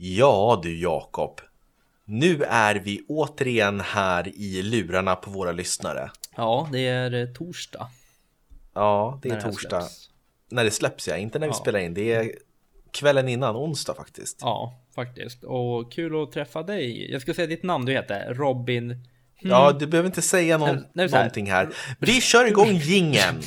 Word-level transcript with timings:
Ja 0.00 0.60
du 0.62 0.78
Jakob, 0.80 1.40
nu 2.04 2.42
är 2.42 2.74
vi 2.74 3.04
återigen 3.08 3.80
här 3.80 4.28
i 4.28 4.62
lurarna 4.62 5.16
på 5.16 5.30
våra 5.30 5.52
lyssnare. 5.52 6.10
Ja, 6.36 6.68
det 6.72 6.86
är 6.86 7.14
eh, 7.14 7.26
torsdag. 7.32 7.88
Ja, 8.74 9.18
det 9.22 9.28
är 9.28 9.32
när 9.32 9.40
torsdag. 9.40 9.80
släpps. 9.80 10.10
När 10.50 10.64
det 10.64 10.70
släpps 10.70 11.08
ja, 11.08 11.16
inte 11.16 11.38
när 11.38 11.46
vi 11.46 11.50
Ja. 11.50 11.54
spelar 11.54 11.78
in. 11.80 11.94
Det 11.94 12.12
är 12.14 12.32
kvällen 12.90 13.28
innan, 13.28 13.56
onsdag 13.56 13.94
faktiskt. 13.94 14.38
Ja, 14.40 14.80
faktiskt. 14.94 15.44
Och 15.44 15.92
kul 15.92 16.22
att 16.22 16.32
träffa 16.32 16.62
dig. 16.62 17.12
Jag 17.12 17.22
ska 17.22 17.34
säga 17.34 17.46
ditt 17.46 17.62
namn, 17.62 17.84
du 17.84 17.92
heter 17.92 18.34
Robin. 18.34 19.06
Ja, 19.40 19.72
du 19.72 19.86
behöver 19.86 20.06
inte 20.06 20.22
säga 20.22 20.58
någon, 20.58 20.84
här. 20.96 21.08
någonting 21.08 21.50
här. 21.50 21.68
Vi 21.98 22.20
kör 22.20 22.46
igång 22.46 22.74
gingen. 22.74 23.34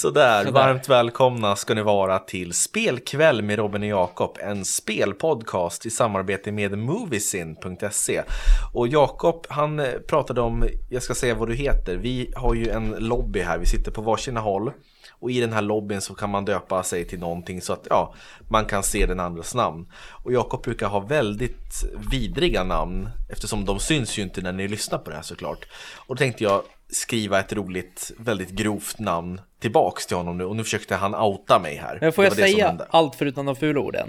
Sådär, 0.00 0.44
Sådär. 0.44 0.52
varmt 0.52 0.88
välkomna 0.88 1.56
ska 1.56 1.74
ni 1.74 1.82
vara 1.82 2.18
till 2.18 2.52
Spelkväll 2.52 3.42
med 3.42 3.58
Robin 3.58 3.82
och 3.82 3.88
Jakob, 3.88 4.38
en 4.40 4.64
spelpodcast 4.64 5.86
i 5.86 5.90
samarbete 5.90 6.52
med 6.52 6.78
Moviesin.se. 6.78 8.22
Och 8.72 8.88
Jakob, 8.88 9.46
han 9.48 9.80
eh, 9.80 9.86
pratade 10.08 10.40
om, 10.40 10.64
jag 10.90 11.02
ska 11.02 11.14
säga 11.14 11.34
vad 11.34 11.48
du 11.48 11.54
heter, 11.54 11.96
vi 11.96 12.32
har 12.36 12.54
ju 12.54 12.68
en 12.68 12.90
lobby 12.98 13.40
här, 13.40 13.58
vi 13.58 13.66
sitter 13.66 13.90
på 13.90 14.02
varsina 14.02 14.40
håll. 14.40 14.72
Och 15.20 15.30
i 15.30 15.40
den 15.40 15.52
här 15.52 15.62
lobbyn 15.62 16.00
så 16.00 16.14
kan 16.14 16.30
man 16.30 16.44
döpa 16.44 16.82
sig 16.82 17.04
till 17.04 17.18
någonting 17.18 17.60
så 17.60 17.72
att 17.72 17.86
ja, 17.90 18.14
man 18.48 18.64
kan 18.64 18.82
se 18.82 19.06
den 19.06 19.20
andras 19.20 19.54
namn. 19.54 19.86
Och 20.24 20.32
Jakob 20.32 20.62
brukar 20.62 20.88
ha 20.88 21.00
väldigt 21.00 21.84
vidriga 22.10 22.64
namn 22.64 23.08
eftersom 23.30 23.64
de 23.64 23.80
syns 23.80 24.18
ju 24.18 24.22
inte 24.22 24.42
när 24.42 24.52
ni 24.52 24.68
lyssnar 24.68 24.98
på 24.98 25.10
det 25.10 25.16
här 25.16 25.22
såklart. 25.22 25.66
Och 25.96 26.14
då 26.14 26.18
tänkte 26.18 26.44
jag 26.44 26.62
skriva 26.88 27.40
ett 27.40 27.52
roligt, 27.52 28.12
väldigt 28.18 28.50
grovt 28.50 28.98
namn 28.98 29.40
tillbaks 29.60 30.06
till 30.06 30.16
honom 30.16 30.38
nu 30.38 30.44
och 30.44 30.56
nu 30.56 30.64
försökte 30.64 30.96
han 30.96 31.14
outa 31.14 31.58
mig 31.58 31.76
här. 31.76 31.98
Men 32.00 32.12
får 32.12 32.24
jag 32.24 32.36
säga 32.36 32.78
allt 32.90 33.14
förutom 33.14 33.46
de 33.46 33.56
fula 33.56 33.80
orden? 33.80 34.08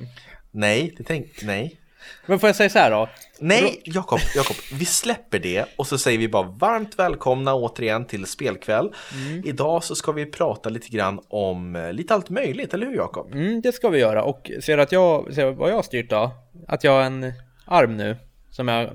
Nej, 0.51 0.93
det 0.97 1.03
tänk, 1.03 1.43
nej. 1.43 1.80
Men 2.25 2.39
får 2.39 2.49
jag 2.49 2.55
säga 2.55 2.69
så 2.69 2.79
här 2.79 2.91
då? 2.91 3.09
Nej, 3.39 3.81
Jakob, 3.85 4.19
Jakob, 4.35 4.55
vi 4.73 4.85
släpper 4.85 5.39
det 5.39 5.65
och 5.75 5.87
så 5.87 5.97
säger 5.97 6.17
vi 6.17 6.27
bara 6.27 6.43
varmt 6.47 6.99
välkomna 6.99 7.53
återigen 7.55 8.05
till 8.05 8.25
spelkväll. 8.25 8.93
Mm. 9.13 9.41
Idag 9.45 9.83
så 9.83 9.95
ska 9.95 10.11
vi 10.11 10.25
prata 10.25 10.69
lite 10.69 10.87
grann 10.89 11.19
om 11.29 11.75
eh, 11.75 11.93
lite 11.93 12.13
allt 12.13 12.29
möjligt, 12.29 12.73
eller 12.73 12.85
hur 12.85 12.95
Jakob? 12.95 13.31
Mm, 13.33 13.61
det 13.61 13.71
ska 13.71 13.89
vi 13.89 13.99
göra. 13.99 14.23
Och 14.23 14.51
ser 14.63 14.77
att 14.77 14.91
jag, 14.91 15.33
ser 15.33 15.51
vad 15.51 15.69
jag 15.69 15.75
har 15.75 15.83
styrt 15.83 16.09
då? 16.09 16.31
Att 16.67 16.83
jag 16.83 16.91
har 16.91 17.01
en 17.01 17.33
arm 17.65 17.97
nu. 17.97 18.17
Som 18.49 18.67
jag, 18.67 18.89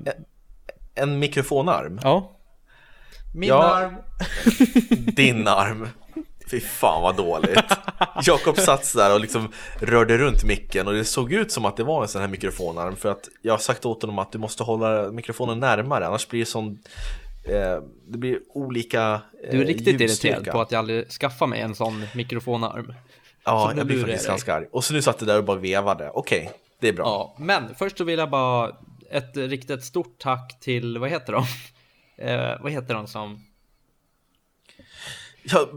En 0.94 1.18
mikrofonarm, 1.18 2.00
ja. 2.02 2.32
Min 3.34 3.48
Ja. 3.48 3.62
arm. 3.74 3.94
din 5.14 5.48
arm. 5.48 5.88
Fy 6.50 6.60
fan 6.60 7.02
vad 7.02 7.16
dåligt. 7.16 7.60
Jakob 8.22 8.58
satt 8.58 8.94
där 8.94 9.14
och 9.14 9.20
liksom 9.20 9.52
rörde 9.80 10.18
runt 10.18 10.44
micken 10.44 10.86
och 10.86 10.92
det 10.94 11.04
såg 11.04 11.32
ut 11.32 11.52
som 11.52 11.64
att 11.64 11.76
det 11.76 11.84
var 11.84 12.02
en 12.02 12.08
sån 12.08 12.20
här 12.20 12.28
mikrofonarm 12.28 12.96
för 12.96 13.08
att 13.10 13.28
jag 13.42 13.52
har 13.52 13.58
sagt 13.58 13.86
åt 13.86 14.02
honom 14.02 14.18
att 14.18 14.32
du 14.32 14.38
måste 14.38 14.62
hålla 14.62 15.10
mikrofonen 15.10 15.60
närmare 15.60 16.06
annars 16.06 16.28
blir 16.28 16.40
det 16.40 16.46
sån 16.46 16.78
eh, 17.44 17.82
det 18.08 18.18
blir 18.18 18.38
olika 18.48 19.20
eh, 19.44 19.50
Du 19.50 19.60
är 19.62 19.66
riktigt 19.66 20.00
irriterad 20.00 20.46
på 20.46 20.60
att 20.60 20.72
jag 20.72 20.78
aldrig 20.78 21.10
skaffar 21.10 21.46
mig 21.46 21.60
en 21.60 21.74
sån 21.74 22.04
mikrofonarm. 22.14 22.94
Ja, 23.44 23.72
jag 23.76 23.86
blir 23.86 24.00
faktiskt 24.00 24.26
ganska 24.26 24.54
arg. 24.54 24.66
Och 24.72 24.84
så 24.84 24.94
nu 24.94 25.02
satt 25.02 25.18
du 25.18 25.26
där 25.26 25.38
och 25.38 25.44
bara 25.44 25.58
vevade. 25.58 26.10
Okej, 26.10 26.50
det 26.80 26.88
är 26.88 26.92
bra. 26.92 27.04
Ja, 27.04 27.44
men 27.44 27.74
först 27.74 27.98
så 27.98 28.04
vill 28.04 28.18
jag 28.18 28.30
bara 28.30 28.76
ett 29.10 29.36
riktigt 29.36 29.84
stort 29.84 30.18
tack 30.18 30.60
till, 30.60 30.98
vad 30.98 31.10
heter 31.10 31.32
de? 31.32 31.44
Eh, 32.18 32.60
vad 32.60 32.72
heter 32.72 32.94
de 32.94 33.06
som? 33.06 33.44
Ja, 35.52 35.68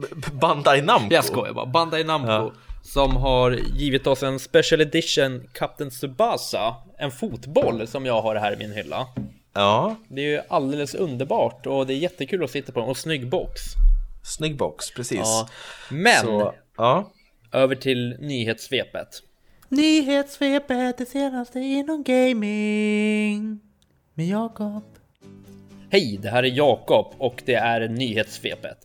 Bandai 0.42 0.82
Namco. 0.82 1.14
Jag 1.16 1.26
skojar 1.26 1.54
bara. 1.54 1.66
Bandai 1.66 2.04
Namco. 2.04 2.32
Ja. 2.32 2.52
Som 2.84 3.16
har 3.16 3.52
givit 3.52 4.08
oss 4.08 4.24
en 4.24 4.40
special 4.40 4.82
edition 4.82 5.44
Captain 5.54 5.90
Tsubasa. 5.90 6.76
En 6.98 7.12
fotboll 7.12 7.88
som 7.88 8.06
jag 8.06 8.22
har 8.22 8.36
här 8.36 8.54
i 8.54 8.58
min 8.58 8.72
hylla. 8.72 9.08
Ja, 9.54 9.96
Det 10.08 10.22
är 10.22 10.26
ju 10.26 10.42
alldeles 10.50 10.96
underbart 10.96 11.66
och 11.66 11.88
det 11.88 11.94
är 11.94 11.98
jättekul 11.98 12.44
att 12.44 12.52
sitta 12.52 12.72
på 12.72 12.80
den 12.80 12.90
och 12.90 12.98
snygg 12.98 13.30
box. 13.30 13.62
snygg 14.24 14.58
box, 14.58 14.92
precis. 14.94 15.20
Ja. 15.20 15.50
Men 15.90 16.22
Så, 16.26 16.54
ja. 16.78 17.12
över 17.52 17.76
till 17.76 18.16
nyhetssvepet. 18.20 19.08
Nyhetssvepet, 19.70 20.98
det 20.98 21.06
senaste 21.06 21.60
inom 21.60 22.04
gaming. 22.04 23.60
Med 24.14 24.28
Jakob. 24.28 24.84
Hej, 25.92 26.20
det 26.22 26.30
här 26.30 26.44
är 26.44 26.48
Jakob 26.58 27.14
och 27.18 27.42
det 27.46 27.54
är 27.56 27.88
nyhetssvepet. 27.88 28.78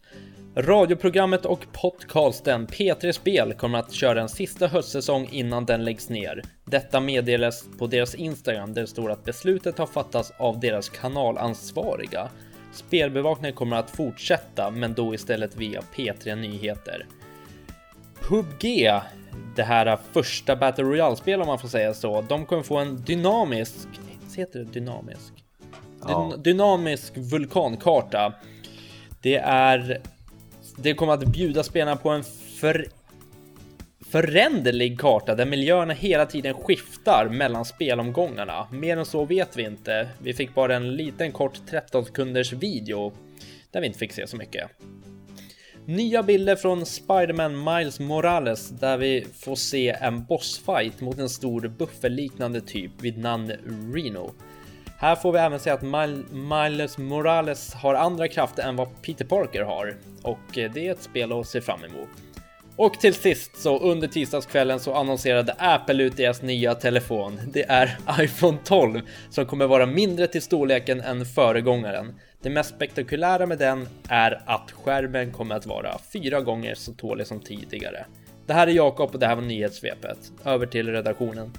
Radioprogrammet 0.56 1.46
och 1.46 1.66
podcasten 1.72 2.66
P3 2.66 3.12
Spel 3.12 3.54
kommer 3.54 3.78
att 3.78 3.92
köra 3.92 4.22
en 4.22 4.28
sista 4.28 4.66
höstsäsong 4.66 5.28
innan 5.30 5.64
den 5.64 5.84
läggs 5.84 6.08
ner. 6.08 6.42
Detta 6.64 7.00
meddelas 7.00 7.64
på 7.78 7.86
deras 7.86 8.14
Instagram 8.14 8.74
där 8.74 8.80
det 8.80 8.86
står 8.86 9.10
att 9.10 9.24
beslutet 9.24 9.78
har 9.78 9.86
fattats 9.86 10.32
av 10.38 10.60
deras 10.60 10.88
kanalansvariga. 10.88 12.28
Spelbevakningen 12.72 13.54
kommer 13.54 13.76
att 13.76 13.90
fortsätta, 13.90 14.70
men 14.70 14.94
då 14.94 15.14
istället 15.14 15.56
via 15.56 15.82
P3 15.96 16.36
Nyheter. 16.36 17.06
PubG, 18.20 18.90
det 19.56 19.62
här 19.62 19.98
första 20.12 20.56
Battle 20.56 20.84
Royale-spel 20.84 21.40
om 21.40 21.46
man 21.46 21.58
får 21.58 21.68
säga 21.68 21.94
så, 21.94 22.20
de 22.20 22.46
kommer 22.46 22.62
få 22.62 22.76
en 22.76 23.04
dynamisk, 23.04 23.88
heter 24.36 24.58
det 24.58 24.64
dynamisk? 24.64 25.32
Ja. 26.00 26.06
Dyn- 26.08 26.42
dynamisk 26.42 27.16
vulkankarta. 27.16 28.34
Det 29.22 29.36
är... 29.36 30.00
Det 30.76 30.94
kommer 30.94 31.12
att 31.12 31.26
bjuda 31.26 31.62
spelarna 31.62 31.96
på 31.96 32.10
en 32.10 32.24
för, 32.60 32.86
föränderlig 34.10 35.00
karta 35.00 35.34
där 35.34 35.46
miljöerna 35.46 35.94
hela 35.94 36.26
tiden 36.26 36.54
skiftar 36.54 37.28
mellan 37.28 37.64
spelomgångarna. 37.64 38.68
Mer 38.72 38.96
än 38.96 39.04
så 39.04 39.24
vet 39.24 39.56
vi 39.56 39.62
inte. 39.62 40.08
Vi 40.22 40.34
fick 40.34 40.54
bara 40.54 40.76
en 40.76 40.96
liten 40.96 41.32
kort 41.32 41.60
13 41.70 42.04
sekunders 42.04 42.52
video 42.52 43.12
där 43.70 43.80
vi 43.80 43.86
inte 43.86 43.98
fick 43.98 44.12
se 44.12 44.26
så 44.26 44.36
mycket. 44.36 44.70
Nya 45.86 46.22
bilder 46.22 46.56
från 46.56 46.86
Spider-Man 46.86 47.64
Miles 47.64 48.00
Morales 48.00 48.68
där 48.68 48.96
vi 48.96 49.26
får 49.34 49.56
se 49.56 49.90
en 49.90 50.24
bossfight 50.24 51.00
mot 51.00 51.18
en 51.18 51.28
stor 51.28 51.68
buffelliknande 51.78 52.60
typ 52.60 52.92
vid 53.00 53.18
namn 53.18 53.52
Reno. 53.94 54.34
Här 54.98 55.16
får 55.16 55.32
vi 55.32 55.38
även 55.38 55.60
se 55.60 55.70
att 55.70 55.82
Miles 56.32 56.98
Morales 56.98 57.74
har 57.74 57.94
andra 57.94 58.28
krafter 58.28 58.62
än 58.62 58.76
vad 58.76 59.02
Peter 59.02 59.24
Parker 59.24 59.62
har 59.62 59.96
och 60.22 60.58
eh, 60.58 60.72
det 60.72 60.88
är 60.88 60.92
ett 60.92 61.02
spel 61.02 61.32
att 61.32 61.46
se 61.46 61.60
fram 61.60 61.84
emot. 61.84 62.08
Och 62.76 63.00
till 63.00 63.14
sist 63.14 63.56
så 63.56 63.78
under 63.78 64.08
tisdagskvällen 64.08 64.80
så 64.80 64.94
annonserade 64.94 65.54
Apple 65.58 66.02
ut 66.02 66.16
deras 66.16 66.42
nya 66.42 66.74
telefon. 66.74 67.40
Det 67.52 67.62
är 67.68 67.98
iPhone 68.20 68.58
12 68.64 69.00
som 69.30 69.46
kommer 69.46 69.66
vara 69.66 69.86
mindre 69.86 70.26
till 70.26 70.42
storleken 70.42 71.00
än 71.00 71.26
föregångaren. 71.26 72.14
Det 72.42 72.50
mest 72.50 72.74
spektakulära 72.74 73.46
med 73.46 73.58
den 73.58 73.88
är 74.08 74.42
att 74.46 74.72
skärmen 74.72 75.32
kommer 75.32 75.54
att 75.54 75.66
vara 75.66 75.98
fyra 76.12 76.40
gånger 76.40 76.74
så 76.74 76.92
tålig 76.92 77.26
som 77.26 77.40
tidigare. 77.40 78.04
Det 78.46 78.52
här 78.52 78.66
är 78.66 78.72
Jakob 78.72 79.10
och 79.12 79.18
det 79.18 79.26
här 79.26 79.34
var 79.34 79.42
nyhetssvepet. 79.42 80.18
Över 80.44 80.66
till 80.66 80.88
redaktionen. 80.88 81.52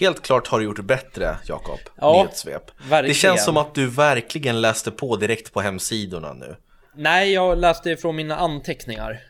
Helt 0.00 0.22
klart 0.22 0.46
har 0.46 0.58
du 0.58 0.64
gjort 0.64 0.80
bättre, 0.84 1.36
Jakob. 1.46 1.78
Ja, 2.00 2.12
Nyhetssvep. 2.12 2.70
verkligen. 2.78 3.04
Det 3.04 3.14
känns 3.14 3.44
som 3.44 3.56
att 3.56 3.74
du 3.74 3.86
verkligen 3.86 4.60
läste 4.60 4.90
på 4.90 5.16
direkt 5.16 5.52
på 5.52 5.60
hemsidorna 5.60 6.32
nu. 6.32 6.56
Nej, 6.94 7.32
jag 7.32 7.58
läste 7.58 7.96
från 7.96 8.16
mina 8.16 8.36
anteckningar. 8.36 9.20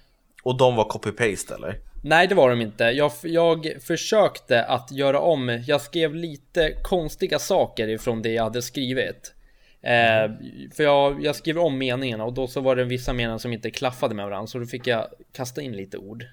Och 0.42 0.56
de 0.56 0.76
var 0.76 0.84
copy-paste 0.84 1.54
eller? 1.54 1.80
Nej, 2.02 2.26
det 2.26 2.34
var 2.34 2.50
de 2.50 2.60
inte. 2.60 2.84
Jag, 2.84 3.12
jag 3.22 3.72
försökte 3.82 4.64
att 4.64 4.92
göra 4.92 5.20
om. 5.20 5.62
Jag 5.66 5.80
skrev 5.80 6.14
lite 6.14 6.72
konstiga 6.82 7.38
saker 7.38 7.88
ifrån 7.88 8.22
det 8.22 8.32
jag 8.32 8.44
hade 8.44 8.62
skrivit. 8.62 9.34
Eh, 9.82 10.30
för 10.76 10.82
jag, 10.82 11.24
jag 11.24 11.36
skrev 11.36 11.58
om 11.58 11.78
meningarna 11.78 12.24
och 12.24 12.32
då 12.32 12.46
så 12.46 12.60
var 12.60 12.76
det 12.76 12.84
vissa 12.84 13.12
meningar 13.12 13.38
som 13.38 13.52
inte 13.52 13.70
klaffade 13.70 14.14
med 14.14 14.24
varandra. 14.24 14.46
Så 14.46 14.58
då 14.58 14.66
fick 14.66 14.86
jag 14.86 15.06
kasta 15.32 15.62
in 15.62 15.72
lite 15.72 15.98
ord. 15.98 16.24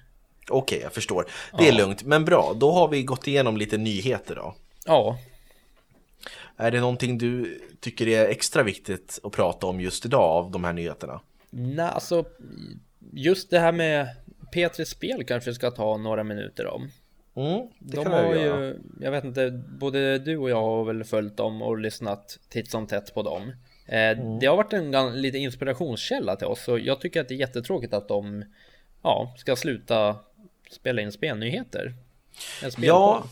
Okej, 0.50 0.80
jag 0.82 0.92
förstår. 0.92 1.26
Det 1.58 1.68
är 1.68 1.72
lugnt, 1.72 2.02
men 2.04 2.24
bra. 2.24 2.52
Då 2.56 2.72
har 2.72 2.88
vi 2.88 3.02
gått 3.02 3.26
igenom 3.26 3.56
lite 3.56 3.76
nyheter 3.78 4.34
då. 4.34 4.54
Ja, 4.86 5.18
Är 6.56 6.70
det 6.70 6.80
någonting 6.80 7.18
du 7.18 7.60
tycker 7.80 8.08
är 8.08 8.28
extra 8.28 8.62
viktigt 8.62 9.18
att 9.22 9.32
prata 9.32 9.66
om 9.66 9.80
just 9.80 10.06
idag 10.06 10.22
av 10.22 10.50
de 10.50 10.64
här 10.64 10.72
nyheterna? 10.72 11.20
nej 11.50 11.86
alltså 11.88 12.24
just 13.12 13.50
det 13.50 13.58
här 13.58 13.72
med 13.72 14.08
P3 14.54 14.84
Spel 14.84 15.24
kanske 15.24 15.54
ska 15.54 15.70
ta 15.70 15.96
några 15.96 16.24
minuter 16.24 16.66
om. 16.66 16.90
Mm, 17.36 17.68
det 17.78 17.96
De 17.96 18.02
kan 18.04 18.12
har 18.12 18.32
vi 18.32 18.40
göra. 18.40 18.64
ju, 18.64 18.78
jag 19.00 19.10
vet 19.10 19.24
inte, 19.24 19.50
både 19.80 20.18
du 20.18 20.36
och 20.36 20.50
jag 20.50 20.62
har 20.62 20.84
väl 20.84 21.04
följt 21.04 21.36
dem 21.36 21.62
och 21.62 21.78
lyssnat 21.78 22.38
titt 22.48 22.70
som 22.70 22.86
tätt 22.86 23.14
på 23.14 23.22
dem. 23.22 23.42
Eh, 23.86 24.10
Mm. 24.18 24.38
Det 24.38 24.46
har 24.46 24.56
varit 24.56 24.72
en 24.72 25.22
lite 25.22 25.38
inspirationskälla 25.38 26.36
till 26.36 26.46
oss 26.46 26.68
och 26.68 26.80
jag 26.80 27.00
tycker 27.00 27.20
att 27.20 27.28
det 27.28 27.34
är 27.34 27.38
jättetråkigt 27.38 27.94
att 27.94 28.08
de 28.08 28.44
ja, 29.02 29.34
ska 29.38 29.56
sluta 29.56 30.16
spela 30.70 31.02
in 31.02 31.12
spelnyheter. 31.12 31.94
Ja, 32.78 33.24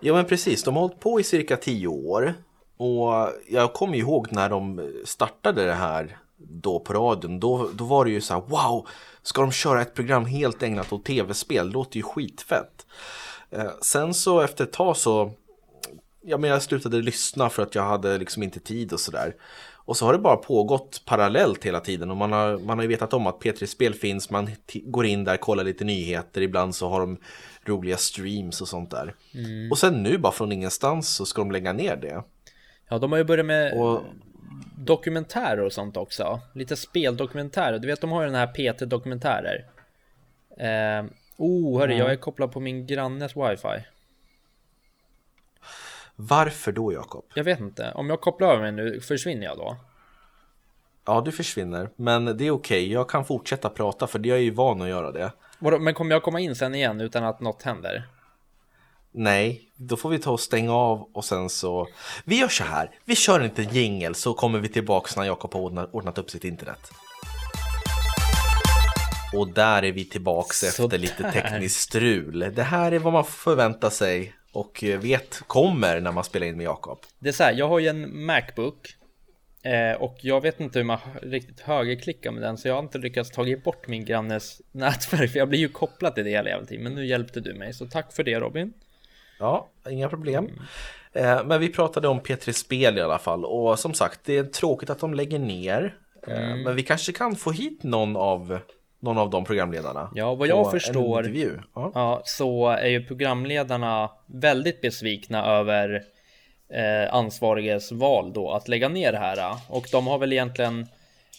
ja, 0.00 0.14
men 0.14 0.24
precis. 0.24 0.62
De 0.62 0.74
har 0.74 0.82
hållit 0.82 1.00
på 1.00 1.20
i 1.20 1.24
cirka 1.24 1.56
tio 1.56 1.86
år. 1.86 2.34
Och 2.76 3.32
jag 3.48 3.72
kommer 3.72 3.96
ihåg 3.98 4.32
när 4.32 4.48
de 4.48 4.90
startade 5.04 5.64
det 5.64 5.74
här 5.74 6.18
då 6.38 6.80
på 6.80 6.92
radion. 6.92 7.40
Då, 7.40 7.70
då 7.74 7.84
var 7.84 8.04
det 8.04 8.10
ju 8.10 8.20
så 8.20 8.34
här, 8.34 8.40
wow, 8.40 8.88
ska 9.22 9.40
de 9.40 9.52
köra 9.52 9.82
ett 9.82 9.94
program 9.94 10.24
helt 10.24 10.62
ägnat 10.62 10.92
åt 10.92 11.04
tv-spel? 11.04 11.66
Det 11.66 11.72
låter 11.72 11.96
ju 11.96 12.02
skitfett. 12.02 12.86
Eh, 13.50 13.70
sen 13.82 14.14
så 14.14 14.40
efter 14.40 14.64
ett 14.64 14.72
tag 14.72 14.96
så, 14.96 15.32
ja 16.20 16.38
men 16.38 16.50
jag 16.50 16.62
slutade 16.62 16.96
lyssna 16.96 17.50
för 17.50 17.62
att 17.62 17.74
jag 17.74 17.82
hade 17.82 18.18
liksom 18.18 18.42
inte 18.42 18.60
tid 18.60 18.92
och 18.92 19.00
sådär. 19.00 19.34
Och 19.88 19.96
så 19.96 20.06
har 20.06 20.12
det 20.12 20.18
bara 20.18 20.36
pågått 20.36 21.02
parallellt 21.06 21.64
hela 21.64 21.80
tiden 21.80 22.10
och 22.10 22.16
man 22.16 22.32
har, 22.32 22.58
man 22.58 22.78
har 22.78 22.82
ju 22.82 22.88
vetat 22.88 23.12
om 23.14 23.26
att 23.26 23.38
P3 23.42 23.66
Spel 23.66 23.94
finns, 23.94 24.30
man 24.30 24.50
går 24.84 25.06
in 25.06 25.24
där, 25.24 25.36
kollar 25.36 25.64
lite 25.64 25.84
nyheter, 25.84 26.40
ibland 26.40 26.74
så 26.74 26.88
har 26.88 27.00
de 27.00 27.18
roliga 27.64 27.96
streams 27.96 28.60
och 28.60 28.68
sånt 28.68 28.90
där. 28.90 29.14
Och 29.70 29.78
sen 29.78 30.02
nu 30.02 30.18
bara 30.18 30.32
från 30.32 30.52
ingenstans 30.52 31.08
så 31.16 31.26
ska 31.26 31.40
de 31.40 31.50
lägga 31.50 31.72
ner 31.72 31.96
det. 31.96 32.22
Ja, 32.88 32.98
de 32.98 33.12
har 33.12 33.18
ju 33.18 33.24
börjat 33.24 33.46
med 33.46 33.72
Och 33.72 34.02
dokumentärer 34.76 35.60
och 35.60 35.72
sånt 35.72 35.96
också. 35.96 36.40
Lite 36.52 36.76
speldokumentärer. 36.76 37.78
Du 37.78 37.86
vet, 37.86 38.00
de 38.00 38.12
har 38.12 38.22
ju 38.22 38.30
den 38.30 38.34
här 38.34 38.46
PT 38.46 38.80
Dokumentärer. 38.80 39.66
Eh, 40.56 41.06
oh, 41.36 41.80
hörru, 41.80 41.94
jag 41.94 42.12
är 42.12 42.16
kopplad 42.16 42.52
på 42.52 42.60
min 42.60 42.86
grannes 42.86 43.36
wifi. 43.36 43.84
Varför 46.20 46.72
då 46.72 46.92
Jakob? 46.92 47.24
Jag 47.34 47.44
vet 47.44 47.60
inte. 47.60 47.92
Om 47.94 48.10
jag 48.10 48.20
kopplar 48.20 48.48
över 48.48 48.62
mig 48.62 48.72
nu, 48.72 49.00
försvinner 49.00 49.46
jag 49.46 49.56
då? 49.56 49.76
Ja, 51.06 51.20
du 51.20 51.32
försvinner, 51.32 51.90
men 51.96 52.24
det 52.24 52.46
är 52.46 52.50
okej. 52.50 52.92
Jag 52.92 53.08
kan 53.08 53.24
fortsätta 53.24 53.68
prata 53.68 54.06
för 54.06 54.26
jag 54.26 54.38
är 54.38 54.42
ju 54.42 54.50
van 54.50 54.82
att 54.82 54.88
göra 54.88 55.12
det. 55.12 55.32
Men 55.58 55.94
kommer 55.94 56.14
jag 56.14 56.22
komma 56.22 56.40
in 56.40 56.54
sen 56.54 56.74
igen 56.74 57.00
utan 57.00 57.24
att 57.24 57.40
något 57.40 57.62
händer? 57.62 58.08
Nej, 59.12 59.70
då 59.76 59.96
får 59.96 60.10
vi 60.10 60.18
ta 60.18 60.30
och 60.30 60.40
stänga 60.40 60.72
av 60.72 61.10
och 61.12 61.24
sen 61.24 61.48
så... 61.48 61.88
Vi 62.24 62.40
gör 62.40 62.48
så 62.48 62.64
här, 62.64 62.90
vi 63.04 63.16
kör 63.16 63.44
inte 63.44 63.62
jingel 63.62 64.14
så 64.14 64.34
kommer 64.34 64.58
vi 64.58 64.68
tillbaks 64.68 65.16
när 65.16 65.24
Jakob 65.24 65.54
har 65.54 65.60
ordnat, 65.60 65.88
ordnat 65.92 66.18
upp 66.18 66.30
sitt 66.30 66.44
internet. 66.44 66.90
Och 69.34 69.48
där 69.48 69.82
är 69.82 69.92
vi 69.92 70.04
tillbaks 70.04 70.62
efter 70.62 70.98
lite 70.98 71.32
tekniskt 71.32 71.80
strul. 71.80 72.52
Det 72.54 72.62
här 72.62 72.92
är 72.92 72.98
vad 72.98 73.12
man 73.12 73.24
förväntar 73.24 73.90
sig 73.90 74.34
och 74.52 74.84
vet 74.98 75.42
kommer 75.46 76.00
när 76.00 76.12
man 76.12 76.24
spelar 76.24 76.46
in 76.46 76.56
med 76.56 76.64
Jakob. 76.64 76.98
Det 77.18 77.28
är 77.28 77.32
så 77.32 77.44
här, 77.44 77.52
jag 77.52 77.68
har 77.68 77.78
ju 77.78 77.88
en 77.88 78.24
Macbook 78.26 78.88
eh, 79.62 80.02
och 80.02 80.16
jag 80.20 80.40
vet 80.40 80.60
inte 80.60 80.78
hur 80.78 80.84
man 80.86 80.98
riktigt 81.22 81.60
högerklickar 81.60 82.30
med 82.30 82.42
den 82.42 82.58
så 82.58 82.68
jag 82.68 82.74
har 82.74 82.82
inte 82.82 82.98
lyckats 82.98 83.30
ta 83.30 83.44
bort 83.64 83.88
min 83.88 84.04
grannes 84.04 84.60
nätverk 84.72 85.30
för 85.30 85.38
jag 85.38 85.48
blir 85.48 85.58
ju 85.58 85.68
kopplad 85.68 86.14
till 86.14 86.24
det 86.24 86.30
hela 86.30 86.64
tiden 86.64 86.84
men 86.84 86.94
nu 86.94 87.06
hjälpte 87.06 87.40
du 87.40 87.54
mig 87.54 87.74
så 87.74 87.86
tack 87.86 88.12
för 88.12 88.24
det 88.24 88.40
Robin. 88.40 88.72
Ja, 89.38 89.68
inga 89.90 90.08
problem. 90.08 90.50
Eh, 91.12 91.44
Men 91.44 91.60
vi 91.60 91.68
pratade 91.68 92.08
om 92.08 92.20
P3 92.20 92.52
Spel 92.52 92.98
i 92.98 93.00
alla 93.00 93.18
fall 93.18 93.44
och 93.44 93.78
som 93.78 93.94
sagt, 93.94 94.20
det 94.24 94.36
är 94.36 94.44
tråkigt 94.44 94.90
att 94.90 94.98
de 94.98 95.14
lägger 95.14 95.38
ner. 95.38 95.96
Eh, 96.26 96.56
Men 96.56 96.76
vi 96.76 96.82
kanske 96.82 97.12
kan 97.12 97.36
få 97.36 97.50
hit 97.52 97.82
någon 97.82 98.16
av, 98.16 98.58
någon 99.00 99.18
av 99.18 99.30
de 99.30 99.44
programledarna. 99.44 100.10
Ja, 100.14 100.34
vad 100.34 100.48
jag 100.48 100.70
förstår-. 100.70 101.30
Ja. 101.74 101.92
Ja, 101.94 102.22
så 102.24 102.68
är 102.68 102.88
ju 102.88 103.04
programledarna 103.04 104.10
väldigt 104.26 104.80
besvikna 104.80 105.46
över 105.46 106.02
eh, 106.72 107.14
ansvariges 107.14 107.92
val 107.92 108.32
då 108.32 108.50
att 108.50 108.68
lägga 108.68 108.88
ner 108.88 109.12
det 109.12 109.18
här. 109.18 109.56
Och 109.68 109.88
de 109.92 110.06
har 110.06 110.18
väl 110.18 110.32
egentligen 110.32 110.86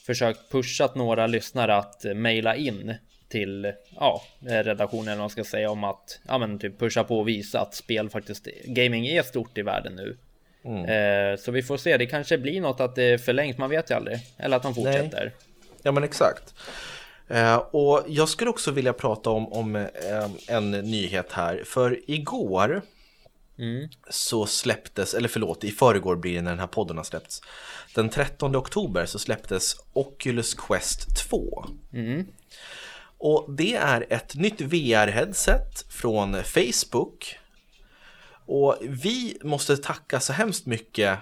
försökt 0.06 0.52
pushat 0.52 0.96
några 0.96 1.28
lyssnare 1.28 1.76
att 1.76 2.06
mejla 2.16 2.56
in 2.56 2.96
till 3.30 3.74
ja, 4.00 4.22
redaktionen 4.40 5.08
eller 5.08 5.16
vad 5.16 5.24
man 5.24 5.30
ska 5.30 5.44
säga 5.44 5.72
om 5.72 5.84
att 5.84 6.20
ja, 6.28 6.38
men 6.38 6.60
typ 6.60 6.80
pusha 6.80 7.04
på 7.04 7.20
och 7.20 7.28
visa 7.28 7.62
att 7.62 7.76
spel 7.76 8.10
faktiskt 8.10 8.48
gaming 8.66 9.08
är 9.08 9.22
stort 9.24 9.58
i 9.58 9.62
världen 9.62 9.96
nu. 9.96 10.18
Eh, 10.94 11.38
så 11.38 11.52
vi 11.52 11.64
får 11.64 11.78
se, 11.78 11.98
det 11.98 12.06
kanske 12.06 12.38
blir 12.38 12.62
något 12.62 12.80
att 12.80 12.96
det 12.96 13.26
förlängs, 13.26 13.58
man 13.58 13.70
vet 13.70 13.92
ju 13.92 13.96
aldrig. 13.96 14.18
Eller 14.38 14.58
att 14.58 14.64
de 14.64 14.76
fortsätter. 14.76 15.32
Ja 15.84 15.92
men 15.92 16.04
exakt. 16.04 16.54
Eh, 17.30 17.56
och 17.56 18.04
jag 18.08 18.30
skulle 18.30 18.50
också 18.50 18.72
vilja 18.72 18.94
prata 18.94 19.30
om, 19.30 19.54
om 19.54 19.76
eh, 19.76 19.86
en 20.48 20.72
nyhet 20.72 21.32
här. 21.32 21.64
För 21.66 22.12
igår 22.12 22.82
så 24.10 24.46
släpptes, 24.46 25.14
eller 25.14 25.28
förlåt, 25.28 25.64
i 25.64 25.72
förrgår 25.72 26.16
blir 26.16 26.36
det 26.36 26.42
när 26.42 26.52
den 26.52 26.60
här 26.60 26.68
podden 26.68 26.98
har 26.98 27.04
släppts. 27.04 27.42
Den 27.96 28.10
13 28.10 28.56
oktober 28.56 29.06
så 29.06 29.20
släpptes 29.20 29.76
Oculus 29.94 30.54
Quest 30.54 31.30
2. 31.30 31.66
Och 33.18 33.54
det 33.54 33.76
är 33.76 34.06
ett 34.10 34.36
nytt 34.36 34.62
VR-headset 34.62 35.86
från 35.90 36.44
Facebook. 36.44 37.40
Och 38.46 38.78
vi 38.82 39.38
måste 39.44 39.78
tacka 39.78 40.20
så 40.20 40.34
hemskt 40.34 40.66
mycket 40.66 41.20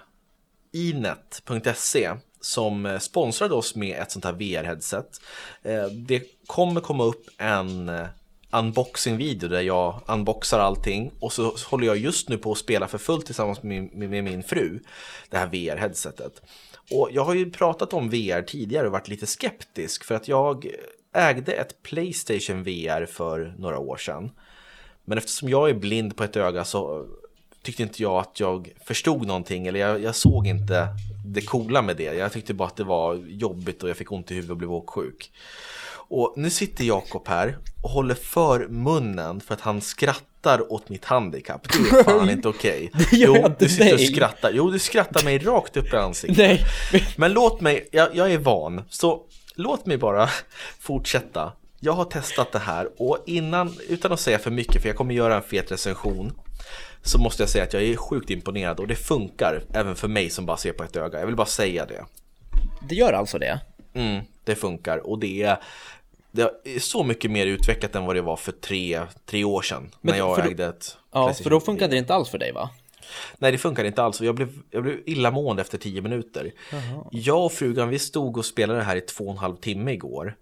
inet.se 0.71 2.11
som 2.47 2.85
eh, 2.85 2.99
sponsrade 2.99 3.53
oss 3.53 3.75
med 3.75 4.01
ett 4.01 4.11
sånt 4.11 4.25
här 4.25 4.33
VR-headset. 4.33 5.21
Eh, 5.63 5.85
det 5.85 6.23
kommer 6.45 6.81
komma 6.81 7.03
upp 7.03 7.29
en 7.37 7.89
eh, 7.89 8.05
unboxing-video 8.51 9.49
där 9.49 9.61
jag 9.61 10.01
unboxar 10.07 10.59
allting 10.59 11.11
och 11.19 11.33
så 11.33 11.55
håller 11.69 11.87
jag 11.87 11.97
just 11.97 12.29
nu 12.29 12.37
på 12.37 12.51
att 12.51 12.57
spela 12.57 12.87
för 12.87 12.97
fullt 12.97 13.25
tillsammans 13.25 13.63
med 13.63 13.89
min, 13.93 14.09
med 14.09 14.23
min 14.23 14.43
fru 14.43 14.79
det 15.29 15.37
här 15.37 15.47
VR-headsetet. 15.47 16.41
Och 16.91 17.09
jag 17.11 17.23
har 17.23 17.33
ju 17.33 17.51
pratat 17.51 17.93
om 17.93 18.09
VR 18.09 18.41
tidigare 18.41 18.85
och 18.85 18.91
varit 18.91 19.07
lite 19.07 19.27
skeptisk 19.27 20.03
för 20.03 20.15
att 20.15 20.27
jag 20.27 20.67
ägde 21.13 21.51
ett 21.51 21.83
Playstation 21.83 22.63
VR 22.63 23.05
för 23.05 23.55
några 23.57 23.79
år 23.79 23.97
sedan. 23.97 24.31
Men 25.05 25.17
eftersom 25.17 25.49
jag 25.49 25.69
är 25.69 25.73
blind 25.73 26.15
på 26.15 26.23
ett 26.23 26.35
öga 26.35 26.65
så 26.65 27.05
tyckte 27.61 27.83
inte 27.83 28.03
jag 28.03 28.19
att 28.19 28.39
jag 28.39 28.73
förstod 28.85 29.27
någonting 29.27 29.67
eller 29.67 29.79
jag, 29.79 30.03
jag 30.03 30.15
såg 30.15 30.47
inte 30.47 30.87
det 31.33 31.41
coola 31.41 31.81
med 31.81 31.97
det. 31.97 32.13
Jag 32.13 32.31
tyckte 32.31 32.53
bara 32.53 32.67
att 32.67 32.75
det 32.75 32.83
var 32.83 33.15
jobbigt 33.15 33.83
och 33.83 33.89
jag 33.89 33.97
fick 33.97 34.11
ont 34.11 34.31
i 34.31 34.33
huvudet 34.33 34.51
och 34.51 34.57
blev 34.57 34.71
åksjuk. 34.71 35.31
Och 36.09 36.33
nu 36.37 36.49
sitter 36.49 36.83
Jakob 36.83 37.27
här 37.27 37.57
och 37.83 37.89
håller 37.89 38.15
för 38.15 38.67
munnen 38.67 39.41
för 39.41 39.53
att 39.53 39.61
han 39.61 39.81
skrattar 39.81 40.73
åt 40.73 40.89
mitt 40.89 41.05
handikapp. 41.05 41.67
Det 41.69 41.97
är 41.97 42.03
fan 42.03 42.29
inte 42.29 42.47
okej. 42.47 42.91
Gör 43.11 43.35
Jo, 43.35 43.55
du 43.59 43.69
sitter 43.69 43.93
och 43.93 43.99
skrattar. 43.99 44.51
Jo, 44.53 44.71
du 44.71 44.79
skrattar 44.79 45.23
mig 45.23 45.37
rakt 45.37 45.77
upp 45.77 45.93
i 45.93 45.95
ansiktet. 45.95 46.37
Nej, 46.37 46.65
Men 47.15 47.33
låt 47.33 47.61
mig, 47.61 47.87
jag, 47.91 48.15
jag 48.15 48.31
är 48.31 48.37
van, 48.37 48.81
så 48.89 49.21
låt 49.55 49.85
mig 49.85 49.97
bara 49.97 50.29
fortsätta. 50.79 51.51
Jag 51.79 51.93
har 51.93 52.05
testat 52.05 52.51
det 52.51 52.59
här 52.59 52.89
och 52.97 53.17
innan, 53.25 53.73
utan 53.89 54.11
att 54.11 54.19
säga 54.19 54.39
för 54.39 54.51
mycket, 54.51 54.81
för 54.81 54.89
jag 54.89 54.97
kommer 54.97 55.15
göra 55.15 55.35
en 55.35 55.43
fet 55.43 55.71
recension, 55.71 56.33
så 57.01 57.17
måste 57.19 57.43
jag 57.43 57.49
säga 57.49 57.63
att 57.63 57.73
jag 57.73 57.83
är 57.83 57.95
sjukt 57.95 58.29
imponerad 58.29 58.79
och 58.79 58.87
det 58.87 58.95
funkar 58.95 59.63
även 59.73 59.95
för 59.95 60.07
mig 60.07 60.29
som 60.29 60.45
bara 60.45 60.57
ser 60.57 60.71
på 60.71 60.83
ett 60.83 60.95
öga. 60.95 61.19
Jag 61.19 61.25
vill 61.25 61.35
bara 61.35 61.47
säga 61.47 61.85
det. 61.85 62.05
det 62.89 62.95
gör 62.95 63.13
alltså 63.13 63.37
det. 63.39 63.59
Mm, 63.93 64.23
det 64.43 64.55
funkar 64.55 65.07
och 65.07 65.19
det 65.19 65.43
är, 65.43 65.57
det 66.31 66.41
är 66.63 66.79
så 66.79 67.03
mycket 67.03 67.31
mer 67.31 67.45
utvecklat 67.45 67.95
än 67.95 68.05
vad 68.05 68.15
det 68.15 68.21
var 68.21 68.35
för 68.35 68.51
tre, 68.51 69.01
tre 69.25 69.43
år 69.43 69.61
sedan 69.61 69.89
Men 70.01 70.11
när 70.11 70.17
jag 70.17 70.35
för 70.35 70.43
då- 70.43 70.49
ägde 70.49 70.65
ett 70.65 70.97
Ja, 71.11 71.33
för 71.33 71.49
då 71.49 71.59
funkade 71.59 71.91
det 71.93 71.97
inte 71.97 72.13
alls 72.13 72.29
för 72.29 72.37
dig 72.37 72.51
va? 72.51 72.69
Nej, 73.37 73.51
det 73.51 73.57
funkar 73.57 73.83
inte 73.83 74.03
alls. 74.03 74.21
Jag 74.21 74.35
blev, 74.35 74.49
jag 74.71 74.83
blev 74.83 74.99
illamående 75.05 75.61
efter 75.61 75.77
tio 75.77 76.01
minuter. 76.01 76.51
Jag 77.11 77.45
och 77.45 77.51
frugan, 77.51 77.89
vi 77.89 77.99
stod 77.99 78.37
och 78.37 78.45
spelade 78.45 78.79
det 78.79 78.85
här 78.85 78.95
i 78.95 79.01
två 79.01 79.23
och 79.25 79.31
en 79.31 79.37
halv 79.37 79.55
timme 79.55 79.91
igår. 79.91 80.35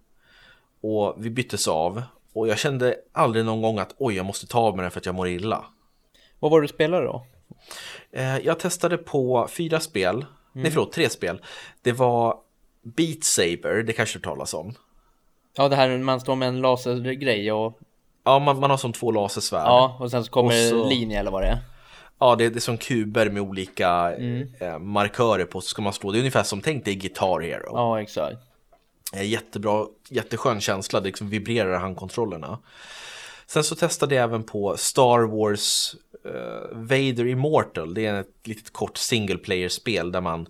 Och 0.81 1.15
vi 1.17 1.29
byttes 1.29 1.67
av. 1.67 2.01
Och 2.33 2.47
jag 2.47 2.57
kände 2.59 2.95
aldrig 3.11 3.45
någon 3.45 3.61
gång 3.61 3.79
att 3.79 3.95
oj, 3.97 4.15
jag 4.15 4.25
måste 4.25 4.47
ta 4.47 4.59
av 4.59 4.75
mig 4.75 4.83
den 4.83 4.91
för 4.91 4.99
att 4.99 5.05
jag 5.05 5.15
mår 5.15 5.27
illa. 5.27 5.65
Vad 6.39 6.51
var 6.51 6.61
det 6.61 6.63
du 6.63 6.73
spelade 6.73 7.05
då? 7.05 7.25
Eh, 8.11 8.37
jag 8.37 8.59
testade 8.59 8.97
på 8.97 9.47
fyra 9.51 9.79
spel. 9.79 10.25
Nej, 10.53 10.71
förlåt, 10.71 10.91
tre 10.91 11.09
spel. 11.09 11.41
Det 11.81 11.91
var 11.91 12.37
Beat 12.83 13.23
Saber, 13.23 13.83
det 13.83 13.93
kanske 13.93 14.17
du 14.19 14.23
talas 14.23 14.53
om. 14.53 14.73
Ja, 15.57 15.67
det 15.69 15.75
här 15.75 15.97
man 15.97 16.19
står 16.19 16.35
med 16.35 16.47
en 16.47 16.61
lasergrej 16.61 17.51
och 17.51 17.79
Ja, 18.23 18.39
man, 18.39 18.59
man 18.59 18.69
har 18.69 18.77
som 18.77 18.93
två 18.93 19.11
lasersvärd. 19.11 19.65
ja, 19.67 19.97
och 19.99 20.11
sen 20.11 20.23
så 20.25 20.31
kommer 20.31 20.69
så- 20.69 20.89
linje 20.89 21.19
eller 21.19 21.31
vad 21.31 21.41
det 21.41 21.47
är. 21.47 21.57
Ja, 22.19 22.35
det, 22.35 22.49
det 22.49 22.57
är 22.57 22.61
som 22.61 22.77
kuber 22.77 23.29
med 23.29 23.41
olika 23.41 24.13
eh, 24.59 24.79
markörer 24.79 25.45
på, 25.45 25.61
så 25.61 25.67
ska 25.67 25.81
man 25.81 25.93
slå. 25.93 26.11
Det 26.11 26.17
är 26.17 26.19
ungefär 26.19 26.43
som, 26.43 26.61
tänk 26.61 26.85
dig 26.85 26.95
Guitar 26.95 27.39
Hero. 27.41 27.69
Ja, 27.73 28.01
exakt. 28.01 28.37
Eh, 29.15 29.23
Jättebra, 29.29 29.85
jätteskön 30.09 30.61
känsla, 30.61 30.99
det 30.99 31.05
liksom 31.05 31.29
vibrerar 31.29 31.77
handkontrollerna. 31.79 32.59
Sen 33.47 33.63
så 33.63 33.75
testade 33.75 34.15
jag 34.15 34.23
även 34.23 34.43
på 34.43 34.77
Star 34.77 35.19
Wars 35.19 35.95
Vader 36.71 37.27
Immortal. 37.27 37.93
Det 37.93 38.05
är 38.05 38.19
ett 38.19 38.47
litet 38.47 38.73
kort 38.73 38.97
single 38.97 39.37
player-spel 39.37 40.11
där 40.11 40.21
man 40.21 40.47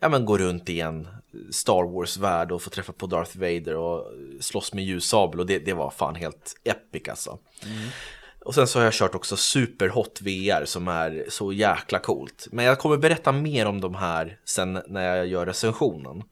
ja, 0.00 0.08
men 0.08 0.24
går 0.24 0.38
runt 0.38 0.70
i 0.70 0.80
en 0.80 1.08
Star 1.50 1.92
Wars-värld 1.92 2.52
och 2.52 2.62
får 2.62 2.70
träffa 2.70 2.92
på 2.92 3.06
Darth 3.06 3.38
Vader 3.38 3.76
och 3.76 4.12
slåss 4.40 4.74
med 4.74 4.84
ljussabel 4.84 5.40
och 5.40 5.46
det, 5.46 5.58
det 5.58 5.72
var 5.72 5.90
fan 5.90 6.14
helt 6.14 6.54
epic 6.64 7.08
alltså. 7.08 7.38
Och 8.44 8.54
sen 8.54 8.66
så 8.66 8.78
har 8.78 8.84
jag 8.84 8.94
kört 8.94 9.14
också 9.14 9.36
Superhot 9.36 10.20
VR 10.20 10.64
som 10.64 10.88
är 10.88 11.24
så 11.28 11.52
jäkla 11.52 11.98
coolt. 11.98 12.48
Men 12.52 12.64
jag 12.64 12.78
kommer 12.78 12.96
berätta 12.96 13.32
mer 13.32 13.66
om 13.66 13.80
de 13.80 13.94
här 13.94 14.38
sen 14.44 14.82
när 14.86 15.16
jag 15.16 15.26
gör 15.26 15.46
recensionen. 15.46 16.22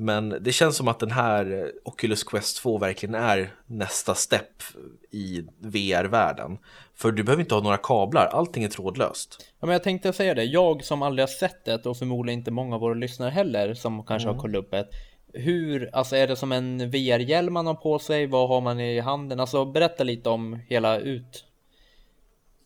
Men 0.00 0.36
det 0.40 0.52
känns 0.52 0.76
som 0.76 0.88
att 0.88 0.98
den 0.98 1.10
här 1.10 1.72
Oculus 1.84 2.24
Quest 2.24 2.62
2 2.62 2.78
verkligen 2.78 3.14
är 3.14 3.54
nästa 3.66 4.14
step 4.14 4.62
i 5.10 5.46
VR-världen. 5.58 6.58
För 6.94 7.12
du 7.12 7.22
behöver 7.22 7.42
inte 7.42 7.54
ha 7.54 7.62
några 7.62 7.76
kablar, 7.76 8.26
allting 8.26 8.64
är 8.64 8.68
trådlöst. 8.68 9.36
Ja, 9.60 9.66
men 9.66 9.72
jag 9.72 9.82
tänkte 9.82 10.12
säga 10.12 10.34
det, 10.34 10.44
jag 10.44 10.84
som 10.84 11.02
aldrig 11.02 11.22
har 11.22 11.28
sett 11.28 11.64
det 11.64 11.86
och 11.86 11.96
förmodligen 11.96 12.38
inte 12.38 12.50
många 12.50 12.74
av 12.74 12.80
våra 12.80 12.94
lyssnare 12.94 13.30
heller 13.30 13.74
som 13.74 14.04
kanske 14.04 14.28
har 14.28 14.38
kollat 14.38 14.64
upp 14.64 14.70
det. 14.70 14.88
Hur, 15.32 15.90
alltså 15.92 16.16
är 16.16 16.28
det 16.28 16.36
som 16.36 16.52
en 16.52 16.90
VR-hjälm 16.90 17.52
man 17.52 17.66
har 17.66 17.74
på 17.74 17.98
sig? 17.98 18.26
Vad 18.26 18.48
har 18.48 18.60
man 18.60 18.80
i 18.80 19.00
handen? 19.00 19.40
Alltså 19.40 19.64
berätta 19.64 20.04
lite 20.04 20.28
om 20.28 20.58
hela 20.68 20.98
ut... 20.98 21.44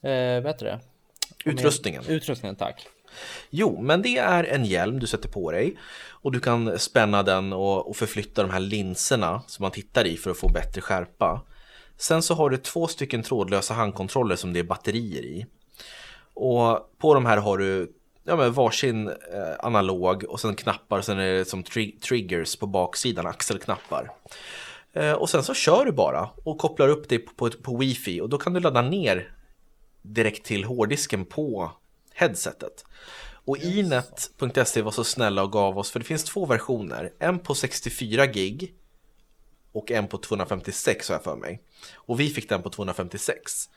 Eh, 0.03 0.43
vad 0.43 0.47
heter 0.47 0.67
det? 0.67 0.81
Utrustningen. 1.45 2.03
Utrustningen, 2.09 2.57
tack. 2.57 2.87
Jo, 3.51 3.81
men 3.81 4.03
det 4.03 4.19
är 4.19 4.45
en 4.45 4.65
hjälm 4.65 4.99
du 4.99 5.07
sätter 5.07 5.29
på 5.29 5.51
dig 5.51 5.77
och 6.25 6.33
du 6.33 6.41
kan 6.41 6.79
spänna 6.79 7.23
den 7.23 7.53
och, 7.53 7.89
och 7.89 7.97
förflytta 7.97 8.43
de 8.43 8.51
här 8.51 8.61
linserna 8.61 9.43
som 9.47 9.63
man 9.63 9.71
tittar 9.71 10.07
i 10.07 10.17
för 10.17 10.31
att 10.31 10.37
få 10.37 10.49
bättre 10.49 10.81
skärpa. 10.81 11.41
Sen 11.97 12.23
så 12.23 12.35
har 12.35 12.51
du 12.51 12.57
två 12.57 12.87
stycken 12.87 13.23
trådlösa 13.23 13.75
handkontroller 13.75 14.37
som 14.37 14.53
det 14.53 14.59
är 14.59 14.65
batterier 14.65 15.23
i. 15.23 15.47
Och 16.35 16.95
på 16.99 17.15
de 17.15 17.27
här 17.27 17.37
har 17.37 17.59
du 17.59 17.93
ja, 18.25 18.37
men 18.37 18.53
varsin 18.53 19.09
eh, 19.09 19.15
analog 19.59 20.25
och 20.25 20.41
sen 20.41 20.57
knappar 20.57 20.99
och 20.99 21.05
sen 21.05 21.19
är 21.19 21.33
det 21.33 21.45
som 21.45 21.63
tri 21.63 21.93
triggers 21.93 22.57
på 22.57 22.67
baksidan, 22.67 23.27
axelknappar. 23.27 24.11
Eh, 24.93 25.13
och 25.13 25.31
sen 25.31 25.43
så 25.43 25.55
kör 25.55 25.85
du 25.85 25.93
bara 25.93 26.29
och 26.45 26.59
kopplar 26.59 26.89
upp 26.89 27.09
det 27.09 27.19
på, 27.19 27.35
på, 27.35 27.51
på 27.51 27.77
wifi 27.77 28.21
och 28.21 28.29
då 28.29 28.39
kan 28.39 28.53
du 28.53 28.61
ladda 28.61 28.83
ner 28.83 29.33
direkt 30.03 30.47
till 30.47 30.65
hårddisken 30.65 31.25
på 31.25 31.71
headsetet. 32.15 32.85
Och 33.45 33.59
inet.se 33.59 34.83
var 34.83 34.91
så 34.91 35.05
snälla 35.05 35.43
och 35.43 35.53
gav 35.53 35.79
oss, 35.79 35.91
för 35.91 35.99
det 35.99 36.05
finns 36.05 36.25
två 36.25 36.47
versioner, 36.47 37.13
en 37.19 37.39
på 37.39 37.55
64 37.55 38.27
gig 38.27 38.75
och 39.73 39.91
en 39.91 40.09
på 40.09 40.19
256 40.19 41.09
har 41.09 41.15
jag 41.15 41.25
för 41.25 41.37
mig. 41.37 41.63
Och 41.95 42.21
vi 42.21 42.31
fick 42.31 42.49
den 42.49 42.63
på 42.63 42.71
256. 42.71 43.71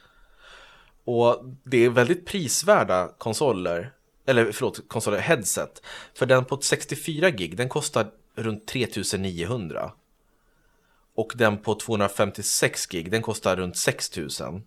Och 1.03 1.45
det 1.63 1.85
är 1.85 1.89
väldigt 1.89 2.25
prisvärda 2.25 3.11
konsoler, 3.17 3.93
eller 4.25 4.51
förlåt, 4.51 4.87
konsoler, 4.87 5.19
headset. 5.19 5.81
För 6.13 6.25
den 6.25 6.45
på 6.45 6.61
64 6.61 7.29
gig, 7.29 7.57
den 7.57 7.69
kostar 7.69 8.11
runt 8.35 8.67
3900. 8.67 9.91
Och 11.15 11.33
den 11.35 11.57
på 11.57 11.75
256 11.75 12.87
gig, 12.87 13.11
den 13.11 13.21
kostar 13.21 13.55
runt 13.55 13.77
6000. 13.77 14.63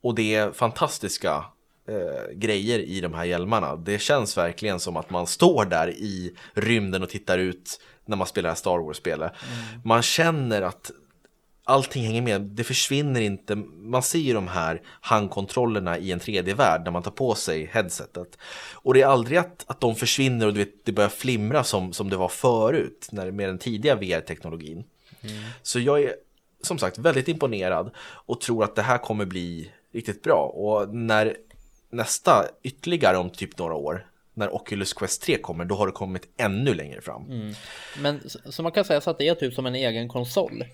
Och 0.00 0.14
det 0.14 0.34
är 0.34 0.52
fantastiska 0.52 1.44
eh, 1.88 2.32
grejer 2.34 2.78
i 2.78 3.00
de 3.00 3.14
här 3.14 3.24
hjälmarna. 3.24 3.76
Det 3.76 3.98
känns 3.98 4.38
verkligen 4.38 4.80
som 4.80 4.96
att 4.96 5.10
man 5.10 5.26
står 5.26 5.64
där 5.64 5.90
i 5.90 6.36
rymden 6.52 7.02
och 7.02 7.08
tittar 7.08 7.38
ut 7.38 7.80
när 8.04 8.16
man 8.16 8.26
spelar 8.26 8.54
Star 8.54 8.78
Wars-spelet. 8.78 9.32
Mm. 9.42 9.80
Man 9.84 10.02
känner 10.02 10.62
att 10.62 10.90
allting 11.64 12.04
hänger 12.04 12.22
med, 12.22 12.40
det 12.40 12.64
försvinner 12.64 13.20
inte. 13.20 13.54
Man 13.76 14.02
ser 14.02 14.18
ju 14.18 14.32
de 14.32 14.48
här 14.48 14.82
handkontrollerna 15.00 15.98
i 15.98 16.12
en 16.12 16.20
3D-värld 16.20 16.82
när 16.84 16.90
man 16.90 17.02
tar 17.02 17.10
på 17.10 17.34
sig 17.34 17.70
headsetet. 17.72 18.38
Och 18.72 18.94
det 18.94 19.02
är 19.02 19.06
aldrig 19.06 19.38
att, 19.38 19.64
att 19.66 19.80
de 19.80 19.94
försvinner 19.94 20.46
och 20.46 20.52
du 20.52 20.58
vet, 20.58 20.84
det 20.84 20.92
börjar 20.92 21.08
flimra 21.08 21.64
som, 21.64 21.92
som 21.92 22.10
det 22.10 22.16
var 22.16 22.28
förut 22.28 23.08
när, 23.12 23.30
med 23.30 23.48
den 23.48 23.58
tidiga 23.58 23.94
VR-teknologin. 23.94 24.84
Mm. 25.20 25.42
Så 25.62 25.80
jag 25.80 26.02
är 26.02 26.14
som 26.62 26.78
sagt 26.78 26.98
väldigt 26.98 27.28
imponerad 27.28 27.90
och 27.98 28.40
tror 28.40 28.64
att 28.64 28.74
det 28.74 28.82
här 28.82 28.98
kommer 28.98 29.24
bli 29.24 29.72
riktigt 29.92 30.22
bra. 30.22 30.52
Och 30.54 30.94
när 30.94 31.36
nästa 31.90 32.46
ytterligare 32.62 33.16
om 33.16 33.30
typ 33.30 33.58
några 33.58 33.74
år 33.74 34.06
när 34.34 34.54
Oculus 34.54 34.92
Quest 34.92 35.22
3 35.22 35.38
kommer, 35.38 35.64
då 35.64 35.74
har 35.74 35.86
det 35.86 35.92
kommit 35.92 36.28
ännu 36.36 36.74
längre 36.74 37.00
fram. 37.00 37.30
Mm. 37.30 37.54
Men 37.98 38.20
så 38.44 38.62
man 38.62 38.72
kan 38.72 38.84
säga 38.84 39.00
så 39.00 39.10
att 39.10 39.18
det 39.18 39.28
är 39.28 39.34
typ 39.34 39.54
som 39.54 39.66
en 39.66 39.74
egen 39.74 40.08
konsol? 40.08 40.64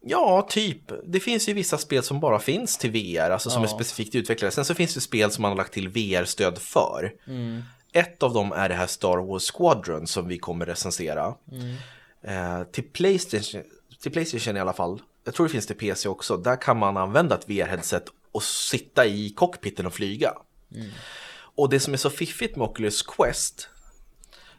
Ja, 0.00 0.46
typ. 0.50 0.92
Det 1.04 1.20
finns 1.20 1.48
ju 1.48 1.52
vissa 1.52 1.78
spel 1.78 2.02
som 2.02 2.20
bara 2.20 2.38
finns 2.38 2.78
till 2.78 2.90
VR, 2.90 3.30
alltså 3.30 3.50
som 3.50 3.62
ja. 3.62 3.68
är 3.68 3.74
specifikt 3.74 4.14
utvecklade. 4.14 4.52
Sen 4.52 4.64
så 4.64 4.74
finns 4.74 4.94
det 4.94 5.00
spel 5.00 5.30
som 5.30 5.42
man 5.42 5.50
har 5.50 5.56
lagt 5.56 5.72
till 5.72 5.88
VR-stöd 5.88 6.58
för. 6.58 7.12
Mm. 7.26 7.62
Ett 7.92 8.22
av 8.22 8.32
dem 8.32 8.52
är 8.52 8.68
det 8.68 8.74
här 8.74 8.86
Star 8.86 9.16
Wars 9.16 9.50
Squadron 9.50 10.06
som 10.06 10.28
vi 10.28 10.38
kommer 10.38 10.66
recensera. 10.66 11.34
Mm. 11.52 11.76
Eh, 12.22 12.66
till, 12.66 12.84
Playstation, 12.84 13.62
till 14.02 14.12
Playstation 14.12 14.56
i 14.56 14.60
alla 14.60 14.72
fall, 14.72 15.02
jag 15.24 15.34
tror 15.34 15.46
det 15.46 15.52
finns 15.52 15.66
till 15.66 15.76
PC 15.76 16.08
också, 16.08 16.36
där 16.36 16.56
kan 16.56 16.76
man 16.76 16.96
använda 16.96 17.34
ett 17.34 17.48
VR-headset 17.48 18.04
och 18.32 18.42
sitta 18.42 19.06
i 19.06 19.30
cockpiten 19.30 19.86
och 19.86 19.94
flyga. 19.94 20.32
Mm. 20.74 20.90
Och 21.32 21.68
det 21.68 21.80
som 21.80 21.92
är 21.92 21.98
så 21.98 22.10
fiffigt 22.10 22.56
med 22.56 22.68
Oculus 22.68 23.02
Quest 23.02 23.68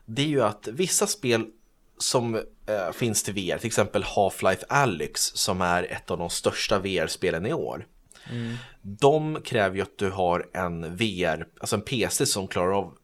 det 0.05 0.21
är 0.21 0.27
ju 0.27 0.43
att 0.43 0.67
vissa 0.67 1.07
spel 1.07 1.45
som 1.97 2.35
eh, 2.35 2.91
finns 2.93 3.23
till 3.23 3.33
VR, 3.33 3.57
till 3.57 3.67
exempel 3.67 4.03
Half-Life 4.03 4.63
Alyx 4.69 5.21
som 5.21 5.61
är 5.61 5.83
ett 5.83 6.11
av 6.11 6.17
de 6.17 6.29
största 6.29 6.79
VR-spelen 6.79 7.45
i 7.45 7.53
år. 7.53 7.87
Mm. 8.29 8.55
De 8.81 9.41
kräver 9.41 9.75
ju 9.75 9.81
att 9.81 9.97
du 9.97 10.09
har 10.09 10.49
en 10.53 10.95
VR, 10.95 11.47
alltså 11.59 11.75
en 11.75 11.81
PC 11.81 12.25
som 12.25 12.47
klarar 12.47 12.77
av 12.77 12.97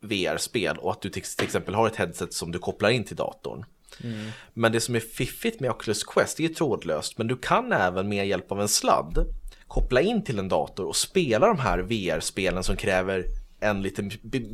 VR-spel 0.00 0.76
och 0.78 0.90
att 0.90 1.00
du 1.00 1.10
till, 1.10 1.22
till 1.22 1.44
exempel 1.44 1.74
har 1.74 1.86
ett 1.86 1.96
headset 1.96 2.32
som 2.32 2.52
du 2.52 2.58
kopplar 2.58 2.90
in 2.90 3.04
till 3.04 3.16
datorn. 3.16 3.64
Mm. 4.02 4.30
Men 4.54 4.72
det 4.72 4.80
som 4.80 4.94
är 4.94 5.00
fiffigt 5.00 5.60
med 5.60 5.70
Oculus 5.70 6.04
Quest 6.04 6.40
är 6.40 6.48
trådlöst, 6.48 7.18
men 7.18 7.26
du 7.26 7.36
kan 7.36 7.72
även 7.72 8.08
med 8.08 8.28
hjälp 8.28 8.52
av 8.52 8.60
en 8.60 8.68
sladd 8.68 9.26
koppla 9.68 10.00
in 10.00 10.24
till 10.24 10.38
en 10.38 10.48
dator 10.48 10.86
och 10.86 10.96
spela 10.96 11.46
de 11.46 11.58
här 11.58 11.78
VR-spelen 11.78 12.64
som 12.64 12.76
kräver 12.76 13.24
en 13.60 13.82
lite 13.82 14.02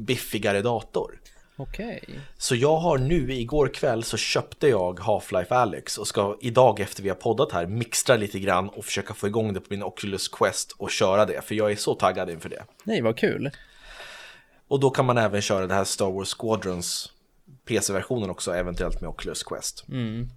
biffigare 0.07 0.63
dator. 0.63 1.21
Okej. 1.57 2.01
Okay. 2.03 2.21
Så 2.39 2.55
jag 2.55 2.77
har 2.77 2.99
nu, 2.99 3.33
igår 3.33 3.69
kväll 3.75 4.05
så 4.05 4.17
köpte 4.17 4.69
jag 4.69 5.01
Half-Life 5.01 5.55
Alyx 5.55 5.99
och 5.99 6.07
ska 6.07 6.37
idag 6.41 6.81
efter 6.81 7.03
vi 7.03 7.09
har 7.09 7.17
poddat 7.17 7.53
här 7.53 7.67
mixtra 7.67 8.17
lite 8.17 8.39
grann 8.39 8.69
och 8.69 8.85
försöka 8.85 9.15
få 9.15 9.27
igång 9.27 9.53
det 9.53 9.61
på 9.61 9.67
min 9.71 9.83
Oculus 9.83 10.29
Quest 10.29 10.73
och 10.79 10.91
köra 10.91 11.27
det, 11.27 11.45
för 11.45 11.55
jag 11.55 11.73
är 11.73 11.77
så 11.77 11.95
taggad 11.95 12.31
inför 12.31 12.49
det. 12.49 12.63
Nej, 12.85 13.01
vad 13.01 13.17
kul. 13.17 13.51
Och 14.69 14.81
då 14.81 14.91
kan 14.91 15.05
man 15.05 15.19
även 15.19 15.43
köra 15.43 15.67
det 15.67 15.75
här 15.75 15.85
Star 15.85 16.11
Wars 16.11 16.35
Squadrons 16.39 17.13
PC-versionen 17.65 18.31
också, 18.31 18.53
eventuellt 18.53 19.01
med 19.01 19.11
Oculus 19.11 19.43
Quest. 19.43 19.85
Mm. 19.89 20.29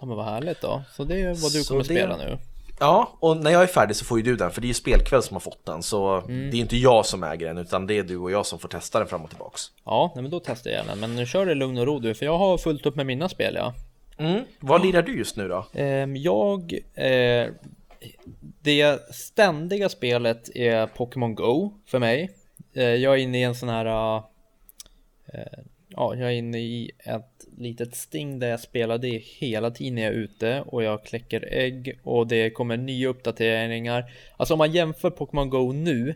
Ja 0.00 0.06
men 0.06 0.16
vad 0.16 0.26
härligt 0.26 0.60
då. 0.60 0.82
Så 0.96 1.04
det 1.04 1.20
är 1.20 1.26
vad 1.26 1.52
du 1.52 1.62
så 1.62 1.68
kommer 1.68 1.80
det... 1.80 1.84
spela 1.84 2.16
nu. 2.16 2.38
Ja, 2.80 3.16
och 3.20 3.36
när 3.36 3.50
jag 3.50 3.62
är 3.62 3.66
färdig 3.66 3.96
så 3.96 4.04
får 4.04 4.18
ju 4.18 4.24
du 4.24 4.36
den, 4.36 4.50
för 4.50 4.60
det 4.60 4.64
är 4.64 4.68
ju 4.68 4.74
Spelkväll 4.74 5.22
som 5.22 5.34
har 5.34 5.40
fått 5.40 5.66
den. 5.66 5.82
Så 5.82 6.20
mm. 6.20 6.50
det 6.50 6.56
är 6.56 6.60
inte 6.60 6.76
jag 6.76 7.06
som 7.06 7.22
äger 7.22 7.46
den, 7.46 7.58
utan 7.58 7.86
det 7.86 7.98
är 7.98 8.02
du 8.02 8.16
och 8.16 8.30
jag 8.30 8.46
som 8.46 8.58
får 8.58 8.68
testa 8.68 8.98
den 8.98 9.08
fram 9.08 9.24
och 9.24 9.30
tillbaks. 9.30 9.62
Ja, 9.84 10.12
men 10.14 10.30
då 10.30 10.40
testar 10.40 10.70
jag 10.70 10.78
gärna. 10.78 10.94
Men 10.94 11.16
nu 11.16 11.26
kör 11.26 11.46
det 11.46 11.54
lugn 11.54 11.78
och 11.78 11.86
ro 11.86 11.98
du, 11.98 12.14
för 12.14 12.26
jag 12.26 12.38
har 12.38 12.58
fullt 12.58 12.86
upp 12.86 12.96
med 12.96 13.06
mina 13.06 13.28
spel 13.28 13.54
ja. 13.54 13.74
Mm. 14.18 14.44
Vad 14.60 14.82
lirar 14.82 15.02
du 15.02 15.18
just 15.18 15.36
nu 15.36 15.48
då? 15.48 15.66
Ehm, 15.72 16.16
jag... 16.16 16.78
Eh, 16.94 17.48
det 18.62 19.14
ständiga 19.14 19.88
spelet 19.88 20.56
är 20.56 20.86
Pokémon 20.86 21.34
Go 21.34 21.72
för 21.86 21.98
mig. 21.98 22.30
Eh, 22.74 22.84
jag 22.84 23.14
är 23.14 23.18
inne 23.18 23.40
i 23.40 23.42
en 23.42 23.54
sån 23.54 23.68
här... 23.68 24.16
Eh, 25.26 25.42
ja, 25.90 26.14
jag 26.14 26.28
är 26.28 26.34
inne 26.34 26.58
i 26.58 26.90
ett 26.98 27.46
litet 27.58 27.96
sting 27.96 28.38
där 28.38 28.48
jag 28.48 28.60
spelar 28.60 28.98
det 28.98 29.22
hela 29.24 29.70
tiden 29.70 29.98
jag 29.98 30.12
är 30.12 30.16
ute 30.16 30.64
och 30.66 30.82
jag 30.82 31.04
kläcker 31.04 31.48
ägg 31.52 31.98
och 32.02 32.26
det 32.26 32.50
kommer 32.50 32.76
nya 32.76 33.08
uppdateringar. 33.08 34.12
Alltså 34.36 34.54
om 34.54 34.58
man 34.58 34.72
jämför 34.72 35.10
Pokémon 35.10 35.50
Go 35.50 35.72
nu 35.72 36.14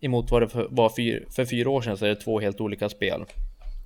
emot 0.00 0.30
vad 0.30 0.42
det 0.42 0.66
var 0.70 0.88
för, 0.88 1.32
för 1.32 1.44
fyra 1.44 1.70
år 1.70 1.82
sedan 1.82 1.96
så 1.96 2.04
är 2.04 2.08
det 2.08 2.16
två 2.16 2.40
helt 2.40 2.60
olika 2.60 2.88
spel. 2.88 3.24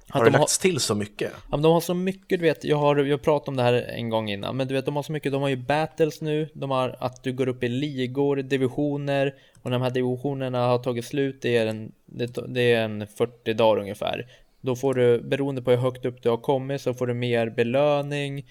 Har 0.09 0.25
det 0.25 0.31
de 0.31 0.39
lagts 0.39 0.59
har, 0.59 0.71
till 0.71 0.81
så 0.81 0.95
mycket? 0.95 1.33
Ja, 1.35 1.49
men 1.51 1.63
de 1.63 1.73
har 1.73 1.81
så 1.81 1.95
mycket, 1.95 2.39
du 2.39 2.47
vet, 2.47 2.65
jag 2.65 2.77
har 2.77 2.97
jag 2.97 3.23
pratat 3.23 3.49
om 3.49 3.57
det 3.57 3.63
här 3.63 3.73
en 3.73 4.09
gång 4.09 4.31
innan, 4.31 4.57
men 4.57 4.69
du 4.69 4.75
vet, 4.75 4.85
de 4.85 4.97
har 4.97 5.03
så 5.03 5.13
mycket, 5.13 5.33
de 5.33 5.43
har 5.43 5.49
ju 5.49 5.57
battles 5.57 6.21
nu, 6.21 6.49
de 6.55 6.71
har 6.71 6.97
att 6.99 7.23
du 7.23 7.33
går 7.33 7.49
upp 7.49 7.63
i 7.65 7.69
ligor, 7.69 8.37
divisioner, 8.37 9.35
och 9.63 9.71
när 9.71 9.79
de 9.79 9.83
här 9.83 9.91
divisionerna 9.91 10.67
har 10.67 10.79
tagit 10.79 11.05
slut, 11.05 11.43
det 11.43 11.57
är 11.57 11.67
en, 11.67 11.93
det, 12.07 12.39
det 12.49 12.73
är 12.73 12.85
en 12.85 13.07
40 13.07 13.55
dagar 13.55 13.81
ungefär. 13.81 14.27
Då 14.67 14.77
får 14.77 14.95
du, 14.95 15.21
beroende 15.21 15.63
på 15.63 15.71
hur 15.71 15.79
högt 15.79 16.05
upp 16.05 16.23
du 16.23 16.29
har 16.29 16.37
kommit, 16.37 16.81
så 16.81 16.95
får 16.95 17.07
du 17.07 17.15
mer 17.15 17.51
belöning. 17.51 18.45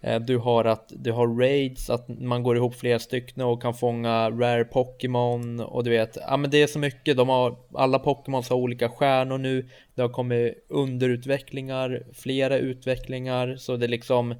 Eh, 0.00 0.20
du 0.20 0.38
har 0.38 0.64
att 0.64 0.92
du 0.96 1.12
har 1.12 1.40
raids, 1.40 1.90
att 1.90 2.08
man 2.08 2.42
går 2.42 2.56
ihop 2.56 2.74
flera 2.74 2.98
stycken 2.98 3.42
och 3.42 3.62
kan 3.62 3.74
fånga 3.74 4.30
rare 4.30 4.64
Pokémon 4.64 5.60
och 5.60 5.84
du 5.84 5.90
vet, 5.90 6.18
ja 6.28 6.36
men 6.36 6.50
det 6.50 6.62
är 6.62 6.66
så 6.66 6.78
mycket. 6.78 7.16
De 7.16 7.28
har, 7.28 7.56
alla 7.74 7.98
Pokémon 7.98 8.42
har 8.50 8.56
olika 8.56 8.88
stjärnor 8.88 9.38
nu. 9.38 9.68
Det 9.94 10.02
har 10.02 10.08
kommit 10.08 10.66
underutvecklingar, 10.68 12.02
flera 12.12 12.58
utvecklingar, 12.58 13.56
så 13.56 13.76
det 13.76 13.86
är 13.86 13.88
liksom 13.88 14.32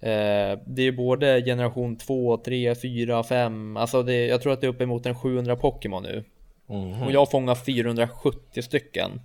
eh, 0.00 0.58
det 0.66 0.82
är 0.82 0.92
både 0.92 1.42
generation 1.42 1.96
2, 1.96 2.36
3, 2.36 2.74
4, 2.74 3.22
5, 3.22 3.76
alltså 3.76 4.02
det, 4.02 4.26
jag 4.26 4.42
tror 4.42 4.52
att 4.52 4.60
det 4.60 4.66
är 4.66 4.68
uppemot 4.68 5.06
en 5.06 5.14
700 5.14 5.56
Pokémon 5.56 6.02
nu. 6.02 6.24
Mm. 6.68 7.02
Och 7.02 7.12
jag 7.12 7.30
fångar 7.30 7.54
470 7.54 8.62
stycken. 8.62 9.20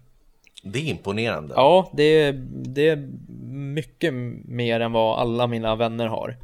Det 0.67 0.79
är 0.79 0.83
imponerande. 0.83 1.53
Ja, 1.57 1.91
det 1.93 2.03
är, 2.03 2.33
det 2.49 2.89
är 2.89 2.95
mycket 3.51 4.13
mer 4.45 4.79
än 4.79 4.91
vad 4.91 5.19
alla 5.19 5.47
mina 5.47 5.75
vänner 5.75 6.07
har. 6.07 6.37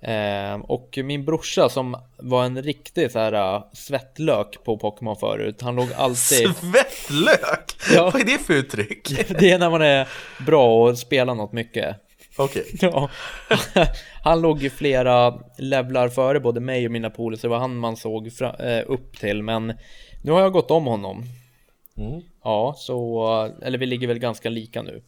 Eh, 0.00 0.60
och 0.60 0.98
min 1.04 1.24
brorsa 1.24 1.68
som 1.68 1.96
var 2.16 2.44
en 2.44 2.62
riktig 2.62 3.10
så 3.10 3.18
här 3.18 3.54
uh, 3.54 3.64
svettlök 3.72 4.64
på 4.64 4.78
Pokémon 4.78 5.16
förut, 5.16 5.62
han 5.62 5.76
låg 5.76 5.88
alltid... 5.96 6.48
Svettlök? 6.56 7.76
Ja. 7.94 8.10
Vad 8.12 8.20
är 8.20 8.24
det 8.24 8.38
för 8.38 8.54
uttryck? 8.54 9.28
Det 9.38 9.50
är 9.50 9.58
när 9.58 9.70
man 9.70 9.82
är 9.82 10.08
bra 10.46 10.82
och 10.82 10.98
spelar 10.98 11.34
något 11.34 11.52
mycket. 11.52 11.96
Okej. 12.36 12.64
Ja. 12.80 13.10
Han 14.22 14.40
låg 14.40 14.62
ju 14.62 14.70
flera 14.70 15.34
levlar 15.58 16.08
före 16.08 16.40
både 16.40 16.60
mig 16.60 16.86
och 16.86 16.92
mina 16.92 17.10
polare, 17.10 17.40
så 17.40 17.46
det 17.46 17.50
var 17.50 17.58
han 17.58 17.76
man 17.76 17.96
såg 17.96 18.26
eh, 18.40 18.82
upp 18.86 19.18
till. 19.18 19.42
Men 19.42 19.72
nu 20.22 20.32
har 20.32 20.40
jag 20.40 20.52
gått 20.52 20.70
om 20.70 20.86
honom. 20.86 21.24
Mm. 21.96 22.20
Ja, 22.42 22.74
så, 22.76 23.26
eller 23.62 23.78
vi 23.78 23.86
ligger 23.86 24.08
väl 24.08 24.18
ganska 24.18 24.48
lika 24.50 24.82
nu. 24.82 25.02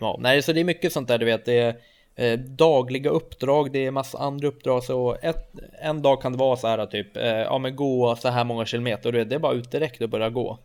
Ja, 0.00 0.16
nej, 0.20 0.42
så 0.42 0.52
det 0.52 0.60
är 0.60 0.64
mycket 0.64 0.92
sånt 0.92 1.08
där, 1.08 1.18
du 1.18 1.24
vet, 1.24 1.44
det 1.44 1.58
är 1.58 1.76
eh, 2.16 2.38
dagliga 2.38 3.10
uppdrag, 3.10 3.72
det 3.72 3.86
är 3.86 3.90
massa 3.90 4.18
andra 4.18 4.48
uppdrag, 4.48 4.84
så 4.84 5.16
ett, 5.22 5.52
en 5.82 6.02
dag 6.02 6.22
kan 6.22 6.32
det 6.32 6.38
vara 6.38 6.56
så 6.56 6.66
här 6.66 6.86
typ, 6.86 7.16
eh, 7.16 7.24
ja 7.24 7.58
men 7.58 7.76
gå 7.76 8.16
så 8.16 8.28
här 8.28 8.44
många 8.44 8.66
kilometer, 8.66 9.08
och 9.08 9.12
du 9.12 9.18
vet, 9.18 9.28
det 9.28 9.34
är 9.34 9.38
bara 9.40 9.52
ut 9.52 9.70
direkt 9.70 10.02
och 10.02 10.08
börja 10.08 10.30
gå. 10.30 10.58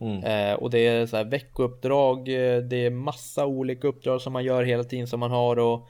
Mm. 0.00 0.24
Eh, 0.24 0.54
och 0.54 0.70
det 0.70 0.86
är 0.86 1.06
så 1.06 1.16
här 1.16 1.24
veckouppdrag, 1.24 2.18
eh, 2.28 2.58
det 2.58 2.86
är 2.86 2.90
massa 2.90 3.46
olika 3.46 3.88
uppdrag 3.88 4.20
som 4.20 4.32
man 4.32 4.44
gör 4.44 4.62
hela 4.62 4.84
tiden 4.84 5.06
som 5.06 5.20
man 5.20 5.30
har 5.30 5.58
och 5.58 5.88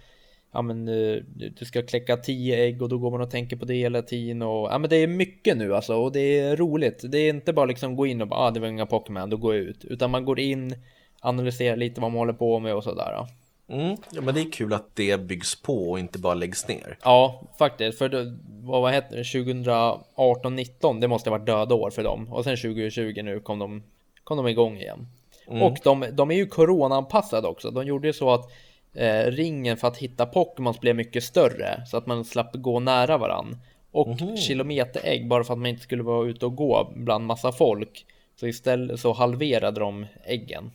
ja 0.52 0.62
men 0.62 0.88
eh, 0.88 1.22
du 1.58 1.64
ska 1.64 1.82
kläcka 1.82 2.16
tio 2.16 2.64
ägg 2.64 2.82
och 2.82 2.88
då 2.88 2.98
går 2.98 3.10
man 3.10 3.20
och 3.20 3.30
tänker 3.30 3.56
på 3.56 3.64
det 3.64 3.74
hela 3.74 4.02
tiden 4.02 4.42
och 4.42 4.68
ja 4.70 4.78
men 4.78 4.90
det 4.90 4.96
är 4.96 5.06
mycket 5.06 5.56
nu 5.56 5.74
alltså 5.74 5.94
och 5.94 6.12
det 6.12 6.38
är 6.38 6.56
roligt. 6.56 7.04
Det 7.08 7.18
är 7.18 7.30
inte 7.30 7.52
bara 7.52 7.66
liksom 7.66 7.96
gå 7.96 8.06
in 8.06 8.22
och 8.22 8.28
bara 8.28 8.40
ah, 8.40 8.50
det 8.50 8.60
var 8.60 8.68
inga 8.68 8.86
Pokémon, 8.86 9.30
då 9.30 9.36
går 9.36 9.54
jag 9.54 9.64
ut. 9.64 9.84
Utan 9.84 10.10
man 10.10 10.24
går 10.24 10.40
in, 10.40 10.74
analyserar 11.20 11.76
lite 11.76 12.00
vad 12.00 12.10
man 12.10 12.18
håller 12.18 12.32
på 12.32 12.58
med 12.58 12.74
och 12.74 12.84
sådär. 12.84 13.26
Mm. 13.70 13.96
Ja, 14.12 14.20
men 14.20 14.34
det 14.34 14.40
är 14.40 14.52
kul 14.52 14.72
att 14.72 14.96
det 14.96 15.20
byggs 15.20 15.62
på 15.62 15.90
och 15.90 15.98
inte 15.98 16.18
bara 16.18 16.34
läggs 16.34 16.68
ner. 16.68 16.98
Ja, 17.02 17.42
faktiskt. 17.58 17.98
För 17.98 18.08
det, 18.08 18.38
vad, 18.62 18.82
vad 18.82 18.92
hette 18.92 19.16
det? 19.16 19.24
2018, 19.24 20.56
19 20.56 21.00
det 21.00 21.08
måste 21.08 21.30
ha 21.30 21.38
varit 21.38 21.46
döda 21.46 21.74
år 21.74 21.90
för 21.90 22.02
dem. 22.02 22.32
Och 22.32 22.44
sen 22.44 22.56
2020 22.56 23.22
nu 23.22 23.40
kom 23.40 23.58
de, 23.58 23.82
kom 24.24 24.36
de 24.36 24.48
igång 24.48 24.76
igen. 24.76 25.06
Och 25.46 25.78
de, 25.84 26.06
de 26.12 26.30
är 26.30 26.34
ju 26.34 26.46
corona-anpassade 26.46 27.48
också. 27.48 27.70
De 27.70 27.86
gjorde 27.86 28.08
ju 28.08 28.12
så 28.12 28.30
att 28.30 28.50
eh, 28.98 29.30
ringen 29.30 29.76
för 29.76 29.88
att 29.88 29.96
hitta 29.96 30.26
Pokémons 30.26 30.80
blev 30.80 30.96
mycket 30.96 31.24
större. 31.24 31.82
Så 31.86 31.96
att 31.96 32.06
man 32.06 32.24
slapp 32.24 32.54
gå 32.54 32.80
nära 32.80 33.18
varann. 33.18 33.56
Och 33.90 34.18
kilometerägg 34.38 35.28
bara 35.28 35.44
för 35.44 35.52
att 35.52 35.58
man 35.58 35.66
inte 35.66 35.82
skulle 35.82 36.02
vara 36.02 36.28
ute 36.28 36.46
och 36.46 36.56
gå 36.56 36.92
bland 36.96 37.26
massa 37.26 37.52
folk. 37.52 38.06
Så 38.40 38.46
istället 38.46 39.00
så 39.00 39.12
halverade 39.12 39.80
de 39.80 40.06
äggen. 40.24 40.70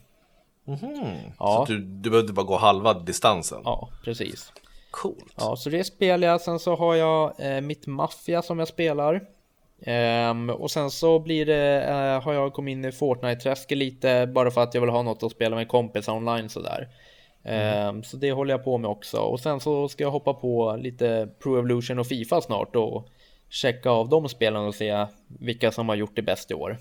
Mhm. 0.66 1.16
Ja. 1.40 1.56
Så 1.56 1.62
att 1.62 1.68
du, 1.68 1.80
du 1.80 2.10
behövde 2.10 2.34
bara 2.34 2.46
gå 2.46 2.58
halva 2.58 2.94
distansen. 2.94 3.62
Ja, 3.64 3.90
precis. 4.04 4.54
Coolt. 4.92 5.34
Ja, 5.38 5.56
så 5.56 5.70
det 5.70 5.84
spelar 5.84 6.28
jag. 6.28 6.42
Sen 6.42 6.60
så 6.60 6.76
har 6.76 6.96
jag 6.96 7.34
eh, 7.40 7.62
mitt 7.62 7.88
Mafia 7.88 8.42
som 8.42 8.60
jag 8.60 8.68
spelar. 8.68 9.22
Ehm, 9.86 10.50
och 10.50 10.72
sen 10.72 10.92
så 10.92 11.20
blir 11.20 11.46
det, 11.46 11.84
eh, 11.84 12.22
har 12.22 12.34
jag 12.34 12.54
kommit 12.54 12.72
in 12.72 12.86
i 12.86 12.92
Fortnite-träsket 12.92 13.78
lite 13.78 14.28
bara 14.28 14.52
för 14.52 14.62
att 14.62 14.74
jag 14.74 14.82
vill 14.82 14.90
ha 14.90 15.02
något 15.02 15.24
att 15.24 15.32
spela 15.32 15.56
med 15.56 15.68
kompisar 15.68 16.14
online 16.14 16.50
sådär. 16.50 16.88
Ehm, 17.44 18.04
Så 18.04 18.18
det 18.18 18.32
håller 18.32 18.54
jag 18.54 18.64
på 18.64 18.78
med 18.78 18.90
också. 18.92 19.18
Och 19.18 19.40
sen 19.40 19.60
så 19.60 19.88
ska 19.90 20.04
jag 20.04 20.12
hoppa 20.12 20.34
på 20.34 20.76
lite 20.82 21.30
Pro 21.44 21.58
Evolution 21.60 22.00
och 22.00 22.08
Fifa 22.08 22.42
snart 22.42 22.76
och 22.76 23.08
checka 23.50 23.90
av 23.90 24.10
de 24.10 24.30
spelen 24.30 24.62
och 24.66 24.76
se 24.76 25.06
vilka 25.40 25.72
som 25.72 25.90
har 25.90 25.96
gjort 25.96 26.16
det 26.16 26.22
bäst 26.22 26.52
i 26.52 26.54
år. 26.54 26.78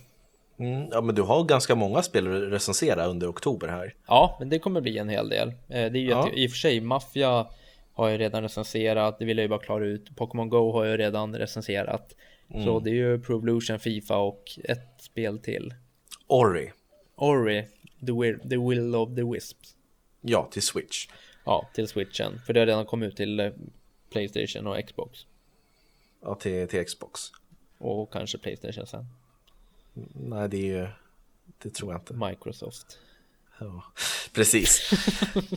Mm. 0.59 0.89
Ja, 0.93 1.01
men 1.01 1.15
du 1.15 1.23
har 1.23 1.45
ganska 1.45 1.75
många 1.75 2.03
spel 2.03 2.27
att 2.47 2.53
recensera 2.53 3.07
under 3.07 3.31
oktober 3.31 3.69
här. 3.69 3.95
Ja, 4.07 4.37
men 4.41 4.49
det 4.49 4.59
kommer 4.59 4.81
bli 4.81 4.99
en 4.99 5.09
hel 5.09 5.29
del. 5.29 5.49
Eh, 5.49 5.55
Det 5.69 5.75
är 5.77 5.97
ju 5.97 6.11
Ja. 6.11 6.29
i 6.35 6.47
och 6.47 6.51
för 6.51 6.59
sig 6.59 6.81
Mafia 6.81 7.47
har 7.95 8.09
jag 8.09 8.21
redan 8.21 8.43
recenserat, 8.43 9.19
det 9.19 9.25
vill 9.25 9.37
jag 9.39 9.43
ju 9.43 9.49
bara 9.49 9.61
klara 9.61 9.85
ut. 9.87 10.17
Pokémon 10.17 10.49
Go 10.49 10.73
har 10.73 10.85
jag 10.85 10.99
redan 11.01 11.37
recenserat. 11.37 12.15
Så 12.65 12.81
det 12.81 12.91
är 12.91 12.95
ju 12.95 13.21
Pro 13.21 13.37
Evolution, 13.39 13.79
Fifa 13.79 14.17
och 14.19 14.43
ett 14.65 15.03
spel 15.03 15.39
till. 15.39 15.75
Ori. 16.27 16.73
Ori, 17.17 17.65
The 18.07 18.13
Will, 18.13 18.39
the 18.51 18.57
Will 18.57 18.95
of 18.95 19.15
the 19.17 19.23
Wisps. 19.23 19.75
Ja, 20.23 20.49
till 20.53 20.63
Switch. 20.63 21.09
Ja, 21.45 21.69
till 21.75 21.89
switchen. 21.89 22.41
För 22.47 22.53
det 22.53 22.61
har 22.61 22.67
redan 22.67 22.87
kommit 22.87 23.09
ut 23.09 23.17
till 23.17 23.41
eh, 23.41 23.51
Playstation 24.11 24.67
och 24.67 24.87
Xbox. 24.87 25.27
Ja, 26.23 26.35
till, 26.35 26.69
till 26.69 26.85
Xbox. 26.87 27.21
Och 27.79 28.13
kanske 28.13 28.39
Playstation 28.39 28.87
sen. 28.87 29.07
Nej, 30.15 30.49
det 30.49 30.57
är 30.57 30.81
ju... 30.81 30.89
Det 31.59 31.71
tror 31.75 31.93
jag 31.93 32.01
inte. 32.01 32.15
Microsoft. 32.15 32.99
Ja, 33.59 33.83
precis. 34.35 34.91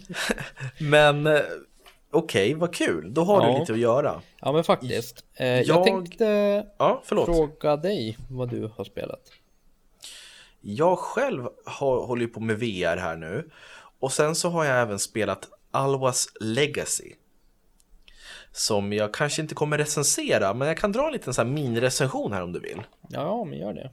men 0.79 1.27
eh, 1.27 1.41
okej, 2.11 2.53
vad 2.53 2.75
kul. 2.75 3.13
Då 3.13 3.23
har 3.23 3.41
Ja. 3.47 3.53
du 3.53 3.59
lite 3.59 3.73
att 3.73 3.79
göra. 3.79 4.21
Ja 4.39 4.51
men 4.51 4.63
faktiskt. 4.63 5.25
Eh, 5.33 5.47
jag... 5.47 5.65
Jag- 5.65 5.83
tänkte 5.83 6.25
Ja, 6.77 7.01
fråga 7.05 7.77
dig 7.77 8.17
vad 8.29 8.49
du 8.49 8.71
har 8.77 8.83
spelat. 8.83 9.31
Jag 10.61 10.99
själv 10.99 11.49
har, 11.65 12.05
håller 12.05 12.27
på 12.27 12.39
med 12.39 12.59
VR 12.59 12.97
här 12.97 13.15
nu. 13.15 13.49
Och 13.99 14.11
sen 14.11 14.35
så 14.35 14.49
har 14.49 14.65
jag 14.65 14.81
även 14.81 14.99
spelat 14.99 15.49
Alwas 15.71 16.29
Legacy. 16.39 17.13
Som 18.51 18.93
jag 18.93 19.13
kanske 19.13 19.41
inte 19.41 19.55
kommer 19.55 19.77
recensera, 19.77 20.53
men 20.53 20.67
jag 20.67 20.77
kan 20.77 20.91
dra 20.91 21.07
en 21.07 21.13
liten 21.13 21.33
så 21.33 21.41
här 21.41 21.49
minirecension 21.49 22.33
här 22.33 22.41
om 22.41 22.51
du 22.51 22.59
vill. 22.59 22.81
Ja, 23.09 23.43
men 23.43 23.59
gör 23.59 23.73
det. 23.73 23.91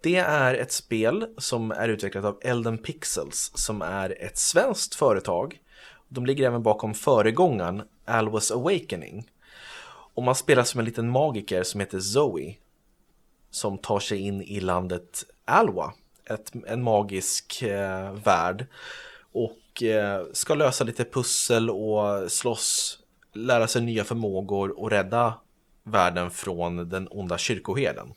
Det 0.00 0.16
är 0.16 0.54
ett 0.54 0.72
spel 0.72 1.26
som 1.38 1.70
är 1.70 1.88
utvecklat 1.88 2.24
av 2.24 2.38
Elden 2.42 2.78
Pixels 2.78 3.52
som 3.54 3.82
är 3.82 4.22
ett 4.22 4.38
svenskt 4.38 4.94
företag. 4.94 5.60
De 6.08 6.26
ligger 6.26 6.46
även 6.46 6.62
bakom 6.62 6.94
föregångaren 6.94 7.82
Alwas 8.04 8.50
Awakening. 8.50 9.30
Och 10.14 10.22
man 10.22 10.34
spelar 10.34 10.64
som 10.64 10.80
en 10.80 10.86
liten 10.86 11.08
magiker 11.10 11.62
som 11.62 11.80
heter 11.80 12.00
Zoe. 12.00 12.56
Som 13.50 13.78
tar 13.78 14.00
sig 14.00 14.18
in 14.18 14.42
i 14.42 14.60
landet 14.60 15.24
Alwa, 15.44 15.94
ett, 16.24 16.52
en 16.66 16.82
magisk 16.82 17.62
eh, 17.62 18.12
värld. 18.12 18.66
Och 19.36 19.82
eh, 19.82 20.26
ska 20.32 20.54
lösa 20.54 20.84
lite 20.84 21.04
pussel 21.04 21.70
och 21.70 22.32
slåss, 22.32 22.98
lära 23.34 23.68
sig 23.68 23.82
nya 23.82 24.04
förmågor 24.04 24.80
och 24.80 24.90
rädda 24.90 25.34
världen 25.82 26.30
från 26.30 26.88
den 26.88 27.08
onda 27.10 27.38
kyrkoherden. 27.38 28.14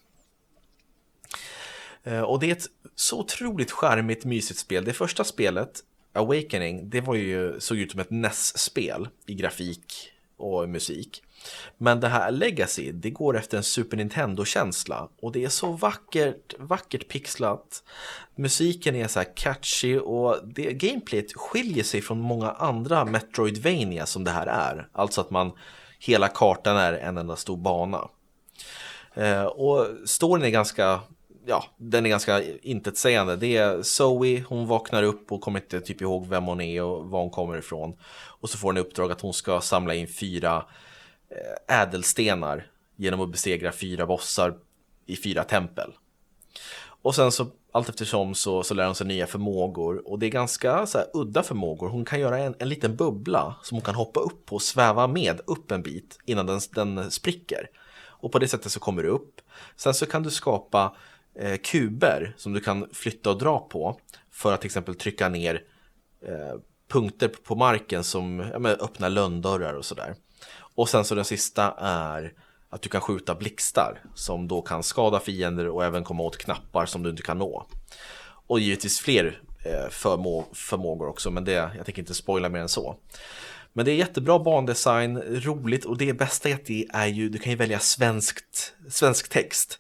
Eh, 2.04 2.22
och 2.22 2.40
det 2.40 2.48
är 2.48 2.52
ett 2.52 2.68
så 2.96 3.20
otroligt 3.20 3.72
charmigt, 3.72 4.26
mysigt 4.26 4.60
spel. 4.60 4.86
Det 4.86 4.94
första 4.94 5.24
spelet, 5.24 5.80
Awakening, 6.14 6.90
det 6.90 7.02
var 7.02 7.16
ju, 7.16 7.60
såg 7.60 7.78
ut 7.78 7.92
som 7.92 8.00
ett 8.00 8.10
NES-spel 8.10 9.08
i 9.26 9.34
grafik 9.34 10.12
och 10.38 10.70
musik. 10.70 11.24
Men 11.78 12.00
det 12.00 12.08
här 12.08 12.32
Legacy, 12.32 12.92
det 12.92 13.10
går 13.10 13.38
efter 13.38 13.58
en 13.58 13.64
Super 13.64 13.98
Nintendo-känsla 13.98 15.10
och 15.22 15.32
det 15.32 15.44
är 15.44 15.50
så 15.50 15.72
vackert, 15.72 16.54
vackert 16.60 17.08
pixlat. 17.08 17.84
Musiken 18.36 18.96
är 18.96 19.08
så 19.08 19.20
här 19.20 19.36
catchy 19.36 20.00
och 20.00 20.36
det, 20.44 20.74
gameplayet 20.74 21.34
skiljer 21.34 21.84
sig 21.84 22.02
från 22.02 22.20
många 22.20 22.52
andra 22.52 23.06
Metroidvania 23.06 24.06
som 24.06 24.24
det 24.24 24.32
här 24.32 24.48
är. 24.48 24.88
Alltså 24.92 25.22
att 25.22 25.30
man, 25.30 25.52
hela 26.00 26.28
kartan 26.28 26.78
är 26.78 26.94
en 26.94 27.18
enda 27.18 27.36
stor 27.36 27.58
bana. 27.58 28.10
Eh, 29.14 29.44
och 29.44 29.88
storyn 30.06 30.46
är 30.46 30.50
ganska, 30.50 31.00
ja, 31.46 31.64
den 31.78 32.06
är 32.06 32.10
ganska 32.10 32.44
intetsägande. 32.62 33.36
Det 33.36 33.58
är 33.58 33.82
Zoe, 33.82 34.44
hon 34.48 34.68
vaknar 34.68 35.04
upp 35.04 35.32
och 35.32 35.42
kommer 35.42 35.60
inte 35.60 35.82
typ 35.82 36.02
ihåg 36.02 36.28
vem 36.28 36.44
hon 36.44 36.62
är 36.62 36.84
och 36.84 37.06
var 37.10 37.20
hon 37.22 37.30
kommer 37.30 37.58
ifrån. 37.58 37.98
Och 38.42 38.50
så 38.50 38.58
får 38.58 38.68
hon 38.68 38.78
i 38.78 38.80
uppdrag 38.80 39.12
att 39.12 39.22
hon 39.22 39.34
ska 39.34 39.62
samla 39.62 39.94
in 39.94 40.08
fyra 40.08 40.66
Eh, 41.30 41.82
ädelstenar 41.82 42.68
genom 42.96 43.22
att 43.22 43.32
besegra 43.32 43.72
fyra 43.72 44.06
bossar 44.06 44.58
i 45.06 45.16
fyra 45.16 45.44
tempel. 45.44 45.94
Och 47.02 47.16
sen 47.16 47.32
så 47.32 47.48
allt 47.72 47.90
eftersom 47.90 48.36
så, 48.36 48.64
så 48.64 48.74
lär 48.74 48.86
hon 48.86 48.96
sig 48.96 49.08
nya 49.08 49.28
förmågor 49.28 50.10
och 50.10 50.20
det 50.20 50.26
är 50.26 50.30
ganska 50.30 50.86
så 50.86 50.98
här, 50.98 51.08
udda 51.14 51.44
förmågor. 51.44 51.90
Hon 51.90 52.06
kan 52.06 52.20
göra 52.20 52.38
en, 52.38 52.56
en 52.60 52.70
liten 52.70 52.96
bubbla 52.96 53.56
som 53.64 53.76
hon 53.76 53.82
kan 53.82 53.96
hoppa 53.96 54.20
upp 54.20 54.46
på 54.46 54.56
och 54.56 54.62
sväva 54.62 55.08
med 55.08 55.42
upp 55.46 55.72
en 55.72 55.82
bit 55.82 56.20
innan 56.26 56.46
den, 56.46 56.60
den 56.72 57.12
spricker. 57.12 57.70
Och 58.02 58.32
på 58.32 58.40
det 58.40 58.48
sättet 58.48 58.72
så 58.72 58.80
kommer 58.80 59.04
du 59.04 59.10
upp. 59.10 59.42
Sen 59.76 59.94
så 59.94 60.06
kan 60.06 60.24
du 60.24 60.30
skapa 60.30 60.96
eh, 61.36 61.58
kuber 61.58 62.34
som 62.38 62.54
du 62.54 62.60
kan 62.60 62.90
flytta 62.94 63.30
och 63.30 63.38
dra 63.38 63.60
på 63.60 64.00
för 64.32 64.54
att 64.54 64.62
till 64.62 64.68
exempel 64.68 64.96
trycka 64.96 65.30
ner 65.30 65.64
eh, 66.28 66.60
punkter 66.88 67.28
på 67.28 67.56
marken 67.56 68.04
som 68.04 68.40
ja, 68.40 68.70
öppnar 68.70 69.10
lönndörrar 69.10 69.74
och 69.74 69.86
sådär. 69.86 70.16
Och 70.80 70.90
sen 70.90 71.06
så 71.06 71.16
den 71.16 71.26
sista 71.26 71.74
är 71.80 72.34
att 72.70 72.82
du 72.82 72.90
kan 72.90 73.02
skjuta 73.02 73.36
blixtar 73.36 74.02
som 74.16 74.48
då 74.48 74.62
kan 74.62 74.84
skada 74.84 75.20
fiender 75.20 75.68
och 75.68 75.86
även 75.86 76.04
komma 76.04 76.24
åt 76.24 76.38
knappar 76.38 76.86
som 76.86 77.04
du 77.04 77.10
inte 77.10 77.22
kan 77.22 77.38
nå. 77.38 77.66
Och 78.48 78.60
givetvis 78.60 79.00
fler 79.00 79.42
eh, 79.66 79.90
förmå 79.90 80.46
förmågor 80.54 81.08
också, 81.08 81.32
men 81.32 81.46
det, 81.46 81.52
jag 81.52 81.86
tänker 81.86 82.02
inte 82.02 82.14
spoila 82.14 82.50
mer 82.50 82.60
än 82.60 82.70
så. 82.70 82.96
Men 83.74 83.86
det 83.86 83.92
är 83.92 83.96
jättebra 83.96 84.40
bandesign, 84.40 85.18
roligt 85.18 85.86
och 85.86 85.98
det 85.98 86.14
bästa 86.14 86.50
är 86.50 86.56
att 86.56 86.66
det 86.66 86.88
är 86.94 87.08
ju, 87.08 87.30
du 87.30 87.40
kan 87.40 87.52
ju 87.52 87.58
välja 87.58 87.80
svenskt, 87.80 88.74
svensk 88.90 89.30
text. 89.30 89.80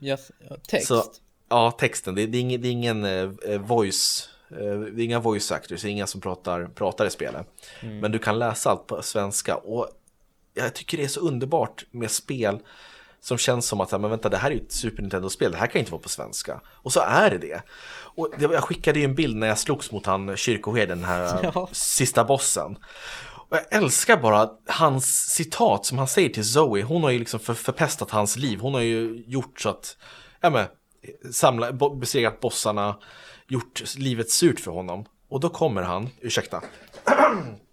Yes. 0.00 0.30
Text. 0.68 0.88
Så, 0.88 1.04
ja, 1.48 1.70
texten, 1.70 2.14
det, 2.14 2.26
det 2.26 2.38
är 2.38 2.42
ingen, 2.42 2.60
det 2.60 2.68
är 2.68 2.72
ingen 2.72 3.04
eh, 3.04 3.58
voice, 3.60 4.28
eh, 4.50 4.80
det 4.80 5.02
är 5.02 5.04
inga 5.04 5.20
voice 5.20 5.52
actors, 5.52 5.82
det 5.82 5.88
är 5.88 5.90
inga 5.90 6.06
som 6.06 6.20
pratar, 6.20 6.66
pratar 6.66 7.06
i 7.06 7.10
spelet. 7.10 7.46
Men 7.82 8.12
du 8.12 8.18
kan 8.18 8.38
läsa 8.38 8.70
allt 8.70 8.86
på 8.86 9.02
svenska 9.02 9.56
och 9.56 9.88
jag 10.58 10.74
tycker 10.74 10.96
det 10.96 11.04
är 11.04 11.08
så 11.08 11.20
underbart 11.20 11.84
med 11.90 12.10
spel 12.10 12.58
som 13.20 13.38
känns 13.38 13.66
som 13.66 13.80
att, 13.80 13.90
men 14.00 14.10
vänta, 14.10 14.28
det 14.28 14.36
här 14.36 14.50
är 14.50 14.54
ju 14.54 14.60
ett 14.60 14.72
Super 14.72 15.02
Nintendo-spel, 15.02 15.52
det 15.52 15.58
här 15.58 15.66
kan 15.66 15.78
inte 15.78 15.92
vara 15.92 16.02
på 16.02 16.08
svenska. 16.08 16.60
Och 16.66 16.92
så 16.92 17.00
är 17.00 17.30
det 17.30 17.38
det. 17.38 17.62
Och 17.90 18.28
jag 18.38 18.64
skickade 18.64 18.98
ju 18.98 19.04
en 19.04 19.14
bild 19.14 19.36
när 19.36 19.46
jag 19.46 19.58
slogs 19.58 19.92
mot 19.92 20.06
han 20.06 20.36
kyrkoherden, 20.36 20.98
den 20.98 21.08
här 21.08 21.50
Ja. 21.54 21.68
sista 21.72 22.24
bossen. 22.24 22.76
Och 23.50 23.56
jag 23.56 23.64
älskar 23.82 24.16
bara 24.16 24.50
hans 24.66 25.06
citat 25.34 25.86
som 25.86 25.98
han 25.98 26.08
säger 26.08 26.28
till 26.28 26.44
Zoe. 26.52 26.82
Hon 26.82 27.02
har 27.02 27.10
ju 27.10 27.18
liksom 27.18 27.40
för, 27.40 27.54
förpestat 27.54 28.10
hans 28.10 28.36
liv. 28.36 28.58
Hon 28.60 28.74
har 28.74 28.80
ju 28.80 29.24
gjort 29.26 29.60
så 29.60 29.68
att, 29.68 29.96
ja 30.40 30.50
men, 30.50 30.66
samla, 31.32 31.72
bo- 31.72 31.94
besegrat 31.94 32.40
bossarna, 32.40 32.98
gjort 33.48 33.82
livet 33.96 34.30
surt 34.30 34.60
för 34.60 34.70
honom. 34.70 35.04
Och 35.28 35.40
då 35.40 35.48
kommer 35.48 35.82
han, 35.82 36.08
ursäkta. 36.20 36.62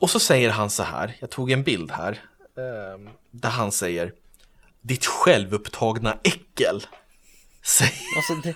Och 0.00 0.10
så 0.10 0.20
säger 0.20 0.50
han 0.50 0.70
så 0.70 0.82
här, 0.82 1.16
jag 1.20 1.30
tog 1.30 1.50
en 1.50 1.62
bild 1.62 1.90
här, 1.90 2.20
ehm, 2.58 3.08
där 3.30 3.50
han 3.50 3.72
säger 3.72 4.12
Ditt 4.82 5.06
självupptagna 5.06 6.18
äckel. 6.24 6.86
Säger 7.62 7.92
Alltså 8.16 8.34
det, 8.34 8.54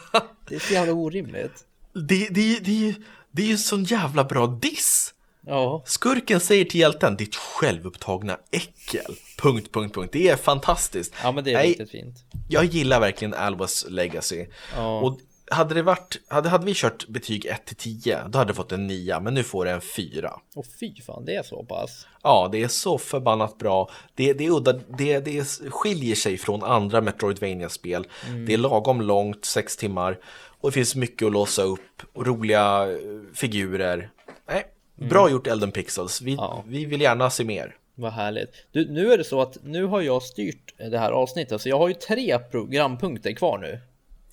det 0.48 0.54
är 0.54 0.58
så 0.58 0.72
jävla 0.72 0.92
orimligt. 0.92 1.64
det, 1.94 2.28
det, 2.30 2.58
det, 2.60 2.94
det 3.30 3.42
är 3.42 3.46
ju 3.46 3.52
en 3.52 3.58
sån 3.58 3.84
jävla 3.84 4.24
bra 4.24 4.46
diss. 4.46 5.14
Ja, 5.46 5.82
Skurken 5.86 6.40
säger 6.40 6.64
till 6.64 6.80
hjälten, 6.80 7.16
ditt 7.16 7.36
självupptagna 7.36 8.38
äckel. 8.50 9.16
Punkt, 9.38 9.72
punkt, 9.72 9.94
punkt. 9.94 10.10
Det 10.12 10.28
är 10.28 10.36
fantastiskt. 10.36 11.14
ja 11.22 11.32
men 11.32 11.44
det 11.44 11.50
är 11.50 11.54
Nej, 11.54 11.68
riktigt 11.68 11.90
fint. 11.90 12.16
Jag 12.48 12.64
gillar 12.64 13.00
verkligen 13.00 13.34
Albus 13.34 13.86
Legacy. 13.88 14.46
Ja. 14.76 15.00
Och 15.00 15.18
hade 15.50 15.74
det 15.74 15.82
varit, 15.82 16.20
hade, 16.28 16.48
hade 16.48 16.66
vi 16.66 16.74
kört 16.74 17.08
betyg 17.08 17.46
1 17.46 17.64
till 17.64 17.76
10, 17.76 18.28
då 18.28 18.38
hade 18.38 18.50
det 18.50 18.54
fått 18.54 18.72
en 18.72 18.86
9, 18.86 19.20
men 19.20 19.34
nu 19.34 19.42
får 19.42 19.64
det 19.64 19.70
en 19.70 19.80
4. 19.80 20.32
Och 20.54 20.66
fy 20.80 20.94
fan, 21.06 21.24
det 21.24 21.34
är 21.34 21.42
så 21.42 21.64
pass. 21.64 22.06
Ja, 22.22 22.48
det 22.52 22.62
är 22.62 22.68
så 22.68 22.98
förbannat 22.98 23.58
bra. 23.58 23.90
Det, 24.14 24.32
det, 24.32 24.46
är 24.46 24.50
udda, 24.50 24.72
det, 24.72 25.18
det 25.20 25.44
skiljer 25.70 26.14
sig 26.14 26.38
från 26.38 26.62
andra 26.62 27.00
Metroidvania-spel. 27.00 28.06
Mm. 28.28 28.46
Det 28.46 28.54
är 28.54 28.58
lagom 28.58 29.00
långt, 29.00 29.44
6 29.44 29.76
timmar. 29.76 30.18
Och 30.60 30.70
det 30.70 30.72
finns 30.74 30.94
mycket 30.94 31.26
att 31.26 31.32
låsa 31.32 31.62
upp. 31.62 32.02
Och 32.12 32.26
roliga 32.26 32.92
eh, 32.92 32.98
figurer. 33.34 34.10
Nej, 34.48 34.64
bra 35.08 35.30
gjort 35.30 35.46
Elden 35.46 35.72
Pixels. 35.72 36.20
Vi, 36.20 36.32
Mm. 36.32 36.44
Ja. 36.44 36.64
vi 36.66 36.84
vill 36.84 37.00
gärna 37.00 37.30
se 37.30 37.44
mer. 37.44 37.76
Vad 37.94 38.12
härligt. 38.12 38.66
Du, 38.72 38.92
nu 38.92 39.12
är 39.12 39.18
det 39.18 39.24
så 39.24 39.40
att 39.40 39.56
nu 39.64 39.84
har 39.84 40.00
jag 40.00 40.22
styrt 40.22 40.74
det 40.90 40.98
här 40.98 41.12
avsnittet, 41.12 41.60
så 41.60 41.68
jag 41.68 41.78
har 41.78 41.88
ju 41.88 41.94
tre 41.94 42.38
programpunkter 42.38 43.32
kvar 43.32 43.58
nu. 43.58 43.80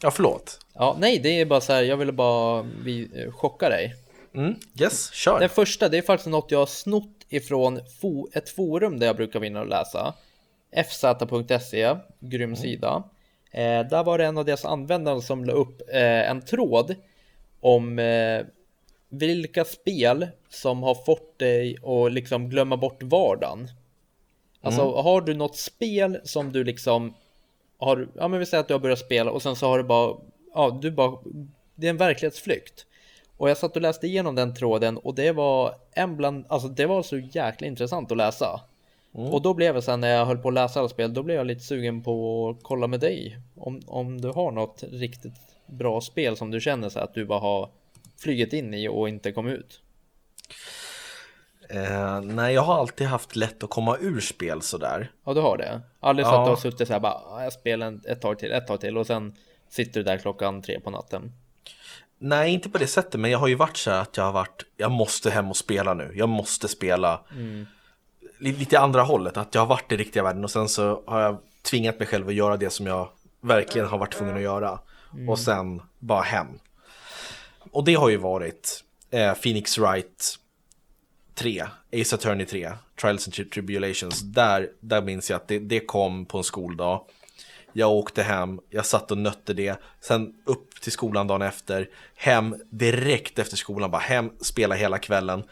Ja, 0.02 0.12
förlåt. 0.12 0.60
Ja, 0.74 0.96
nej, 1.00 1.20
det 1.20 1.42
är 1.42 1.46
bara 1.46 1.62
så 1.62 1.74
här, 1.74 1.84
jag 1.84 1.98
ville 1.98 2.12
bara 2.12 2.62
vi, 2.84 3.10
eh, 3.16 3.32
chocka 3.32 3.70
dig. 3.70 3.96
Mm, 4.36 4.56
yes, 4.82 5.14
kör. 5.14 5.40
Den 5.40 5.50
första, 5.50 5.90
det 5.90 5.98
är 5.98 6.02
faktiskt 6.02 6.30
något 6.30 6.52
jag 6.52 6.60
har 6.60 6.66
snott 6.66 7.26
ifrån 7.30 7.80
fo 8.02 8.28
ett 8.34 8.50
forum 8.50 9.00
där 9.00 9.08
jag 9.08 9.16
brukar 9.16 9.40
vinna 9.40 9.60
och 9.60 9.68
läsa. 9.68 10.14
fz.se, 10.72 11.96
grym 12.20 12.56
sida. 12.56 13.04
Eh, 13.52 13.88
där 13.90 14.04
var 14.04 14.18
det 14.18 14.26
en 14.26 14.38
av 14.38 14.46
deras 14.46 14.66
användare 14.66 15.22
som 15.22 15.46
la 15.46 15.54
upp 15.54 15.82
eh, 15.94 16.30
en 16.30 16.42
tråd 16.42 16.96
om 17.60 18.00
eh, 18.00 18.42
vilka 19.10 19.66
spel 19.66 20.28
som 20.50 20.84
har 20.84 20.96
fått 20.96 21.40
dig 21.40 21.78
att 21.84 22.12
liksom 22.12 22.50
glömma 22.50 22.78
bort 22.78 23.04
vardagen. 23.04 23.68
Alltså 24.62 25.02
har 25.02 25.22
du 25.22 25.34
något 25.34 25.58
spel 25.58 26.20
som 26.24 26.52
du 26.52 26.64
liksom 26.64 27.14
har, 27.78 28.08
ja 28.16 28.28
men 28.28 28.40
vi 28.40 28.46
säger 28.46 28.62
att 28.62 28.68
du 28.68 28.74
har 28.74 28.80
börjat 28.80 29.00
spela 29.00 29.32
och 29.32 29.42
sen 29.42 29.56
så 29.56 29.68
har 29.68 29.78
du 29.78 29.84
bara, 29.84 30.18
ja 30.54 30.80
du 30.82 30.92
bara, 30.92 31.18
det 31.76 31.88
är 31.88 31.92
en 31.92 31.98
verklighetsflykt. 31.98 32.86
Och 33.38 33.50
jag 33.50 33.58
satt 33.58 33.76
och 33.76 33.82
läste 33.82 34.08
igenom 34.08 34.36
den 34.36 34.56
tråden 34.56 34.98
och 34.98 35.16
det 35.16 35.32
var 35.32 35.76
en 35.92 36.18
bland, 36.18 36.46
alltså 36.50 36.68
det 36.68 36.86
var 36.86 37.04
så 37.04 37.18
jäkla 37.18 37.68
intressant 37.68 38.12
att 38.12 38.18
läsa. 38.18 38.62
Och 39.12 39.42
då 39.42 39.54
blev 39.54 39.76
jag 39.76 39.84
sen 39.84 40.00
när 40.00 40.08
jag 40.08 40.26
höll 40.26 40.38
på 40.38 40.48
att 40.48 40.54
läsa 40.54 40.80
alla 40.80 40.90
spel, 40.90 41.14
då 41.14 41.24
blev 41.24 41.38
jag 41.38 41.48
lite 41.48 41.64
sugen 41.64 42.04
på 42.04 42.50
att 42.50 42.64
kolla 42.64 42.88
med 42.88 43.00
dig. 43.00 43.38
Om, 43.56 43.82
om 43.88 44.22
du 44.22 44.28
har 44.28 44.52
något 44.52 44.84
riktigt 44.92 45.34
bra 45.66 46.02
spel 46.02 46.38
som 46.38 46.52
du 46.52 46.62
känner 46.62 46.90
så 46.90 47.00
att 47.00 47.14
du 47.14 47.26
bara 47.26 47.40
har 47.40 47.70
flugit 48.18 48.54
in 48.54 48.74
i 48.74 48.88
och 48.88 49.10
inte 49.10 49.32
kom 49.32 49.48
ut. 49.48 49.82
Eh, 51.70 52.22
nej, 52.22 52.54
jag 52.54 52.62
har 52.62 52.80
alltid 52.80 53.08
haft 53.08 53.36
lätt 53.36 53.64
att 53.64 53.70
komma 53.70 53.98
ur 53.98 54.20
spel 54.22 54.62
sådär. 54.62 55.12
Ja, 55.26 55.34
du 55.34 55.42
har 55.42 55.58
det? 55.58 55.82
Aldrig 56.00 56.26
så 56.26 56.32
Ja. 56.34 56.40
att 56.40 56.46
du 56.46 56.50
har 56.50 56.56
suttit 56.58 56.88
så 56.88 56.94
här 56.94 57.00
bara, 57.00 57.14
"Ah, 57.14 57.44
jag 57.44 57.54
spelar 57.54 58.00
ett 58.12 58.22
tag 58.22 58.40
till, 58.40 58.52
ett 58.52 58.68
tag 58.68 58.82
till 58.82 58.98
och 58.98 59.08
sen 59.08 59.36
sitter 59.70 59.94
du 60.00 60.04
där 60.04 60.18
klockan 60.18 60.62
tre 60.62 60.80
på 60.80 60.90
natten. 60.90 61.32
Nej, 62.20 62.54
inte 62.54 62.70
på 62.70 62.78
det 62.78 62.88
sättet, 62.88 63.20
men 63.20 63.32
jag 63.32 63.40
har 63.40 63.48
ju 63.48 63.56
varit 63.56 63.78
så 63.78 63.92
här 63.92 64.02
att 64.02 64.18
jag 64.18 64.24
har 64.24 64.32
varit, 64.32 64.64
jag 64.78 64.92
måste 64.92 65.30
hem 65.30 65.50
och 65.50 65.58
spela 65.58 65.94
nu, 65.94 66.12
jag 66.16 66.30
måste 66.30 66.68
spela. 66.68 67.22
Li- 68.40 68.52
Lite 68.52 68.80
andra 68.80 69.02
hållet, 69.02 69.38
att 69.38 69.56
jag 69.56 69.62
har 69.62 69.68
varit 69.68 69.92
i 69.92 69.98
riktiga 69.98 70.24
världen 70.24 70.44
och 70.44 70.52
sen 70.52 70.70
så 70.70 71.04
har 71.08 71.22
jag 71.22 71.38
tvingat 71.62 72.00
mig 72.00 72.08
själv 72.08 72.28
att 72.28 72.34
göra 72.34 72.58
det 72.58 72.70
som 72.70 72.88
jag 72.88 73.10
verkligen 73.42 73.88
har 73.88 73.98
varit 73.98 74.14
tvungen 74.14 74.36
att 74.36 74.42
göra. 74.42 74.80
Och 75.30 75.40
sen 75.40 75.82
bara 76.00 76.22
hem. 76.22 76.48
Och 77.72 77.84
det 77.84 77.94
har 77.96 78.10
ju 78.10 78.18
varit 78.18 78.84
eh, 79.12 79.34
Phoenix 79.34 79.78
Wright 79.78 80.36
3, 81.38 81.64
Ace 82.02 82.16
Attorney 82.16 82.46
3, 82.46 82.72
Trials 83.02 83.28
and 83.28 83.34
Tri- 83.34 83.50
Tribulations. 83.50 84.22
Där, 84.22 84.70
där 84.80 85.02
minns 85.02 85.30
jag 85.30 85.38
att 85.38 85.48
det, 85.48 85.60
det 85.60 85.80
kom 85.80 86.26
på 86.26 86.38
en 86.38 86.44
skoldag. 86.44 87.02
Jag 87.74 87.92
åkte 87.92 88.24
hem, 88.24 88.60
jag 88.70 88.86
satt 88.86 89.12
och 89.12 89.18
nötte 89.18 89.54
det, 89.54 89.76
sen 90.02 90.34
upp 90.46 90.82
till 90.82 90.92
skolan 90.92 91.28
dagen 91.28 91.42
efter, 91.42 91.90
hem 92.16 92.56
direkt 92.70 93.40
efter 93.40 93.58
skolan, 93.58 93.92
bara 93.92 94.02
hem, 94.02 94.32
spela 94.42 94.76
hela 94.76 94.98
kvällen, 94.98 95.44